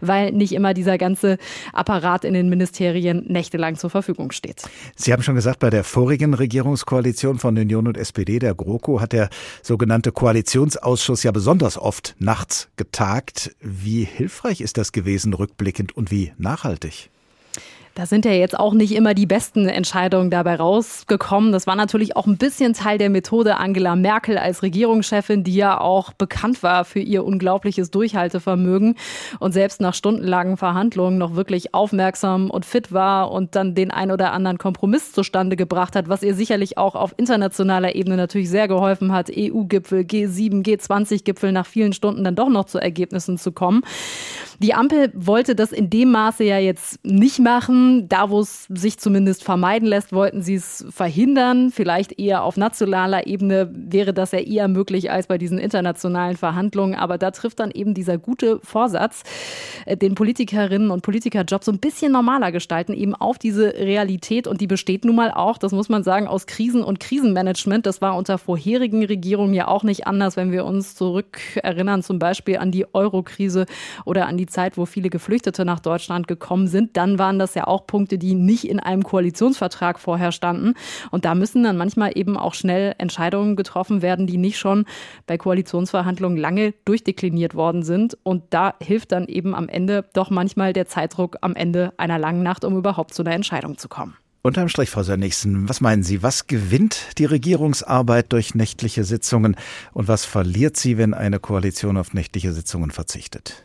weil 0.00 0.32
nicht 0.32 0.52
immer 0.52 0.74
dieser 0.74 0.98
ganze 0.98 1.38
Apparat 1.72 2.24
in 2.24 2.34
den 2.34 2.48
Ministerien 2.48 3.24
nächtelang 3.28 3.76
zur 3.76 3.90
Verfügung 3.90 4.32
steht. 4.32 4.62
Sie 4.96 5.12
haben 5.12 5.22
schon 5.22 5.34
gesagt, 5.34 5.60
bei 5.60 5.70
der 5.70 5.84
vorigen 5.84 6.34
Regierungskoalition 6.34 7.38
von 7.38 7.56
Union 7.56 7.86
und 7.86 7.96
SPD, 7.96 8.38
der 8.38 8.54
GroKo, 8.54 9.00
hat 9.00 9.12
der 9.12 9.28
sogenannte 9.62 10.12
Koalitionsausschuss 10.12 11.22
ja 11.22 11.32
besonders 11.32 11.78
oft 11.78 12.14
nachts 12.18 12.68
getagt. 12.76 13.54
Wie 13.60 14.04
hilfreich 14.04 14.60
ist 14.60 14.78
das 14.78 14.92
gewesen 14.92 15.34
rückblickend 15.34 15.96
und 15.96 16.10
wie 16.10 16.32
nachhaltig? 16.38 17.10
Da 17.94 18.06
sind 18.06 18.24
ja 18.24 18.32
jetzt 18.32 18.58
auch 18.58 18.74
nicht 18.74 18.92
immer 18.92 19.14
die 19.14 19.24
besten 19.26 19.68
Entscheidungen 19.68 20.28
dabei 20.28 20.56
rausgekommen. 20.56 21.52
Das 21.52 21.68
war 21.68 21.76
natürlich 21.76 22.16
auch 22.16 22.26
ein 22.26 22.38
bisschen 22.38 22.72
Teil 22.72 22.98
der 22.98 23.08
Methode 23.08 23.56
Angela 23.56 23.94
Merkel 23.94 24.36
als 24.36 24.64
Regierungschefin, 24.64 25.44
die 25.44 25.54
ja 25.54 25.80
auch 25.80 26.12
bekannt 26.12 26.64
war 26.64 26.84
für 26.84 26.98
ihr 26.98 27.24
unglaubliches 27.24 27.92
Durchhaltevermögen 27.92 28.96
und 29.38 29.52
selbst 29.52 29.80
nach 29.80 29.94
stundenlangen 29.94 30.56
Verhandlungen 30.56 31.18
noch 31.18 31.36
wirklich 31.36 31.72
aufmerksam 31.72 32.50
und 32.50 32.66
fit 32.66 32.90
war 32.90 33.30
und 33.30 33.54
dann 33.54 33.76
den 33.76 33.92
ein 33.92 34.10
oder 34.10 34.32
anderen 34.32 34.58
Kompromiss 34.58 35.12
zustande 35.12 35.54
gebracht 35.54 35.94
hat, 35.94 36.08
was 36.08 36.24
ihr 36.24 36.34
sicherlich 36.34 36.76
auch 36.76 36.96
auf 36.96 37.14
internationaler 37.16 37.94
Ebene 37.94 38.16
natürlich 38.16 38.50
sehr 38.50 38.66
geholfen 38.66 39.12
hat, 39.12 39.30
EU-Gipfel, 39.30 40.00
G7, 40.00 40.64
G20-Gipfel 40.64 41.52
nach 41.52 41.66
vielen 41.66 41.92
Stunden 41.92 42.24
dann 42.24 42.34
doch 42.34 42.48
noch 42.48 42.64
zu 42.64 42.78
Ergebnissen 42.78 43.38
zu 43.38 43.52
kommen. 43.52 43.82
Die 44.58 44.74
Ampel 44.74 45.12
wollte 45.14 45.54
das 45.54 45.70
in 45.70 45.90
dem 45.90 46.10
Maße 46.10 46.42
ja 46.42 46.58
jetzt 46.58 46.98
nicht 47.04 47.38
machen. 47.38 47.83
Da, 48.08 48.30
wo 48.30 48.40
es 48.40 48.66
sich 48.68 48.98
zumindest 48.98 49.42
vermeiden 49.42 49.88
lässt, 49.88 50.12
wollten 50.12 50.42
sie 50.42 50.54
es 50.54 50.86
verhindern. 50.90 51.72
Vielleicht 51.72 52.18
eher 52.18 52.44
auf 52.44 52.56
nationaler 52.56 53.26
Ebene 53.26 53.68
wäre 53.74 54.14
das 54.14 54.30
ja 54.30 54.38
eher 54.38 54.68
möglich 54.68 55.10
als 55.10 55.26
bei 55.26 55.36
diesen 55.36 55.58
internationalen 55.58 56.36
Verhandlungen. 56.36 56.94
Aber 56.94 57.18
da 57.18 57.32
trifft 57.32 57.58
dann 57.58 57.72
eben 57.72 57.94
dieser 57.94 58.16
gute 58.16 58.60
Vorsatz, 58.62 59.24
äh, 59.86 59.96
den 59.96 60.14
Politikerinnen 60.14 60.90
und 60.92 61.02
Politikerjob 61.02 61.64
so 61.64 61.72
ein 61.72 61.80
bisschen 61.80 62.12
normaler 62.12 62.52
gestalten, 62.52 62.94
eben 62.94 63.14
auf 63.16 63.38
diese 63.38 63.74
Realität. 63.74 64.46
Und 64.46 64.60
die 64.60 64.68
besteht 64.68 65.04
nun 65.04 65.16
mal 65.16 65.32
auch, 65.32 65.58
das 65.58 65.72
muss 65.72 65.88
man 65.88 66.04
sagen, 66.04 66.28
aus 66.28 66.46
Krisen 66.46 66.84
und 66.84 67.00
Krisenmanagement. 67.00 67.86
Das 67.86 68.00
war 68.00 68.16
unter 68.16 68.38
vorherigen 68.38 69.04
Regierungen 69.04 69.54
ja 69.54 69.66
auch 69.66 69.82
nicht 69.82 70.06
anders, 70.06 70.36
wenn 70.36 70.52
wir 70.52 70.64
uns 70.64 70.94
zurückerinnern, 70.94 72.04
zum 72.04 72.20
Beispiel 72.20 72.58
an 72.58 72.70
die 72.70 72.86
Euro-Krise 72.94 73.66
oder 74.04 74.28
an 74.28 74.36
die 74.36 74.44
die 74.44 74.50
Zeit, 74.50 74.76
wo 74.76 74.84
viele 74.84 75.08
Geflüchtete 75.08 75.64
nach 75.64 75.80
Deutschland 75.80 76.28
gekommen 76.28 76.66
sind, 76.66 76.98
dann 76.98 77.18
waren 77.18 77.38
das 77.38 77.54
ja 77.54 77.66
auch 77.66 77.73
Punkte, 77.82 78.18
die 78.18 78.34
nicht 78.34 78.68
in 78.68 78.80
einem 78.80 79.02
Koalitionsvertrag 79.02 79.98
vorher 79.98 80.32
standen. 80.32 80.74
Und 81.10 81.24
da 81.24 81.34
müssen 81.34 81.62
dann 81.62 81.76
manchmal 81.76 82.12
eben 82.14 82.36
auch 82.36 82.54
schnell 82.54 82.94
Entscheidungen 82.98 83.56
getroffen 83.56 84.02
werden, 84.02 84.26
die 84.26 84.38
nicht 84.38 84.58
schon 84.58 84.86
bei 85.26 85.36
Koalitionsverhandlungen 85.36 86.38
lange 86.38 86.74
durchdekliniert 86.84 87.54
worden 87.54 87.82
sind. 87.82 88.16
Und 88.22 88.44
da 88.50 88.74
hilft 88.80 89.12
dann 89.12 89.26
eben 89.26 89.54
am 89.54 89.68
Ende 89.68 90.04
doch 90.12 90.30
manchmal 90.30 90.72
der 90.72 90.86
Zeitdruck 90.86 91.36
am 91.40 91.54
Ende 91.54 91.92
einer 91.96 92.18
langen 92.18 92.42
Nacht, 92.42 92.64
um 92.64 92.76
überhaupt 92.76 93.14
zu 93.14 93.22
einer 93.22 93.34
Entscheidung 93.34 93.78
zu 93.78 93.88
kommen. 93.88 94.16
Unterm 94.46 94.68
Strich, 94.68 94.90
Frau 94.90 95.02
Sönnigsen, 95.02 95.70
was 95.70 95.80
meinen 95.80 96.02
Sie, 96.02 96.22
was 96.22 96.46
gewinnt 96.46 97.16
die 97.16 97.24
Regierungsarbeit 97.24 98.30
durch 98.30 98.54
nächtliche 98.54 99.02
Sitzungen 99.02 99.56
und 99.94 100.06
was 100.06 100.26
verliert 100.26 100.76
sie, 100.76 100.98
wenn 100.98 101.14
eine 101.14 101.40
Koalition 101.40 101.96
auf 101.96 102.12
nächtliche 102.12 102.52
Sitzungen 102.52 102.90
verzichtet? 102.90 103.64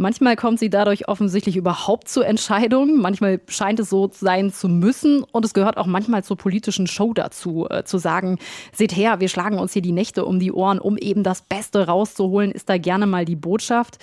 Manchmal 0.00 0.36
kommt 0.36 0.60
sie 0.60 0.70
dadurch 0.70 1.08
offensichtlich 1.08 1.56
überhaupt 1.56 2.08
zu 2.08 2.22
Entscheidungen. 2.22 3.00
Manchmal 3.00 3.40
scheint 3.48 3.80
es 3.80 3.90
so 3.90 4.08
sein 4.12 4.52
zu 4.52 4.68
müssen. 4.68 5.24
Und 5.24 5.44
es 5.44 5.54
gehört 5.54 5.76
auch 5.76 5.86
manchmal 5.86 6.22
zur 6.22 6.36
politischen 6.36 6.86
Show 6.86 7.12
dazu, 7.12 7.66
äh, 7.68 7.82
zu 7.82 7.98
sagen, 7.98 8.38
seht 8.72 8.94
her, 8.94 9.18
wir 9.18 9.28
schlagen 9.28 9.58
uns 9.58 9.72
hier 9.72 9.82
die 9.82 9.90
Nächte 9.90 10.24
um 10.24 10.38
die 10.38 10.52
Ohren, 10.52 10.78
um 10.78 10.96
eben 10.96 11.24
das 11.24 11.42
Beste 11.42 11.88
rauszuholen, 11.88 12.52
ist 12.52 12.68
da 12.68 12.78
gerne 12.78 13.06
mal 13.06 13.24
die 13.24 13.34
Botschaft. 13.34 13.98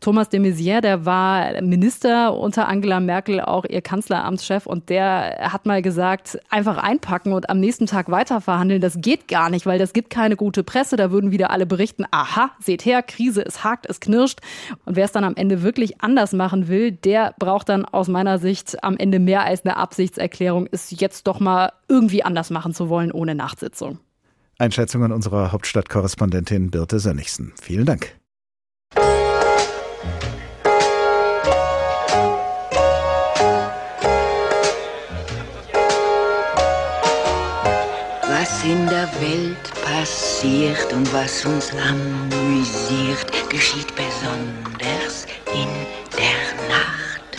Thomas 0.00 0.28
de 0.28 0.38
Maizière, 0.38 0.82
der 0.82 1.04
war 1.04 1.60
Minister 1.62 2.36
unter 2.36 2.68
Angela 2.68 3.00
Merkel, 3.00 3.40
auch 3.40 3.64
ihr 3.64 3.82
Kanzleramtschef. 3.82 4.66
Und 4.66 4.88
der 4.88 5.50
hat 5.50 5.66
mal 5.66 5.82
gesagt, 5.82 6.38
einfach 6.48 6.76
einpacken 6.76 7.32
und 7.32 7.50
am 7.50 7.58
nächsten 7.58 7.86
Tag 7.86 8.08
weiterverhandeln, 8.08 8.80
das 8.80 9.00
geht 9.00 9.26
gar 9.26 9.50
nicht, 9.50 9.66
weil 9.66 9.80
das 9.80 9.92
gibt 9.92 10.10
keine 10.10 10.36
gute 10.36 10.62
Presse. 10.62 10.94
Da 10.94 11.10
würden 11.10 11.32
wieder 11.32 11.50
alle 11.50 11.66
berichten, 11.66 12.04
aha, 12.12 12.52
seht 12.60 12.84
her, 12.84 13.02
Krise, 13.02 13.44
es 13.44 13.64
hakt, 13.64 13.86
es 13.86 13.98
knirscht. 13.98 14.38
Und 14.84 14.94
wer 14.94 15.06
es 15.06 15.10
dann 15.10 15.24
am 15.24 15.34
Ende 15.40 15.62
wirklich 15.62 16.02
anders 16.02 16.32
machen 16.32 16.68
will, 16.68 16.92
der 16.92 17.34
braucht 17.38 17.70
dann 17.70 17.84
aus 17.84 18.08
meiner 18.08 18.38
Sicht 18.38 18.84
am 18.84 18.96
Ende 18.96 19.18
mehr 19.18 19.44
als 19.44 19.64
eine 19.64 19.76
Absichtserklärung, 19.76 20.68
es 20.70 20.92
jetzt 20.92 21.26
doch 21.26 21.40
mal 21.40 21.72
irgendwie 21.88 22.22
anders 22.22 22.50
machen 22.50 22.74
zu 22.74 22.88
wollen 22.88 23.10
ohne 23.10 23.34
Nachtsitzung. 23.34 23.98
Einschätzungen 24.58 25.10
unserer 25.10 25.52
Hauptstadtkorrespondentin 25.52 26.70
Birte 26.70 26.98
Sönnigsen. 26.98 27.54
Vielen 27.60 27.86
Dank. 27.86 28.14
Was 38.28 38.64
in 38.64 38.86
der 38.86 39.08
Welt 39.20 39.69
passiert 39.90 40.92
und 40.92 41.12
was 41.12 41.44
uns 41.44 41.72
amüsiert, 41.72 43.30
geschieht 43.48 43.92
besonders 43.96 45.26
in 45.52 45.68
der 46.16 46.42
Nacht. 46.68 47.30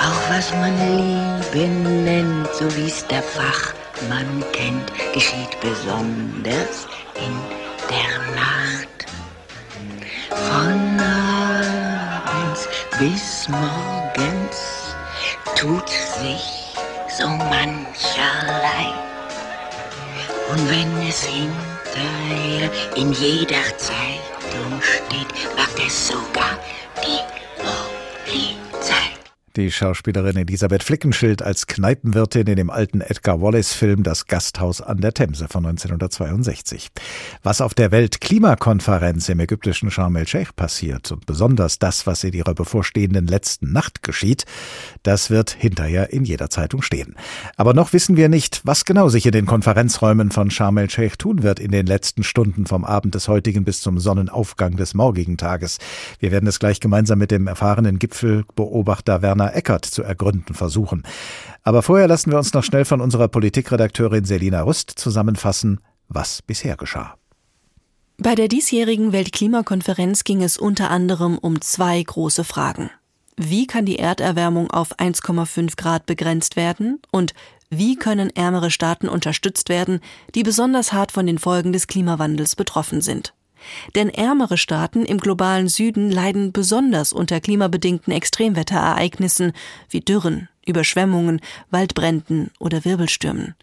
Auch 0.00 0.30
was 0.30 0.50
man 0.54 0.74
Liebe 0.96 1.68
nennt, 1.68 2.48
so 2.54 2.64
wie's 2.76 3.06
der 3.06 3.22
Fachmann 3.22 4.44
kennt, 4.52 4.92
geschieht 5.12 5.54
besonders 5.60 6.86
in 7.14 7.34
der 7.88 8.12
Nacht. 8.34 9.06
Von 10.30 11.00
abends 11.00 12.68
bis 12.98 13.48
morgens 13.48 14.96
tut 15.54 15.88
sich 15.88 16.74
so 17.16 17.28
mancherlei. 17.28 19.07
Und 20.50 20.70
wenn 20.70 21.08
es 21.08 21.24
hinterher 21.24 22.70
in 22.96 23.12
jeder 23.12 23.76
Zeitung 23.76 24.80
steht, 24.80 25.56
macht 25.56 25.78
es 25.86 26.08
sogar 26.08 26.58
die 27.04 27.20
Polizei. 27.58 28.57
Die 29.56 29.72
Schauspielerin 29.72 30.36
Elisabeth 30.36 30.82
Flickenschild 30.82 31.42
als 31.42 31.66
Kneipenwirtin 31.66 32.46
in 32.46 32.56
dem 32.56 32.70
alten 32.70 33.00
Edgar 33.00 33.40
Wallace-Film 33.40 34.02
Das 34.02 34.26
Gasthaus 34.26 34.82
an 34.82 34.98
der 34.98 35.14
Themse 35.14 35.48
von 35.48 35.64
1962. 35.64 36.88
Was 37.42 37.62
auf 37.62 37.72
der 37.72 37.90
Weltklimakonferenz 37.90 39.28
im 39.30 39.40
ägyptischen 39.40 39.90
Sharm 39.90 40.16
el-Sheikh 40.16 40.52
passiert 40.54 41.10
und 41.12 41.24
besonders 41.24 41.78
das, 41.78 42.06
was 42.06 42.24
in 42.24 42.34
ihrer 42.34 42.54
bevorstehenden 42.54 43.26
letzten 43.26 43.72
Nacht 43.72 44.02
geschieht, 44.02 44.44
das 45.02 45.30
wird 45.30 45.50
hinterher 45.50 46.12
in 46.12 46.24
jeder 46.24 46.50
Zeitung 46.50 46.82
stehen. 46.82 47.16
Aber 47.56 47.72
noch 47.72 47.94
wissen 47.94 48.16
wir 48.16 48.28
nicht, 48.28 48.60
was 48.64 48.84
genau 48.84 49.08
sich 49.08 49.24
in 49.24 49.32
den 49.32 49.46
Konferenzräumen 49.46 50.30
von 50.30 50.50
Sharm 50.50 50.76
el-Sheikh 50.76 51.16
tun 51.16 51.42
wird 51.42 51.58
in 51.58 51.70
den 51.70 51.86
letzten 51.86 52.22
Stunden 52.22 52.66
vom 52.66 52.84
Abend 52.84 53.14
des 53.14 53.28
heutigen 53.28 53.64
bis 53.64 53.80
zum 53.80 53.98
Sonnenaufgang 53.98 54.76
des 54.76 54.92
morgigen 54.92 55.38
Tages. 55.38 55.78
Wir 56.18 56.32
werden 56.32 56.46
es 56.46 56.60
gleich 56.60 56.80
gemeinsam 56.80 57.18
mit 57.18 57.30
dem 57.30 57.46
erfahrenen 57.46 57.98
Gipfelbeobachter 57.98 59.22
Werner 59.22 59.37
Eckert 59.46 59.84
zu 59.84 60.02
ergründen 60.02 60.54
versuchen. 60.54 61.04
Aber 61.62 61.82
vorher 61.82 62.08
lassen 62.08 62.30
wir 62.30 62.38
uns 62.38 62.52
noch 62.52 62.64
schnell 62.64 62.84
von 62.84 63.00
unserer 63.00 63.28
Politikredakteurin 63.28 64.24
Selina 64.24 64.62
Rust 64.62 64.90
zusammenfassen, 64.96 65.80
was 66.08 66.42
bisher 66.42 66.76
geschah. 66.76 67.14
Bei 68.20 68.34
der 68.34 68.48
diesjährigen 68.48 69.12
Weltklimakonferenz 69.12 70.24
ging 70.24 70.42
es 70.42 70.58
unter 70.58 70.90
anderem 70.90 71.38
um 71.38 71.60
zwei 71.60 72.02
große 72.02 72.42
Fragen. 72.42 72.90
Wie 73.36 73.68
kann 73.68 73.86
die 73.86 74.00
Erderwärmung 74.00 74.70
auf 74.72 74.98
1,5 74.98 75.76
Grad 75.76 76.06
begrenzt 76.06 76.56
werden? 76.56 77.00
Und 77.12 77.34
wie 77.70 77.94
können 77.94 78.30
ärmere 78.34 78.72
Staaten 78.72 79.08
unterstützt 79.08 79.68
werden, 79.68 80.00
die 80.34 80.42
besonders 80.42 80.92
hart 80.92 81.12
von 81.12 81.26
den 81.26 81.38
Folgen 81.38 81.72
des 81.72 81.86
Klimawandels 81.86 82.56
betroffen 82.56 83.00
sind? 83.00 83.34
Denn 83.94 84.08
ärmere 84.08 84.58
Staaten 84.58 85.04
im 85.04 85.18
globalen 85.18 85.68
Süden 85.68 86.10
leiden 86.10 86.52
besonders 86.52 87.12
unter 87.12 87.40
klimabedingten 87.40 88.12
Extremwetterereignissen 88.12 89.52
wie 89.90 90.00
Dürren, 90.00 90.48
Überschwemmungen, 90.66 91.40
Waldbränden 91.70 92.50
oder 92.58 92.84
Wirbelstürmen. 92.84 93.54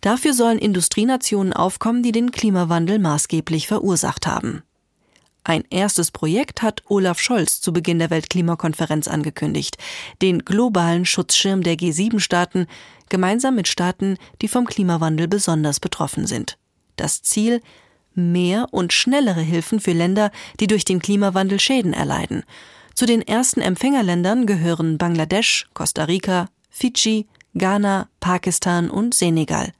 Dafür 0.00 0.32
sollen 0.32 0.58
Industrienationen 0.58 1.52
aufkommen, 1.52 2.02
die 2.02 2.12
den 2.12 2.32
Klimawandel 2.32 2.98
maßgeblich 2.98 3.66
verursacht 3.66 4.26
haben. 4.26 4.62
Ein 5.44 5.62
erstes 5.70 6.10
Projekt 6.10 6.62
hat 6.62 6.82
Olaf 6.88 7.20
Scholz 7.20 7.60
zu 7.60 7.72
Beginn 7.72 8.00
der 8.00 8.10
Weltklimakonferenz 8.10 9.06
angekündigt, 9.06 9.78
den 10.20 10.40
globalen 10.40 11.04
Schutzschirm 11.04 11.62
der 11.62 11.76
G7-Staaten, 11.76 12.66
gemeinsam 13.10 13.54
mit 13.54 13.68
Staaten, 13.68 14.18
die 14.42 14.48
vom 14.48 14.66
Klimawandel 14.66 15.28
besonders 15.28 15.78
betroffen 15.78 16.26
sind. 16.26 16.58
Das 16.96 17.22
Ziel 17.22 17.60
mehr 18.16 18.68
und 18.72 18.92
schnellere 18.92 19.40
Hilfen 19.40 19.80
für 19.80 19.92
Länder, 19.92 20.30
die 20.60 20.66
durch 20.66 20.84
den 20.84 21.00
Klimawandel 21.00 21.60
Schäden 21.60 21.92
erleiden. 21.92 22.42
Zu 22.94 23.06
den 23.06 23.22
ersten 23.22 23.60
Empfängerländern 23.60 24.46
gehören 24.46 24.98
Bangladesch, 24.98 25.66
Costa 25.74 26.04
Rica, 26.04 26.48
Fidschi, 26.70 27.26
Ghana, 27.54 28.08
Pakistan 28.20 28.90
und 28.90 29.14
Senegal. 29.14 29.72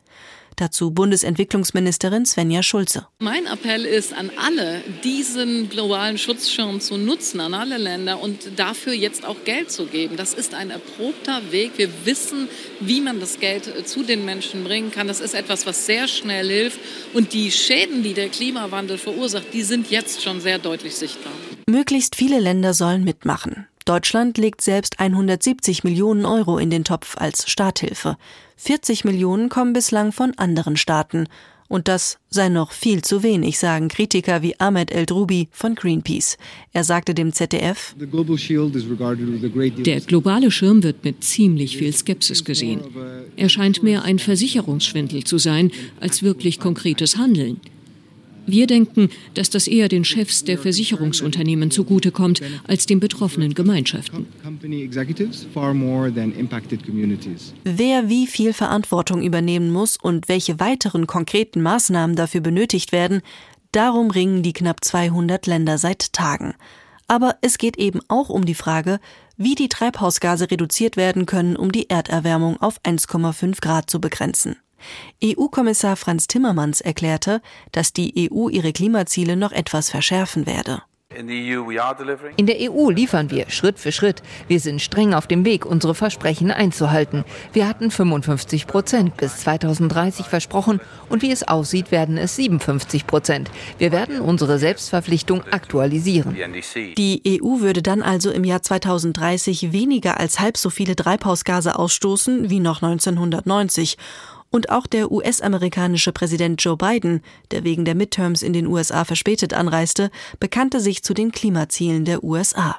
Dazu 0.56 0.90
Bundesentwicklungsministerin 0.90 2.24
Svenja 2.24 2.62
Schulze. 2.62 3.06
Mein 3.18 3.44
Appell 3.44 3.84
ist 3.84 4.14
an 4.14 4.30
alle, 4.42 4.82
diesen 5.04 5.68
globalen 5.68 6.16
Schutzschirm 6.16 6.80
zu 6.80 6.96
nutzen, 6.96 7.40
an 7.40 7.52
alle 7.52 7.76
Länder 7.76 8.22
und 8.22 8.58
dafür 8.58 8.94
jetzt 8.94 9.26
auch 9.26 9.36
Geld 9.44 9.70
zu 9.70 9.84
geben. 9.84 10.16
Das 10.16 10.32
ist 10.32 10.54
ein 10.54 10.70
erprobter 10.70 11.52
Weg. 11.52 11.72
Wir 11.76 11.90
wissen, 12.06 12.48
wie 12.80 13.02
man 13.02 13.20
das 13.20 13.38
Geld 13.38 13.86
zu 13.86 14.02
den 14.02 14.24
Menschen 14.24 14.64
bringen 14.64 14.90
kann. 14.90 15.08
Das 15.08 15.20
ist 15.20 15.34
etwas, 15.34 15.66
was 15.66 15.84
sehr 15.84 16.08
schnell 16.08 16.48
hilft. 16.48 16.80
Und 17.12 17.34
die 17.34 17.50
Schäden, 17.50 18.02
die 18.02 18.14
der 18.14 18.30
Klimawandel 18.30 18.96
verursacht, 18.96 19.52
die 19.52 19.62
sind 19.62 19.90
jetzt 19.90 20.22
schon 20.22 20.40
sehr 20.40 20.58
deutlich 20.58 20.94
sichtbar. 20.94 21.32
Möglichst 21.68 22.16
viele 22.16 22.40
Länder 22.40 22.72
sollen 22.72 23.04
mitmachen. 23.04 23.66
Deutschland 23.84 24.36
legt 24.36 24.62
selbst 24.62 24.98
170 24.98 25.84
Millionen 25.84 26.24
Euro 26.24 26.58
in 26.58 26.70
den 26.70 26.82
Topf 26.82 27.16
als 27.18 27.48
Starthilfe. 27.48 28.16
40 28.56 29.04
Millionen 29.04 29.48
kommen 29.48 29.72
bislang 29.72 30.12
von 30.12 30.32
anderen 30.36 30.76
Staaten. 30.76 31.26
Und 31.68 31.88
das 31.88 32.18
sei 32.30 32.48
noch 32.48 32.70
viel 32.70 33.02
zu 33.02 33.24
wenig, 33.24 33.58
sagen 33.58 33.88
Kritiker 33.88 34.40
wie 34.40 34.58
Ahmed 34.60 34.92
El-Drubi 34.92 35.48
von 35.50 35.74
Greenpeace. 35.74 36.38
Er 36.72 36.84
sagte 36.84 37.12
dem 37.12 37.32
ZDF, 37.32 37.96
Der 37.98 38.06
globale 40.00 40.50
Schirm 40.50 40.82
wird 40.82 41.04
mit 41.04 41.24
ziemlich 41.24 41.76
viel 41.76 41.92
Skepsis 41.92 42.44
gesehen. 42.44 42.82
Er 43.36 43.48
scheint 43.48 43.82
mehr 43.82 44.04
ein 44.04 44.20
Versicherungsschwindel 44.20 45.24
zu 45.24 45.38
sein 45.38 45.72
als 45.98 46.22
wirklich 46.22 46.60
konkretes 46.60 47.16
Handeln. 47.16 47.60
Wir 48.46 48.66
denken, 48.66 49.10
dass 49.34 49.50
das 49.50 49.66
eher 49.66 49.88
den 49.88 50.04
Chefs 50.04 50.44
der 50.44 50.58
Versicherungsunternehmen 50.58 51.70
zugutekommt 51.70 52.40
als 52.66 52.86
den 52.86 53.00
betroffenen 53.00 53.54
Gemeinschaften. 53.54 54.26
Wer 57.64 58.08
wie 58.08 58.26
viel 58.26 58.52
Verantwortung 58.52 59.22
übernehmen 59.22 59.70
muss 59.70 59.96
und 59.96 60.28
welche 60.28 60.60
weiteren 60.60 61.06
konkreten 61.06 61.60
Maßnahmen 61.62 62.16
dafür 62.16 62.40
benötigt 62.40 62.92
werden, 62.92 63.22
darum 63.72 64.10
ringen 64.10 64.42
die 64.42 64.52
knapp 64.52 64.84
200 64.84 65.46
Länder 65.46 65.78
seit 65.78 66.12
Tagen. 66.12 66.54
Aber 67.08 67.36
es 67.40 67.58
geht 67.58 67.76
eben 67.78 68.00
auch 68.08 68.30
um 68.30 68.44
die 68.44 68.54
Frage, 68.54 68.98
wie 69.36 69.54
die 69.54 69.68
Treibhausgase 69.68 70.50
reduziert 70.50 70.96
werden 70.96 71.26
können, 71.26 71.56
um 71.56 71.70
die 71.70 71.90
Erderwärmung 71.90 72.60
auf 72.60 72.80
1,5 72.82 73.60
Grad 73.60 73.90
zu 73.90 74.00
begrenzen. 74.00 74.56
EU-Kommissar 75.22 75.96
Franz 75.96 76.26
Timmermans 76.26 76.80
erklärte, 76.80 77.40
dass 77.72 77.92
die 77.92 78.30
EU 78.30 78.48
ihre 78.48 78.72
Klimaziele 78.72 79.36
noch 79.36 79.52
etwas 79.52 79.90
verschärfen 79.90 80.46
werde. 80.46 80.82
In 81.16 82.46
der 82.46 82.56
EU 82.60 82.90
liefern 82.90 83.30
wir 83.30 83.48
Schritt 83.48 83.78
für 83.78 83.92
Schritt. 83.92 84.22
Wir 84.48 84.60
sind 84.60 84.82
streng 84.82 85.14
auf 85.14 85.26
dem 85.26 85.44
Weg, 85.44 85.64
unsere 85.64 85.94
Versprechen 85.94 86.50
einzuhalten. 86.50 87.24
Wir 87.52 87.68
hatten 87.68 87.90
55 87.90 88.66
Prozent 88.66 89.16
bis 89.16 89.38
2030 89.38 90.26
versprochen 90.26 90.80
und 91.08 91.22
wie 91.22 91.30
es 91.30 91.46
aussieht, 91.46 91.90
werden 91.90 92.18
es 92.18 92.36
57 92.36 93.06
Prozent. 93.06 93.50
Wir 93.78 93.92
werden 93.92 94.20
unsere 94.20 94.58
Selbstverpflichtung 94.58 95.44
aktualisieren. 95.50 96.36
Die 96.98 97.40
EU 97.40 97.60
würde 97.60 97.82
dann 97.82 98.02
also 98.02 98.30
im 98.30 98.44
Jahr 98.44 98.62
2030 98.62 99.72
weniger 99.72 100.18
als 100.18 100.40
halb 100.40 100.56
so 100.56 100.70
viele 100.70 100.96
Treibhausgase 100.96 101.78
ausstoßen 101.78 102.50
wie 102.50 102.60
noch 102.60 102.82
1990 102.82 103.96
und 104.56 104.70
auch 104.70 104.86
der 104.86 105.12
US-amerikanische 105.12 106.12
Präsident 106.12 106.64
Joe 106.64 106.78
Biden, 106.78 107.20
der 107.50 107.62
wegen 107.62 107.84
der 107.84 107.94
Midterms 107.94 108.42
in 108.42 108.54
den 108.54 108.66
USA 108.66 109.04
verspätet 109.04 109.52
anreiste, 109.52 110.10
bekannte 110.40 110.80
sich 110.80 111.04
zu 111.04 111.12
den 111.12 111.30
Klimazielen 111.30 112.06
der 112.06 112.24
USA. 112.24 112.78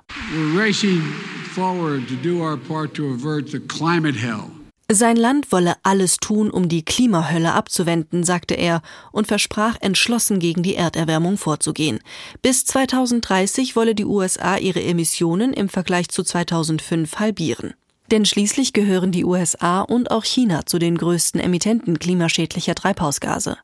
Sein 4.89 5.17
Land 5.17 5.51
wolle 5.51 5.75
alles 5.83 6.17
tun, 6.17 6.49
um 6.49 6.67
die 6.67 6.83
Klimahölle 6.83 7.53
abzuwenden, 7.53 8.23
sagte 8.23 8.55
er 8.55 8.81
und 9.11 9.27
versprach 9.27 9.75
entschlossen 9.81 10.39
gegen 10.39 10.63
die 10.63 10.75
Erderwärmung 10.75 11.37
vorzugehen. 11.37 11.99
Bis 12.41 12.65
2030 12.65 13.75
wolle 13.75 13.93
die 13.93 14.05
USA 14.05 14.57
ihre 14.57 14.81
Emissionen 14.81 15.53
im 15.53 15.69
Vergleich 15.69 16.09
zu 16.09 16.23
2005 16.23 17.19
halbieren. 17.19 17.75
Denn 18.11 18.25
schließlich 18.25 18.73
gehören 18.73 19.11
die 19.11 19.25
USA 19.25 19.81
und 19.81 20.11
auch 20.11 20.23
China 20.23 20.65
zu 20.65 20.79
den 20.79 20.97
größten 20.97 21.41
Emittenten 21.41 21.99
klimaschädlicher 21.99 22.73
Treibhausgase. 22.73 23.57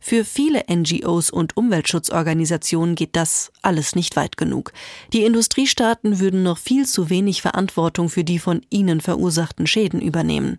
Für 0.00 0.24
viele 0.24 0.64
NGOs 0.70 1.30
und 1.30 1.56
Umweltschutzorganisationen 1.56 2.94
geht 2.94 3.16
das 3.16 3.50
alles 3.62 3.94
nicht 3.94 4.16
weit 4.16 4.36
genug. 4.36 4.72
Die 5.12 5.24
Industriestaaten 5.24 6.20
würden 6.20 6.42
noch 6.42 6.58
viel 6.58 6.86
zu 6.86 7.10
wenig 7.10 7.42
Verantwortung 7.42 8.08
für 8.08 8.24
die 8.24 8.38
von 8.38 8.62
ihnen 8.70 9.00
verursachten 9.00 9.66
Schäden 9.66 10.00
übernehmen. 10.00 10.58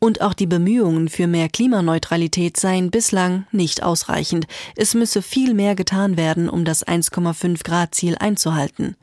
Und 0.00 0.20
auch 0.20 0.34
die 0.34 0.46
Bemühungen 0.46 1.08
für 1.08 1.26
mehr 1.26 1.48
Klimaneutralität 1.48 2.56
seien 2.56 2.90
bislang 2.90 3.46
nicht 3.50 3.82
ausreichend. 3.82 4.46
Es 4.76 4.94
müsse 4.94 5.22
viel 5.22 5.54
mehr 5.54 5.74
getan 5.74 6.16
werden, 6.16 6.48
um 6.48 6.64
das 6.64 6.86
1,5 6.86 7.64
Grad 7.64 7.96
Ziel 7.96 8.16
einzuhalten. 8.16 8.96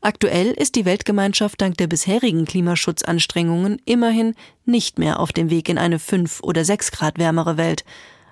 Aktuell 0.00 0.52
ist 0.52 0.76
die 0.76 0.84
Weltgemeinschaft 0.84 1.60
dank 1.60 1.76
der 1.78 1.88
bisherigen 1.88 2.44
Klimaschutzanstrengungen 2.44 3.82
immerhin 3.86 4.34
nicht 4.64 5.00
mehr 5.00 5.18
auf 5.18 5.32
dem 5.32 5.50
Weg 5.50 5.68
in 5.68 5.78
eine 5.78 5.98
5 5.98 6.40
oder 6.42 6.64
6 6.64 6.92
Grad 6.92 7.18
wärmere 7.18 7.56
Welt, 7.56 7.84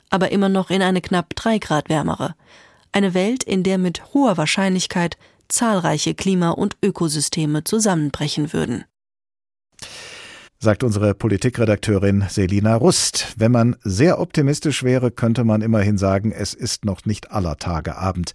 aber 0.08 0.30
immer 0.30 0.48
noch 0.48 0.70
in 0.70 0.82
eine 0.82 1.00
knapp 1.00 1.34
3 1.34 1.58
Grad 1.58 1.88
wärmere. 1.88 2.36
Eine 2.92 3.14
Welt, 3.14 3.42
in 3.42 3.64
der 3.64 3.78
mit 3.78 4.14
hoher 4.14 4.36
Wahrscheinlichkeit 4.36 5.16
zahlreiche 5.48 6.14
Klima- 6.14 6.50
und 6.50 6.76
Ökosysteme 6.80 7.64
zusammenbrechen 7.64 8.52
würden 8.52 8.84
sagt 10.64 10.82
unsere 10.82 11.14
Politikredakteurin 11.14 12.24
Selina 12.28 12.74
Rust. 12.74 13.34
Wenn 13.36 13.52
man 13.52 13.76
sehr 13.84 14.18
optimistisch 14.18 14.82
wäre, 14.82 15.10
könnte 15.10 15.44
man 15.44 15.60
immerhin 15.60 15.98
sagen, 15.98 16.32
es 16.32 16.54
ist 16.54 16.84
noch 16.86 17.04
nicht 17.04 17.30
aller 17.30 17.58
Tage 17.58 17.96
Abend. 17.96 18.32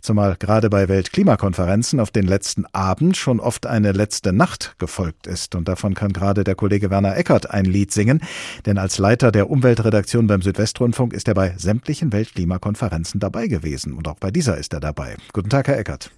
Zumal 0.00 0.36
gerade 0.38 0.70
bei 0.70 0.88
Weltklimakonferenzen 0.88 1.98
auf 2.00 2.12
den 2.12 2.26
letzten 2.26 2.64
Abend 2.66 3.16
schon 3.16 3.40
oft 3.40 3.66
eine 3.66 3.92
letzte 3.92 4.32
Nacht 4.32 4.76
gefolgt 4.78 5.26
ist. 5.26 5.56
Und 5.56 5.66
davon 5.66 5.94
kann 5.94 6.12
gerade 6.12 6.44
der 6.44 6.54
Kollege 6.54 6.88
Werner 6.88 7.16
Eckert 7.16 7.50
ein 7.50 7.64
Lied 7.64 7.92
singen. 7.92 8.22
Denn 8.64 8.78
als 8.78 8.98
Leiter 8.98 9.32
der 9.32 9.50
Umweltredaktion 9.50 10.28
beim 10.28 10.40
Südwestrundfunk 10.40 11.12
ist 11.12 11.26
er 11.26 11.34
bei 11.34 11.54
sämtlichen 11.58 12.12
Weltklimakonferenzen 12.12 13.18
dabei 13.18 13.48
gewesen. 13.48 13.92
Und 13.92 14.06
auch 14.06 14.16
bei 14.20 14.30
dieser 14.30 14.56
ist 14.56 14.72
er 14.72 14.80
dabei. 14.80 15.16
Guten 15.32 15.50
Tag, 15.50 15.66
Herr 15.66 15.78
Eckert. 15.78 16.10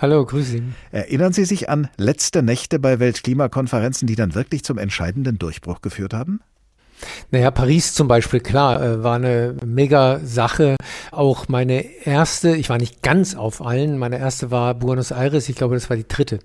Hallo, 0.00 0.24
grüß 0.24 0.48
Sie. 0.48 0.62
Erinnern 0.92 1.32
Sie 1.32 1.44
sich 1.44 1.68
an 1.68 1.88
letzte 1.96 2.42
Nächte 2.42 2.78
bei 2.78 2.98
Weltklimakonferenzen, 2.98 4.06
die 4.06 4.16
dann 4.16 4.34
wirklich 4.34 4.64
zum 4.64 4.78
entscheidenden 4.78 5.38
Durchbruch 5.38 5.80
geführt 5.80 6.14
haben? 6.14 6.40
Naja, 7.30 7.50
Paris 7.50 7.94
zum 7.94 8.08
Beispiel, 8.08 8.40
klar, 8.40 8.82
äh, 8.82 9.02
war 9.02 9.16
eine 9.16 9.56
mega 9.64 10.20
Sache. 10.24 10.76
Auch 11.10 11.48
meine 11.48 11.84
erste, 12.04 12.54
ich 12.56 12.68
war 12.68 12.78
nicht 12.78 13.02
ganz 13.02 13.34
auf 13.34 13.64
allen, 13.64 13.98
meine 13.98 14.18
erste 14.18 14.50
war 14.50 14.74
Buenos 14.74 15.10
Aires, 15.10 15.48
ich 15.48 15.56
glaube, 15.56 15.74
das 15.74 15.90
war 15.90 15.96
die 15.96 16.08
dritte. 16.08 16.38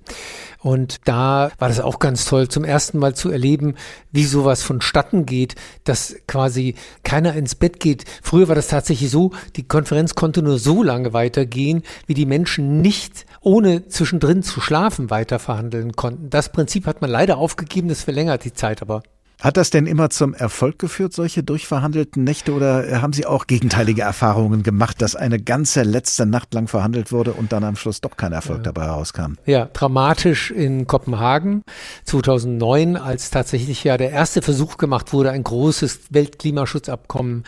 Und 0.60 0.98
da 1.06 1.52
war 1.58 1.70
das 1.70 1.80
auch 1.80 2.00
ganz 2.00 2.26
toll, 2.26 2.48
zum 2.48 2.64
ersten 2.64 3.00
Mal 3.00 3.16
zu 3.16 3.32
erleben, 3.32 3.76
wie 4.12 4.26
sowas 4.26 4.62
vonstatten 4.62 5.26
geht, 5.26 5.56
dass 5.86 6.16
quasi 6.28 6.76
keiner 7.04 7.34
ins 7.34 7.56
Bett 7.56 7.80
geht. 7.80 8.06
Früher 8.22 8.48
war 8.48 8.56
das 8.56 8.68
tatsächlich 8.68 9.10
so, 9.10 9.32
die 9.56 9.68
Konferenz 9.68 10.14
konnte 10.14 10.44
nur 10.44 10.60
so 10.60 10.84
lange 10.84 11.14
weitergehen, 11.14 11.82
wie 12.06 12.14
die 12.14 12.28
Menschen 12.28 12.82
nicht 12.82 13.26
ohne 13.42 13.88
zwischendrin 13.88 14.44
zu 14.44 14.62
schlafen 14.62 15.10
weiter 15.10 15.40
verhandeln 15.40 15.94
konnten. 15.94 16.30
Das 16.30 16.52
Prinzip 16.52 16.86
hat 16.86 17.02
man 17.02 17.10
leider 17.10 17.38
aufgegeben, 17.38 17.90
das 17.90 18.04
verlängert 18.04 18.46
die 18.46 18.54
Zeit 18.54 18.84
aber. 18.84 19.02
Hat 19.42 19.58
das 19.58 19.72
denn 19.72 19.88
immer 19.88 20.12
zum 20.12 20.36
Erfolg 20.36 20.78
geführt, 20.78 21.14
solche 21.14 21.42
durchverhandelten 21.42 22.24
Nächte, 22.24 22.54
oder 22.54 23.02
haben 23.02 23.12
Sie 23.12 23.26
auch 23.26 23.48
gegenteilige 23.48 24.04
Erfahrungen 24.04 24.62
gemacht, 24.62 25.02
dass 25.02 25.16
eine 25.16 25.42
ganze 25.42 25.82
letzte 25.82 26.28
Nacht 26.28 26.54
lang 26.54 26.68
verhandelt 26.68 27.12
wurde 27.12 27.34
und 27.34 27.52
dann 27.52 27.64
am 27.64 27.76
Schluss 27.76 28.02
doch 28.02 28.18
kein 28.18 28.34
Erfolg 28.34 28.64
dabei 28.64 28.84
herauskam? 28.84 29.34
Ja, 29.48 29.66
dramatisch 29.66 30.52
in 30.52 30.86
Kopenhagen 30.86 31.64
2009, 32.06 32.98
als 32.98 33.32
tatsächlich 33.32 33.84
ja 33.84 33.98
der 33.98 34.12
erste 34.12 34.44
Versuch 34.44 34.78
gemacht 34.78 35.12
wurde, 35.12 35.32
ein 35.32 35.44
großes 35.44 36.02
Weltklimaschutzabkommen 36.12 37.44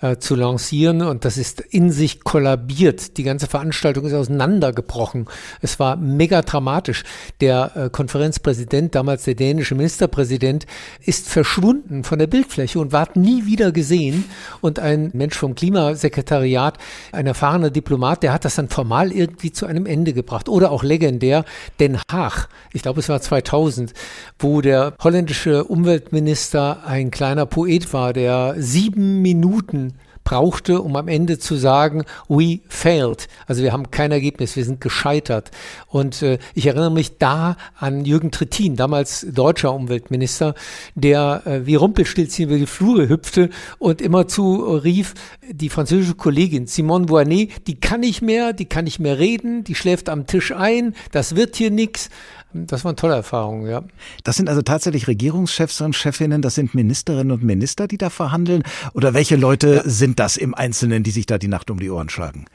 äh, 0.00 0.18
zu 0.18 0.34
lancieren 0.34 1.02
und 1.02 1.24
das 1.24 1.38
ist 1.38 1.60
in 1.60 1.90
sich 1.90 2.22
kollabiert. 2.22 3.16
Die 3.16 3.22
ganze 3.22 3.46
Veranstaltung 3.46 4.04
ist 4.04 4.12
auseinandergebrochen. 4.12 5.26
Es 5.62 5.78
war 5.78 5.96
mega 5.96 6.42
dramatisch. 6.42 7.04
Der 7.40 7.72
äh, 7.74 7.90
Konferenzpräsident, 7.90 8.94
damals 8.94 9.24
der 9.24 9.34
dänische 9.34 9.74
Ministerpräsident, 9.74 10.66
ist 11.00 11.28
verschwunden 11.28 12.04
von 12.04 12.18
der 12.18 12.26
Bildfläche 12.26 12.78
und 12.78 12.92
ward 12.92 13.16
nie 13.16 13.46
wieder 13.46 13.72
gesehen. 13.72 14.24
Und 14.60 14.78
ein 14.78 15.10
Mensch 15.14 15.36
vom 15.36 15.54
Klimasekretariat, 15.54 16.78
ein 17.12 17.26
erfahrener 17.26 17.70
Diplomat, 17.70 18.22
der 18.22 18.32
hat 18.32 18.44
das 18.44 18.56
dann 18.56 18.68
formal 18.68 19.12
irgendwie 19.12 19.52
zu 19.52 19.66
einem 19.66 19.86
Ende 19.86 20.12
gebracht. 20.12 20.48
Oder 20.48 20.70
auch 20.70 20.82
legendär 20.82 21.44
Den 21.80 21.98
Haag, 22.10 22.48
ich 22.72 22.82
glaube 22.82 23.00
es 23.00 23.08
war 23.08 23.20
2000, 23.20 23.94
wo 24.38 24.60
der 24.60 24.94
holländische 25.02 25.64
Umweltminister 25.64 26.86
ein 26.86 27.10
kleiner 27.10 27.46
Poet 27.46 27.92
war, 27.92 28.12
der 28.12 28.56
sieben 28.58 29.22
Minuten 29.22 29.85
brauchte, 30.26 30.82
um 30.82 30.96
am 30.96 31.06
Ende 31.06 31.38
zu 31.38 31.54
sagen, 31.54 32.04
we 32.28 32.58
failed. 32.68 33.28
Also 33.46 33.62
wir 33.62 33.72
haben 33.72 33.92
kein 33.92 34.10
Ergebnis, 34.10 34.56
wir 34.56 34.64
sind 34.64 34.80
gescheitert. 34.80 35.52
Und 35.86 36.20
äh, 36.20 36.38
ich 36.52 36.66
erinnere 36.66 36.90
mich 36.90 37.18
da 37.18 37.56
an 37.78 38.04
Jürgen 38.04 38.32
Trittin, 38.32 38.74
damals 38.74 39.24
deutscher 39.30 39.72
Umweltminister, 39.72 40.56
der 40.96 41.42
äh, 41.46 41.66
wie 41.66 41.76
Rumpelstilzchen 41.76 42.46
über 42.46 42.58
die 42.58 42.66
Flure 42.66 43.08
hüpfte 43.08 43.50
und 43.78 44.02
immerzu 44.02 44.56
rief, 44.64 45.14
die 45.48 45.68
französische 45.68 46.16
Kollegin 46.16 46.66
Simone 46.66 47.08
Voinet, 47.08 47.68
die 47.68 47.78
kann 47.78 48.00
nicht 48.00 48.20
mehr, 48.20 48.52
die 48.52 48.66
kann 48.66 48.84
nicht 48.84 48.98
mehr 48.98 49.20
reden, 49.20 49.62
die 49.62 49.76
schläft 49.76 50.08
am 50.08 50.26
Tisch 50.26 50.50
ein, 50.50 50.96
das 51.12 51.36
wird 51.36 51.54
hier 51.54 51.70
nichts. 51.70 52.10
Das 52.52 52.84
waren 52.84 52.96
tolle 52.96 53.14
Erfahrungen, 53.14 53.68
ja. 53.68 53.82
Das 54.24 54.36
sind 54.36 54.48
also 54.48 54.62
tatsächlich 54.62 55.08
Regierungschefs 55.08 55.80
und 55.80 55.94
Chefinnen, 55.94 56.42
das 56.42 56.54
sind 56.54 56.74
Ministerinnen 56.74 57.32
und 57.32 57.42
Minister, 57.42 57.86
die 57.86 57.98
da 57.98 58.08
verhandeln? 58.08 58.62
Oder 58.94 59.14
welche 59.14 59.36
Leute 59.36 59.76
ja. 59.76 59.82
sind 59.84 60.18
das 60.18 60.36
im 60.36 60.54
Einzelnen, 60.54 61.02
die 61.02 61.10
sich 61.10 61.26
da 61.26 61.38
die 61.38 61.48
Nacht 61.48 61.70
um 61.70 61.78
die 61.78 61.90
Ohren 61.90 62.08
schlagen? 62.08 62.46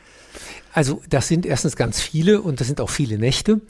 Also 0.73 1.01
das 1.09 1.27
sind 1.27 1.45
erstens 1.45 1.75
ganz 1.75 1.99
viele 1.99 2.41
und 2.41 2.59
das 2.59 2.67
sind 2.67 2.81
auch 2.81 2.89
viele 2.89 3.17
Nächte. 3.17 3.61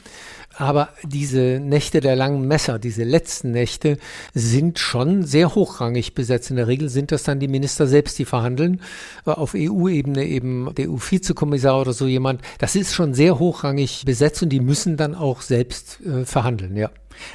Aber 0.58 0.89
diese 1.04 1.60
Nächte 1.62 2.02
der 2.02 2.16
langen 2.16 2.47
Messer, 2.47 2.78
diese 2.78 3.04
letzten 3.04 3.52
Nächte, 3.52 3.97
sind 4.34 4.80
schon 4.80 5.24
sehr 5.24 5.56
hochrangig 5.56 6.14
besetzt. 6.14 6.49
In 6.49 6.58
der 6.58 6.68
Regel 6.68 6.89
sind 6.89 7.12
das 7.12 7.24
dann 7.24 7.39
die 7.39 7.47
Minister 7.47 7.88
selbst, 7.88 8.20
die 8.20 8.26
verhandeln. 8.26 8.82
Äh, 9.26 9.32
auf 9.32 9.54
EU-Ebene 9.56 10.26
eben 10.26 10.74
der 10.76 10.89
EU-Vizekommissar 10.89 11.80
oder 11.80 11.93
so 11.93 12.06
jemand. 12.06 12.41
Das 12.60 12.76
ist 12.76 12.93
schon 12.93 13.14
sehr 13.14 13.39
hochrangig 13.39 14.04
besetzt 14.06 14.43
und 14.43 14.49
die 14.49 14.60
müssen 14.60 14.97
dann 14.97 15.16
auch 15.16 15.41
selbst 15.41 15.99
äh, 16.02 16.26
verhandeln, 16.26 16.76
ja. 16.76 16.89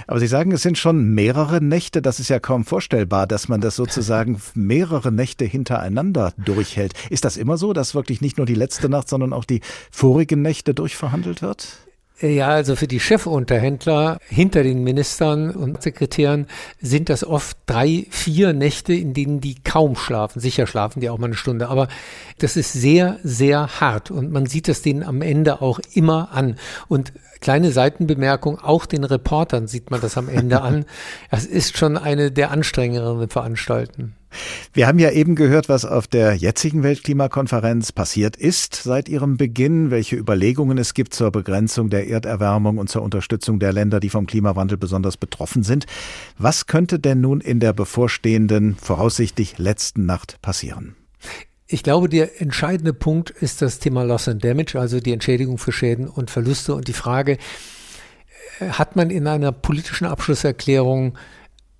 Aber 0.07 0.21
Sie 0.21 0.27
sagen, 0.27 0.53
es 0.53 0.63
sind 0.63 0.79
schon 0.79 1.15
mehrere 1.15 1.63
Nächte. 1.63 2.03
Das 2.03 2.21
ist 2.21 2.29
ja 2.29 2.41
kaum 2.41 2.65
vorstellbar, 2.65 3.27
dass 3.27 3.49
man 3.49 3.61
das 3.61 3.77
sozusagen 3.77 4.41
mehrere 4.55 5.13
Nächte 5.13 5.45
hintereinander 5.45 6.33
durchhält. 6.37 6.95
Ist 7.11 7.25
das 7.25 7.37
immer 7.37 7.57
so, 7.57 7.73
dass 7.73 7.95
wirklich 7.95 8.21
nicht 8.21 8.37
nur 8.37 8.47
die 8.47 8.55
letzte 8.55 8.89
Nacht, 8.89 9.09
sondern 9.09 9.33
auch 9.33 9.45
die 9.45 9.61
vorigen 9.91 10.43
Nächte 10.43 10.75
durchverhandelt 10.75 11.43
wird? 11.43 11.79
Ja, 12.19 12.49
also 12.49 12.77
für 12.77 12.87
die 12.87 12.99
Chefunterhändler 12.99 14.19
hinter 14.27 14.63
den 14.63 14.83
Ministern 14.83 15.51
und 15.51 15.83
Sekretären 15.83 16.47
sind 16.81 17.11
das 17.11 17.25
oft 17.25 17.59
drei, 17.67 18.07
vier 18.09 18.55
Nächte, 18.55 18.95
in 18.95 19.13
denen 19.13 19.43
die 19.43 19.57
kaum 19.63 19.97
schlafen. 19.97 20.41
Sicher 20.41 20.67
schlafen 20.67 21.01
die 21.01 21.11
auch 21.11 21.19
mal 21.19 21.27
eine 21.27 21.37
Stunde, 21.37 21.69
aber 21.69 21.89
das 22.39 22.57
ist 22.57 22.73
sehr, 22.73 23.19
sehr 23.23 23.81
hart 23.81 24.11
und 24.11 24.33
man 24.33 24.47
sieht 24.47 24.71
es 24.71 24.81
denen 24.81 25.03
am 25.03 25.21
Ende 25.21 25.61
auch 25.61 25.79
immer 25.93 26.31
an. 26.33 26.57
Und 26.89 27.13
kleine 27.41 27.71
Seitenbemerkung, 27.73 28.59
auch 28.59 28.87
den 28.87 29.05
Reportern 29.05 29.67
sieht 29.67 29.91
man 29.91 30.01
das 30.01 30.17
am 30.17 30.29
Ende 30.29 30.63
an. 30.63 30.85
Das 31.31 31.45
ist 31.45 31.77
schon 31.77 31.97
eine 31.97 32.31
der 32.31 32.51
anstrengenderen 32.51 33.29
Veranstalten. 33.29 34.15
Wir 34.73 34.87
haben 34.87 34.99
ja 34.99 35.11
eben 35.11 35.35
gehört, 35.35 35.69
was 35.69 35.85
auf 35.85 36.07
der 36.07 36.35
jetzigen 36.35 36.83
Weltklimakonferenz 36.83 37.93
passiert 37.93 38.37
ist 38.37 38.75
seit 38.75 39.09
ihrem 39.09 39.37
Beginn, 39.37 39.91
welche 39.91 40.17
Überlegungen 40.17 40.79
es 40.79 40.95
gibt 40.95 41.15
zur 41.15 41.31
Begrenzung 41.31 41.91
der 41.91 42.09
Erderwärmung 42.09 42.79
und 42.79 42.89
zur 42.89 43.03
Unterstützung 43.03 43.59
der 43.59 43.73
Länder, 43.73 44.01
die 44.01 44.11
vom 44.11 44.27
Klimawandel 44.27 44.79
besonders 44.79 45.17
betroffen 45.17 45.63
sind. 45.63 45.87
Was 46.39 46.67
könnte 46.67 46.99
denn 46.99 47.21
nun 47.21 47.41
in 47.41 47.61
der 47.61 47.73
bevorstehenden, 47.73 48.77
voraussichtlich 48.77 49.59
letzten 49.59 50.07
Nacht 50.07 50.41
passieren? 50.43 50.97
Ich 51.69 51.83
glaube, 51.83 52.09
der 52.09 52.41
entscheidende 52.41 52.93
Punkt 52.93 53.31
ist 53.31 53.61
das 53.61 53.81
Thema 53.81 54.05
Loss 54.05 54.29
and 54.29 54.45
Damage, 54.45 54.79
also 54.79 55.01
die 55.01 55.13
Entschädigung 55.13 55.59
für 55.59 55.73
Schäden 55.73 56.09
und 56.09 56.31
Verluste 56.31 56.75
und 56.75 56.87
die 56.87 56.93
Frage, 56.93 57.39
äh, 58.61 58.69
hat 58.69 58.95
man 58.95 59.11
in 59.11 59.27
einer 59.27 59.51
politischen 59.51 60.07
Abschlusserklärung 60.07 61.19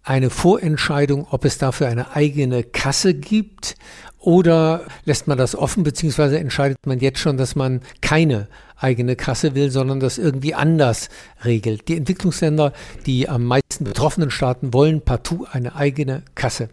eine 0.03 0.31
Vorentscheidung, 0.31 1.27
ob 1.31 1.45
es 1.45 1.59
dafür 1.59 1.89
eine 1.89 2.15
eigene 2.15 2.63
Kasse 2.63 3.15
gibt 3.15 3.77
oder 4.19 4.87
lässt 5.05 5.29
man 5.29 5.39
das 5.39 5.55
offen, 5.55 5.85
beziehungsweise 5.85 6.39
entscheidet 6.39 6.79
man 6.85 6.99
jetzt 6.99 7.21
schon, 7.21 7.37
dass 7.37 7.55
man 7.55 7.81
keine 8.01 8.49
eigene 8.77 9.15
Kasse 9.17 9.55
will, 9.55 9.71
sondern 9.71 10.01
das 10.01 10.19
irgendwie 10.19 10.55
anders 10.55 11.11
regelt. 11.45 11.89
Die 11.89 11.97
Entwicklungsländer, 11.97 12.73
die 13.07 13.29
am 13.29 13.45
meisten 13.45 13.85
betroffenen 13.85 14.31
Staaten, 14.31 14.73
wollen 14.73 15.01
partout 15.01 15.47
eine 15.51 15.77
eigene 15.77 16.23
Kasse. 16.35 16.71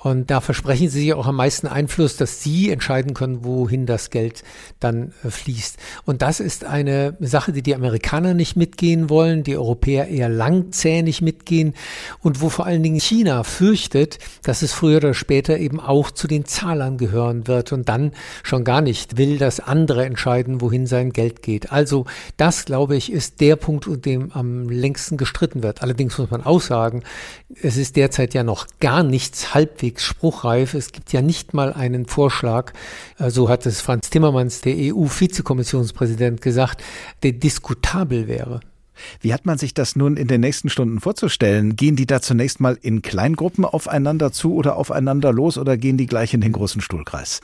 Und 0.00 0.30
da 0.30 0.40
versprechen 0.40 0.88
sie 0.88 1.00
sich 1.00 1.14
auch 1.14 1.26
am 1.26 1.36
meisten 1.36 1.66
Einfluss, 1.66 2.16
dass 2.16 2.40
sie 2.42 2.70
entscheiden 2.70 3.14
können, 3.14 3.44
wohin 3.44 3.84
das 3.84 4.10
Geld 4.10 4.44
dann 4.78 5.12
äh, 5.24 5.30
fließt. 5.30 5.76
Und 6.04 6.22
das 6.22 6.38
ist 6.38 6.64
eine 6.64 7.16
Sache, 7.18 7.52
die 7.52 7.62
die 7.62 7.74
Amerikaner 7.74 8.32
nicht 8.32 8.54
mitgehen 8.54 9.10
wollen, 9.10 9.42
die 9.42 9.56
Europäer 9.56 10.06
eher 10.06 10.28
langzähnig 10.28 11.20
mitgehen 11.20 11.74
und 12.20 12.40
wo 12.40 12.48
vor 12.48 12.66
allen 12.66 12.82
Dingen 12.84 13.00
China 13.00 13.42
fürchtet, 13.42 14.18
dass 14.44 14.62
es 14.62 14.72
früher 14.72 14.98
oder 14.98 15.14
später 15.14 15.58
eben 15.58 15.80
auch 15.80 16.12
zu 16.12 16.28
den 16.28 16.44
Zahlern 16.44 16.96
gehören 16.96 17.48
wird 17.48 17.72
und 17.72 17.88
dann 17.88 18.12
schon 18.44 18.62
gar 18.62 18.80
nicht 18.80 19.16
will, 19.16 19.38
dass 19.38 19.58
andere 19.58 20.04
entscheiden, 20.04 20.60
wohin 20.60 20.86
sein 20.86 21.12
Geld 21.12 21.42
geht. 21.42 21.72
Also 21.72 22.06
das, 22.36 22.66
glaube 22.66 22.94
ich, 22.96 23.10
ist 23.10 23.40
der 23.40 23.56
Punkt, 23.56 23.88
um 23.88 24.00
dem 24.00 24.30
am 24.30 24.68
längsten 24.68 25.16
gestritten 25.16 25.64
wird. 25.64 25.82
Allerdings 25.82 26.16
muss 26.18 26.30
man 26.30 26.44
auch 26.44 26.60
sagen, 26.60 27.02
es 27.60 27.76
ist 27.76 27.96
derzeit 27.96 28.32
ja 28.34 28.44
noch 28.44 28.68
gar 28.78 29.02
nichts 29.02 29.54
halbwegs 29.54 29.87
halbwegs 29.88 30.04
spruchreif. 30.04 30.74
Es 30.74 30.92
gibt 30.92 31.12
ja 31.12 31.22
nicht 31.22 31.54
mal 31.54 31.72
einen 31.72 32.06
Vorschlag, 32.06 32.72
so 33.18 33.48
hat 33.48 33.64
es 33.66 33.80
Franz 33.80 34.10
Timmermans, 34.10 34.60
der 34.60 34.74
EU-Vizekommissionspräsident, 34.76 36.42
gesagt, 36.42 36.82
der 37.22 37.32
diskutabel 37.32 38.28
wäre. 38.28 38.60
Wie 39.20 39.32
hat 39.32 39.46
man 39.46 39.58
sich 39.58 39.74
das 39.74 39.94
nun 39.96 40.16
in 40.16 40.26
den 40.26 40.40
nächsten 40.40 40.68
Stunden 40.68 41.00
vorzustellen? 41.00 41.76
Gehen 41.76 41.94
die 41.94 42.06
da 42.06 42.20
zunächst 42.20 42.60
mal 42.60 42.76
in 42.82 43.00
Kleingruppen 43.00 43.64
aufeinander 43.64 44.32
zu 44.32 44.54
oder 44.54 44.76
aufeinander 44.76 45.32
los 45.32 45.56
oder 45.56 45.76
gehen 45.76 45.96
die 45.96 46.06
gleich 46.06 46.34
in 46.34 46.40
den 46.40 46.52
großen 46.52 46.80
Stuhlkreis? 46.80 47.40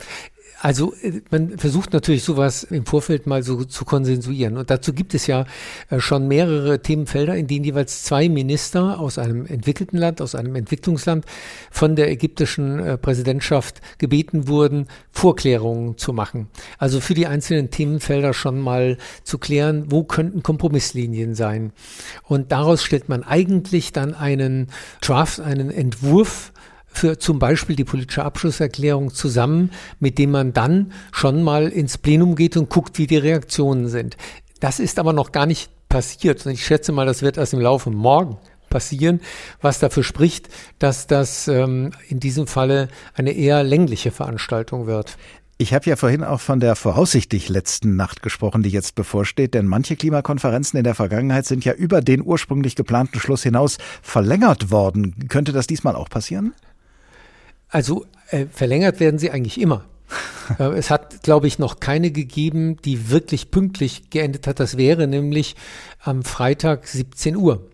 Also 0.64 0.94
äh, 1.02 1.20
man 1.30 1.58
versucht 1.58 1.92
natürlich 1.92 2.24
sowas 2.24 2.64
im 2.64 2.86
Vorfeld 2.86 3.26
mal 3.26 3.42
so 3.42 3.64
zu 3.64 3.84
konsensuieren. 3.84 4.56
Und 4.56 4.70
dazu 4.70 4.94
gibt 4.94 5.12
es 5.12 5.26
ja 5.26 5.44
äh, 5.90 6.00
schon 6.00 6.26
mehrere 6.26 6.80
Themenfelder, 6.80 7.36
in 7.36 7.46
denen 7.46 7.66
jeweils 7.66 8.02
zwei 8.02 8.30
Minister 8.30 8.98
aus 8.98 9.18
einem 9.18 9.44
entwickelten 9.44 9.98
Land, 9.98 10.22
aus 10.22 10.34
einem 10.34 10.56
Entwicklungsland 10.56 11.26
von 11.70 11.96
der 11.96 12.10
ägyptischen 12.10 12.78
äh, 12.78 12.96
Präsidentschaft 12.96 13.82
gebeten 13.98 14.48
wurden, 14.48 14.86
Vorklärungen 15.12 15.98
zu 15.98 16.14
machen. 16.14 16.48
Also 16.78 17.00
für 17.00 17.12
die 17.12 17.26
einzelnen 17.26 17.70
Themenfelder 17.70 18.32
schon 18.32 18.58
mal 18.58 18.96
zu 19.22 19.36
klären, 19.36 19.90
wo 19.90 20.04
könnten 20.04 20.42
Kompromisslinien 20.42 21.34
sein. 21.34 21.72
Und 22.22 22.52
daraus 22.52 22.82
stellt 22.82 23.10
man 23.10 23.22
eigentlich 23.22 23.92
dann 23.92 24.14
einen 24.14 24.68
Draft, 25.02 25.40
einen 25.40 25.70
Entwurf 25.70 26.53
für 26.95 27.18
zum 27.18 27.38
Beispiel 27.38 27.76
die 27.76 27.84
politische 27.84 28.24
Abschlusserklärung 28.24 29.12
zusammen, 29.12 29.70
mit 30.01 30.18
dem 30.18 30.30
man 30.30 30.53
dann 30.53 30.92
schon 31.12 31.42
mal 31.42 31.68
ins 31.68 31.99
Plenum 31.99 32.36
geht 32.36 32.57
und 32.57 32.70
guckt, 32.70 32.99
wie 32.99 33.07
die 33.07 33.16
Reaktionen 33.16 33.88
sind. 33.88 34.16
Das 34.61 34.78
ist 34.78 34.99
aber 34.99 35.12
noch 35.12 35.32
gar 35.32 35.47
nicht 35.47 35.70
passiert. 35.88 36.47
Und 36.47 36.53
ich 36.53 36.64
schätze 36.64 36.92
mal, 36.92 37.07
das 37.07 37.22
wird 37.22 37.36
erst 37.36 37.53
im 37.53 37.61
Laufe 37.61 37.90
morgen 37.90 38.38
passieren, 38.70 39.20
was 39.61 39.78
dafür 39.78 40.03
spricht, 40.03 40.49
dass 40.78 41.07
das 41.07 41.47
ähm, 41.49 41.92
in 42.09 42.18
diesem 42.18 42.47
Falle 42.47 42.88
eine 43.14 43.32
eher 43.32 43.62
längliche 43.62 44.11
Veranstaltung 44.11 44.86
wird. 44.86 45.16
Ich 45.57 45.72
habe 45.72 45.88
ja 45.88 45.95
vorhin 45.95 46.24
auch 46.24 46.40
von 46.40 46.59
der 46.59 46.74
voraussichtlich 46.74 47.49
letzten 47.49 47.95
Nacht 47.95 48.22
gesprochen, 48.22 48.64
die 48.64 48.70
jetzt 48.70 48.97
bevorsteht, 48.97 49.55
denn 49.55 49.66
manche 49.66 49.95
Klimakonferenzen 49.95 50.76
in 50.76 50.82
der 50.82 50.97
Vergangenheit 50.97 51.47
sind 51.47 51.64
ja 51.64 51.72
über 51.72 52.01
den 52.01 52.22
ursprünglich 52.22 52.74
geplanten 52.74 53.20
Schluss 53.20 53.45
hinaus 53.45 53.78
verlängert 54.03 54.72
worden. 54.72 55.28
Könnte 55.28 55.53
das 55.53 55.68
diesmal 55.68 55.95
auch 55.95 56.09
passieren? 56.09 56.55
Also 57.74 58.06
äh, 58.30 58.46
verlängert 58.46 59.00
werden 59.00 59.18
sie 59.18 59.30
eigentlich 59.30 59.60
immer. 59.60 59.84
Äh, 60.58 60.74
es 60.74 60.90
hat, 60.90 61.22
glaube 61.22 61.46
ich, 61.46 61.58
noch 61.58 61.80
keine 61.80 62.10
gegeben, 62.10 62.76
die 62.84 63.08
wirklich 63.08 63.50
pünktlich 63.50 64.10
geendet 64.10 64.46
hat. 64.46 64.60
Das 64.60 64.76
wäre 64.76 65.06
nämlich 65.06 65.56
am 66.00 66.22
Freitag 66.22 66.86
17 66.86 67.34
Uhr. 67.34 67.66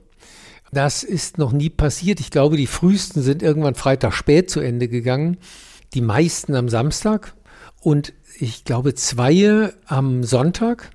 Das 0.71 1.03
ist 1.03 1.37
noch 1.37 1.51
nie 1.51 1.69
passiert. 1.69 2.21
Ich 2.21 2.31
glaube, 2.31 2.57
die 2.57 2.69
frühesten 2.69 3.23
sind 3.23 3.43
irgendwann 3.43 3.75
Freitag 3.75 4.13
spät 4.13 4.51
zu 4.51 4.61
Ende 4.61 4.87
gegangen. 4.87 5.39
Die 5.95 6.01
meisten 6.01 6.55
am 6.55 6.69
Samstag 6.69 7.35
und 7.81 8.13
ich 8.39 8.63
glaube 8.63 8.95
zwei 8.95 9.73
am 9.87 10.23
Sonntag. 10.23 10.93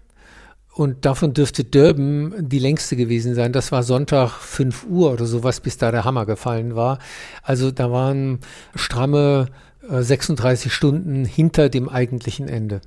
Und 0.76 1.06
davon 1.06 1.32
dürfte 1.32 1.64
Durban 1.64 2.34
die 2.38 2.60
längste 2.60 2.98
gewesen 2.98 3.34
sein. 3.34 3.54
Das 3.54 3.72
war 3.72 3.82
Sonntag 3.82 4.32
5 4.32 4.88
Uhr 4.90 5.14
oder 5.14 5.26
sowas, 5.26 5.62
bis 5.62 5.78
da 5.78 5.90
der 5.90 6.04
Hammer 6.04 6.26
gefallen 6.26 6.76
war. 6.76 7.00
Also 7.44 7.72
da 7.72 7.92
waren 7.92 8.40
stramme 8.76 9.48
36 9.90 10.74
Stunden 10.74 11.26
hinter 11.26 11.70
dem 11.70 11.90
eigentlichen 11.90 12.48
Ende. 12.48 12.82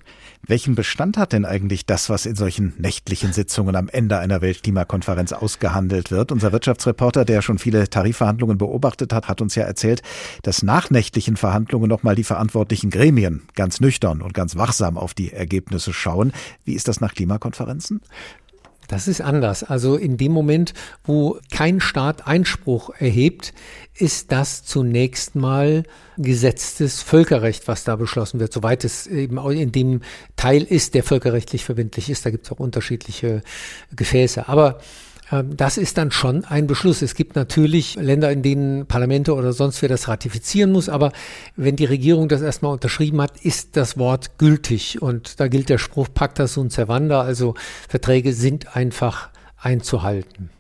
Welchen 0.47 0.75
Bestand 0.75 1.17
hat 1.17 1.33
denn 1.33 1.45
eigentlich 1.45 1.87
das, 1.87 2.09
was 2.09 2.27
in 2.27 2.37
solchen 2.37 2.75
nächtlichen 2.79 3.33
Sitzungen 3.33 3.77
am 3.77 3.89
Ende 3.89 4.19
einer 4.19 4.41
Weltklimakonferenz 4.41 5.33
ausgehandelt 5.33 6.11
wird? 6.11 6.33
Unser 6.33 6.53
Wirtschaftsreporter, 6.53 7.25
der 7.25 7.43
schon 7.43 7.59
viele 7.59 7.89
Tarifverhandlungen 7.89 8.59
beobachtet 8.59 9.13
hat, 9.13 9.29
hat 9.29 9.41
uns 9.41 9.55
ja 9.55 9.65
erzählt, 9.65 10.03
dass 10.43 10.63
nach 10.63 10.91
nächtlichen 10.91 11.37
Verhandlungen 11.37 11.89
nochmal 11.89 12.15
die 12.15 12.25
verantwortlichen 12.25 12.91
Gremien 12.91 13.43
ganz 13.55 13.81
nüchtern 13.81 14.23
und 14.23 14.35
ganz 14.35 14.57
wachsam 14.57 14.97
auf 14.97 15.15
die 15.15 15.33
Ergebnisse 15.33 15.93
schauen. 15.93 16.33
Wie 16.65 16.75
ist 16.75 16.89
das 16.89 17.01
nach 17.01 17.15
Klimakonferenzen? 17.15 18.01
Das 18.89 19.07
ist 19.07 19.21
anders. 19.21 19.63
Also 19.63 19.97
in 19.97 20.17
dem 20.17 20.33
Moment, 20.33 20.73
wo 21.05 21.39
kein 21.51 21.79
Staat 21.79 22.27
Einspruch 22.27 22.91
erhebt, 22.99 23.53
ist 23.95 24.33
das 24.33 24.65
zunächst 24.65 25.37
mal 25.37 25.83
gesetztes 26.17 27.03
Völkerrecht, 27.03 27.69
was 27.69 27.85
da 27.85 27.97
beschlossen 27.97 28.41
wird, 28.41 28.53
soweit 28.53 28.85
es 28.85 29.07
eben 29.07 29.39
in 29.51 29.73
dem 29.73 30.01
Teil 30.37 30.63
ist, 30.63 30.95
der 30.95 31.05
völkerrechtlich 31.05 31.67
verbindlich 31.67 32.09
ist. 32.09 32.25
Da 32.25 32.31
gibt 32.31 32.47
es 32.47 32.53
auch 32.53 32.61
unterschiedliche 32.61 33.43
Gefäße. 33.95 34.49
Aber 34.49 34.81
das 35.31 35.77
ist 35.77 35.99
dann 35.99 36.11
schon 36.11 36.45
ein 36.45 36.67
Beschluss. 36.67 37.03
Es 37.03 37.15
gibt 37.15 37.37
natürlich 37.37 37.97
Länder, 37.97 38.33
in 38.33 38.43
denen 38.43 38.87
Parlamente 38.87 39.35
oder 39.35 39.53
sonst 39.53 39.83
wer 39.83 39.89
das 39.89 40.09
ratifizieren 40.09 40.73
muss, 40.73 40.89
aber 40.89 41.13
wenn 41.57 41.77
die 41.77 41.85
Regierung 41.85 42.29
das 42.29 42.41
erstmal 42.41 42.73
unterschrieben 42.73 43.21
hat, 43.21 43.39
ist 43.43 43.77
das 43.77 43.99
Wort 43.99 44.39
gültig. 44.39 45.03
Und 45.03 45.39
da 45.41 45.49
gilt 45.49 45.69
der 45.69 45.79
Spruch 45.79 46.09
Pacta 46.13 46.47
sunt 46.47 46.73
servanda, 46.73 47.21
also 47.21 47.55
Verträge 47.89 48.33
sind 48.33 48.75
einfach 48.77 49.29
einzuhalten. 49.59 50.51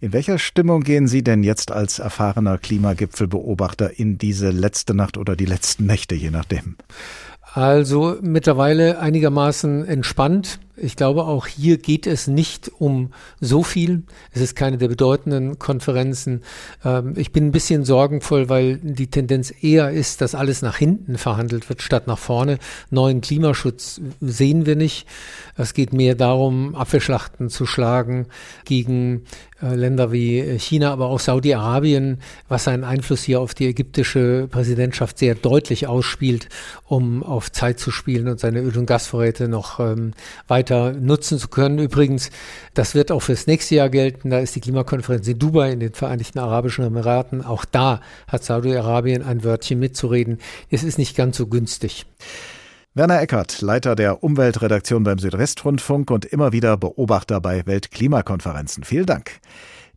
In 0.00 0.12
welcher 0.12 0.38
Stimmung 0.38 0.82
gehen 0.82 1.08
Sie 1.08 1.22
denn 1.22 1.42
jetzt 1.42 1.72
als 1.72 2.00
erfahrener 2.00 2.58
Klimagipfelbeobachter 2.58 3.98
in 3.98 4.18
diese 4.18 4.50
letzte 4.50 4.92
Nacht 4.94 5.16
oder 5.16 5.36
die 5.36 5.46
letzten 5.46 5.86
Nächte, 5.86 6.14
je 6.14 6.30
nachdem? 6.30 6.76
Also 7.54 8.18
mittlerweile 8.20 8.98
einigermaßen 8.98 9.86
entspannt. 9.86 10.58
Ich 10.78 10.96
glaube, 10.96 11.24
auch 11.24 11.46
hier 11.46 11.78
geht 11.78 12.06
es 12.06 12.26
nicht 12.26 12.70
um 12.78 13.10
so 13.40 13.62
viel. 13.62 14.02
Es 14.32 14.42
ist 14.42 14.56
keine 14.56 14.76
der 14.76 14.88
bedeutenden 14.88 15.58
Konferenzen. 15.58 16.42
Ähm, 16.84 17.14
ich 17.16 17.32
bin 17.32 17.46
ein 17.46 17.52
bisschen 17.52 17.84
sorgenvoll, 17.84 18.48
weil 18.50 18.76
die 18.78 19.06
Tendenz 19.06 19.52
eher 19.62 19.90
ist, 19.90 20.20
dass 20.20 20.34
alles 20.34 20.60
nach 20.60 20.76
hinten 20.76 21.16
verhandelt 21.16 21.68
wird, 21.70 21.80
statt 21.80 22.06
nach 22.06 22.18
vorne. 22.18 22.58
Neuen 22.90 23.22
Klimaschutz 23.22 24.00
sehen 24.20 24.66
wir 24.66 24.76
nicht. 24.76 25.06
Es 25.56 25.72
geht 25.72 25.94
mehr 25.94 26.14
darum, 26.14 26.74
Abwehrschlachten 26.74 27.48
zu 27.48 27.64
schlagen 27.64 28.26
gegen 28.66 29.22
äh, 29.62 29.74
Länder 29.74 30.12
wie 30.12 30.58
China, 30.58 30.92
aber 30.92 31.06
auch 31.06 31.20
Saudi-Arabien, 31.20 32.18
was 32.48 32.64
seinen 32.64 32.84
Einfluss 32.84 33.22
hier 33.22 33.40
auf 33.40 33.54
die 33.54 33.66
ägyptische 33.66 34.48
Präsidentschaft 34.50 35.18
sehr 35.18 35.34
deutlich 35.34 35.86
ausspielt, 35.86 36.48
um 36.84 37.22
auf 37.22 37.50
Zeit 37.50 37.80
zu 37.80 37.90
spielen 37.90 38.28
und 38.28 38.38
seine 38.38 38.60
Öl- 38.60 38.76
und 38.76 38.84
Gasvorräte 38.84 39.48
noch 39.48 39.80
ähm, 39.80 40.12
weiter 40.66 40.92
nutzen 40.92 41.38
zu 41.38 41.48
können. 41.48 41.78
Übrigens, 41.78 42.30
das 42.74 42.94
wird 42.94 43.12
auch 43.12 43.20
fürs 43.20 43.46
nächste 43.46 43.76
Jahr 43.76 43.88
gelten. 43.88 44.30
Da 44.30 44.40
ist 44.40 44.56
die 44.56 44.60
Klimakonferenz 44.60 45.28
in 45.28 45.38
Dubai 45.38 45.72
in 45.72 45.80
den 45.80 45.94
Vereinigten 45.94 46.38
Arabischen 46.38 46.84
Emiraten. 46.84 47.44
Auch 47.44 47.64
da 47.64 48.00
hat 48.26 48.44
Saudi-Arabien 48.44 49.22
ein 49.22 49.44
Wörtchen 49.44 49.78
mitzureden. 49.78 50.38
Es 50.70 50.82
ist 50.82 50.98
nicht 50.98 51.16
ganz 51.16 51.36
so 51.36 51.46
günstig. 51.46 52.06
Werner 52.94 53.20
Eckert, 53.20 53.60
Leiter 53.60 53.94
der 53.94 54.24
Umweltredaktion 54.24 55.04
beim 55.04 55.18
Südwestrundfunk 55.18 56.10
und 56.10 56.24
immer 56.24 56.52
wieder 56.52 56.76
Beobachter 56.76 57.40
bei 57.40 57.66
Weltklimakonferenzen. 57.66 58.84
Vielen 58.84 59.06
Dank. 59.06 59.32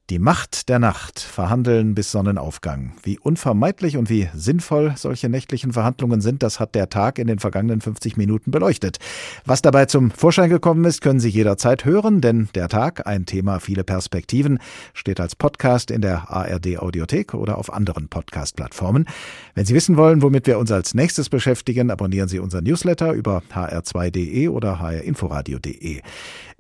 Die 0.10 0.18
Macht 0.18 0.70
der 0.70 0.80
Nacht, 0.80 1.20
verhandeln 1.20 1.94
bis 1.94 2.12
Sonnenaufgang. 2.12 2.94
Wie 3.04 3.20
unvermeidlich 3.20 3.96
und 3.96 4.10
wie 4.10 4.28
sinnvoll 4.34 4.94
solche 4.98 5.30
nächtlichen 5.30 5.72
Verhandlungen 5.72 6.20
sind, 6.20 6.42
das 6.42 6.60
hat 6.60 6.74
der 6.74 6.90
Tag 6.90 7.20
in 7.20 7.28
den 7.28 7.38
vergangenen 7.38 7.80
50 7.80 8.18
Minuten 8.18 8.50
beleuchtet. 8.50 8.98
Was 9.46 9.62
dabei 9.62 9.86
zum 9.86 10.10
Vorschein 10.10 10.50
gekommen 10.50 10.84
ist, 10.86 11.02
können 11.02 11.20
Sie 11.20 11.30
jederzeit 11.30 11.86
hören, 11.86 12.22
denn 12.22 12.50
der 12.56 12.70
Tag, 12.70 13.06
ein 13.06 13.28
Thema, 13.28 13.60
viele 13.60 13.84
Perspektiven, 13.84 14.58
steht 14.96 15.20
als 15.20 15.36
Podcast 15.36 15.92
in 15.92 16.02
der 16.02 16.32
ARD 16.32 16.80
Audiothek 16.80 17.36
oder 17.36 17.60
auf 17.60 17.72
anderen 17.72 18.08
Podcast-Plattformen. 18.08 19.06
Wenn 19.54 19.66
Sie 19.68 19.76
wissen 19.76 19.96
wollen, 19.96 20.24
womit 20.24 20.48
wir 20.48 20.58
uns 20.58 20.72
als 20.72 20.96
nächstes 20.96 21.30
beschäftigen, 21.30 21.92
abonnieren 21.92 22.30
Sie 22.30 22.40
unseren 22.40 22.64
Newsletter 22.64 23.14
über 23.14 23.44
hr2.de 23.54 24.48
oder 24.48 24.80
hrinforadio.de. 24.80 26.02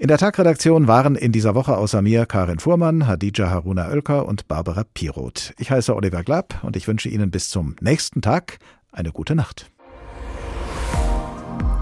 In 0.02 0.08
der 0.08 0.18
Tagredaktion 0.18 0.88
waren 0.88 1.18
in 1.18 1.34
dieser 1.34 1.56
Woche 1.56 1.76
außer 1.76 2.02
mir 2.02 2.26
Karin 2.26 2.60
Fuhrmann, 2.60 3.06
Hadija 3.06 3.50
Haruna 3.50 3.90
Oelker 3.90 4.26
und 4.26 4.48
Barbara 4.48 4.86
Piroth. 4.94 5.54
Ich 5.58 5.72
heiße 5.72 5.94
Oliver 5.94 6.24
Glapp 6.24 6.64
und 6.64 6.78
ich 6.78 6.88
wünsche 6.88 7.10
Ihnen 7.10 7.32
bis 7.32 7.50
zum 7.50 7.76
nächsten 7.82 8.22
Tag 8.22 8.60
eine 8.94 9.12
gute 9.12 9.36
Nacht. 9.36 9.70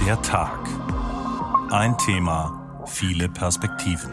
Der 0.03 0.19
Tag. 0.23 0.67
Ein 1.69 1.95
Thema, 1.99 2.83
viele 2.87 3.29
Perspektiven. 3.29 4.09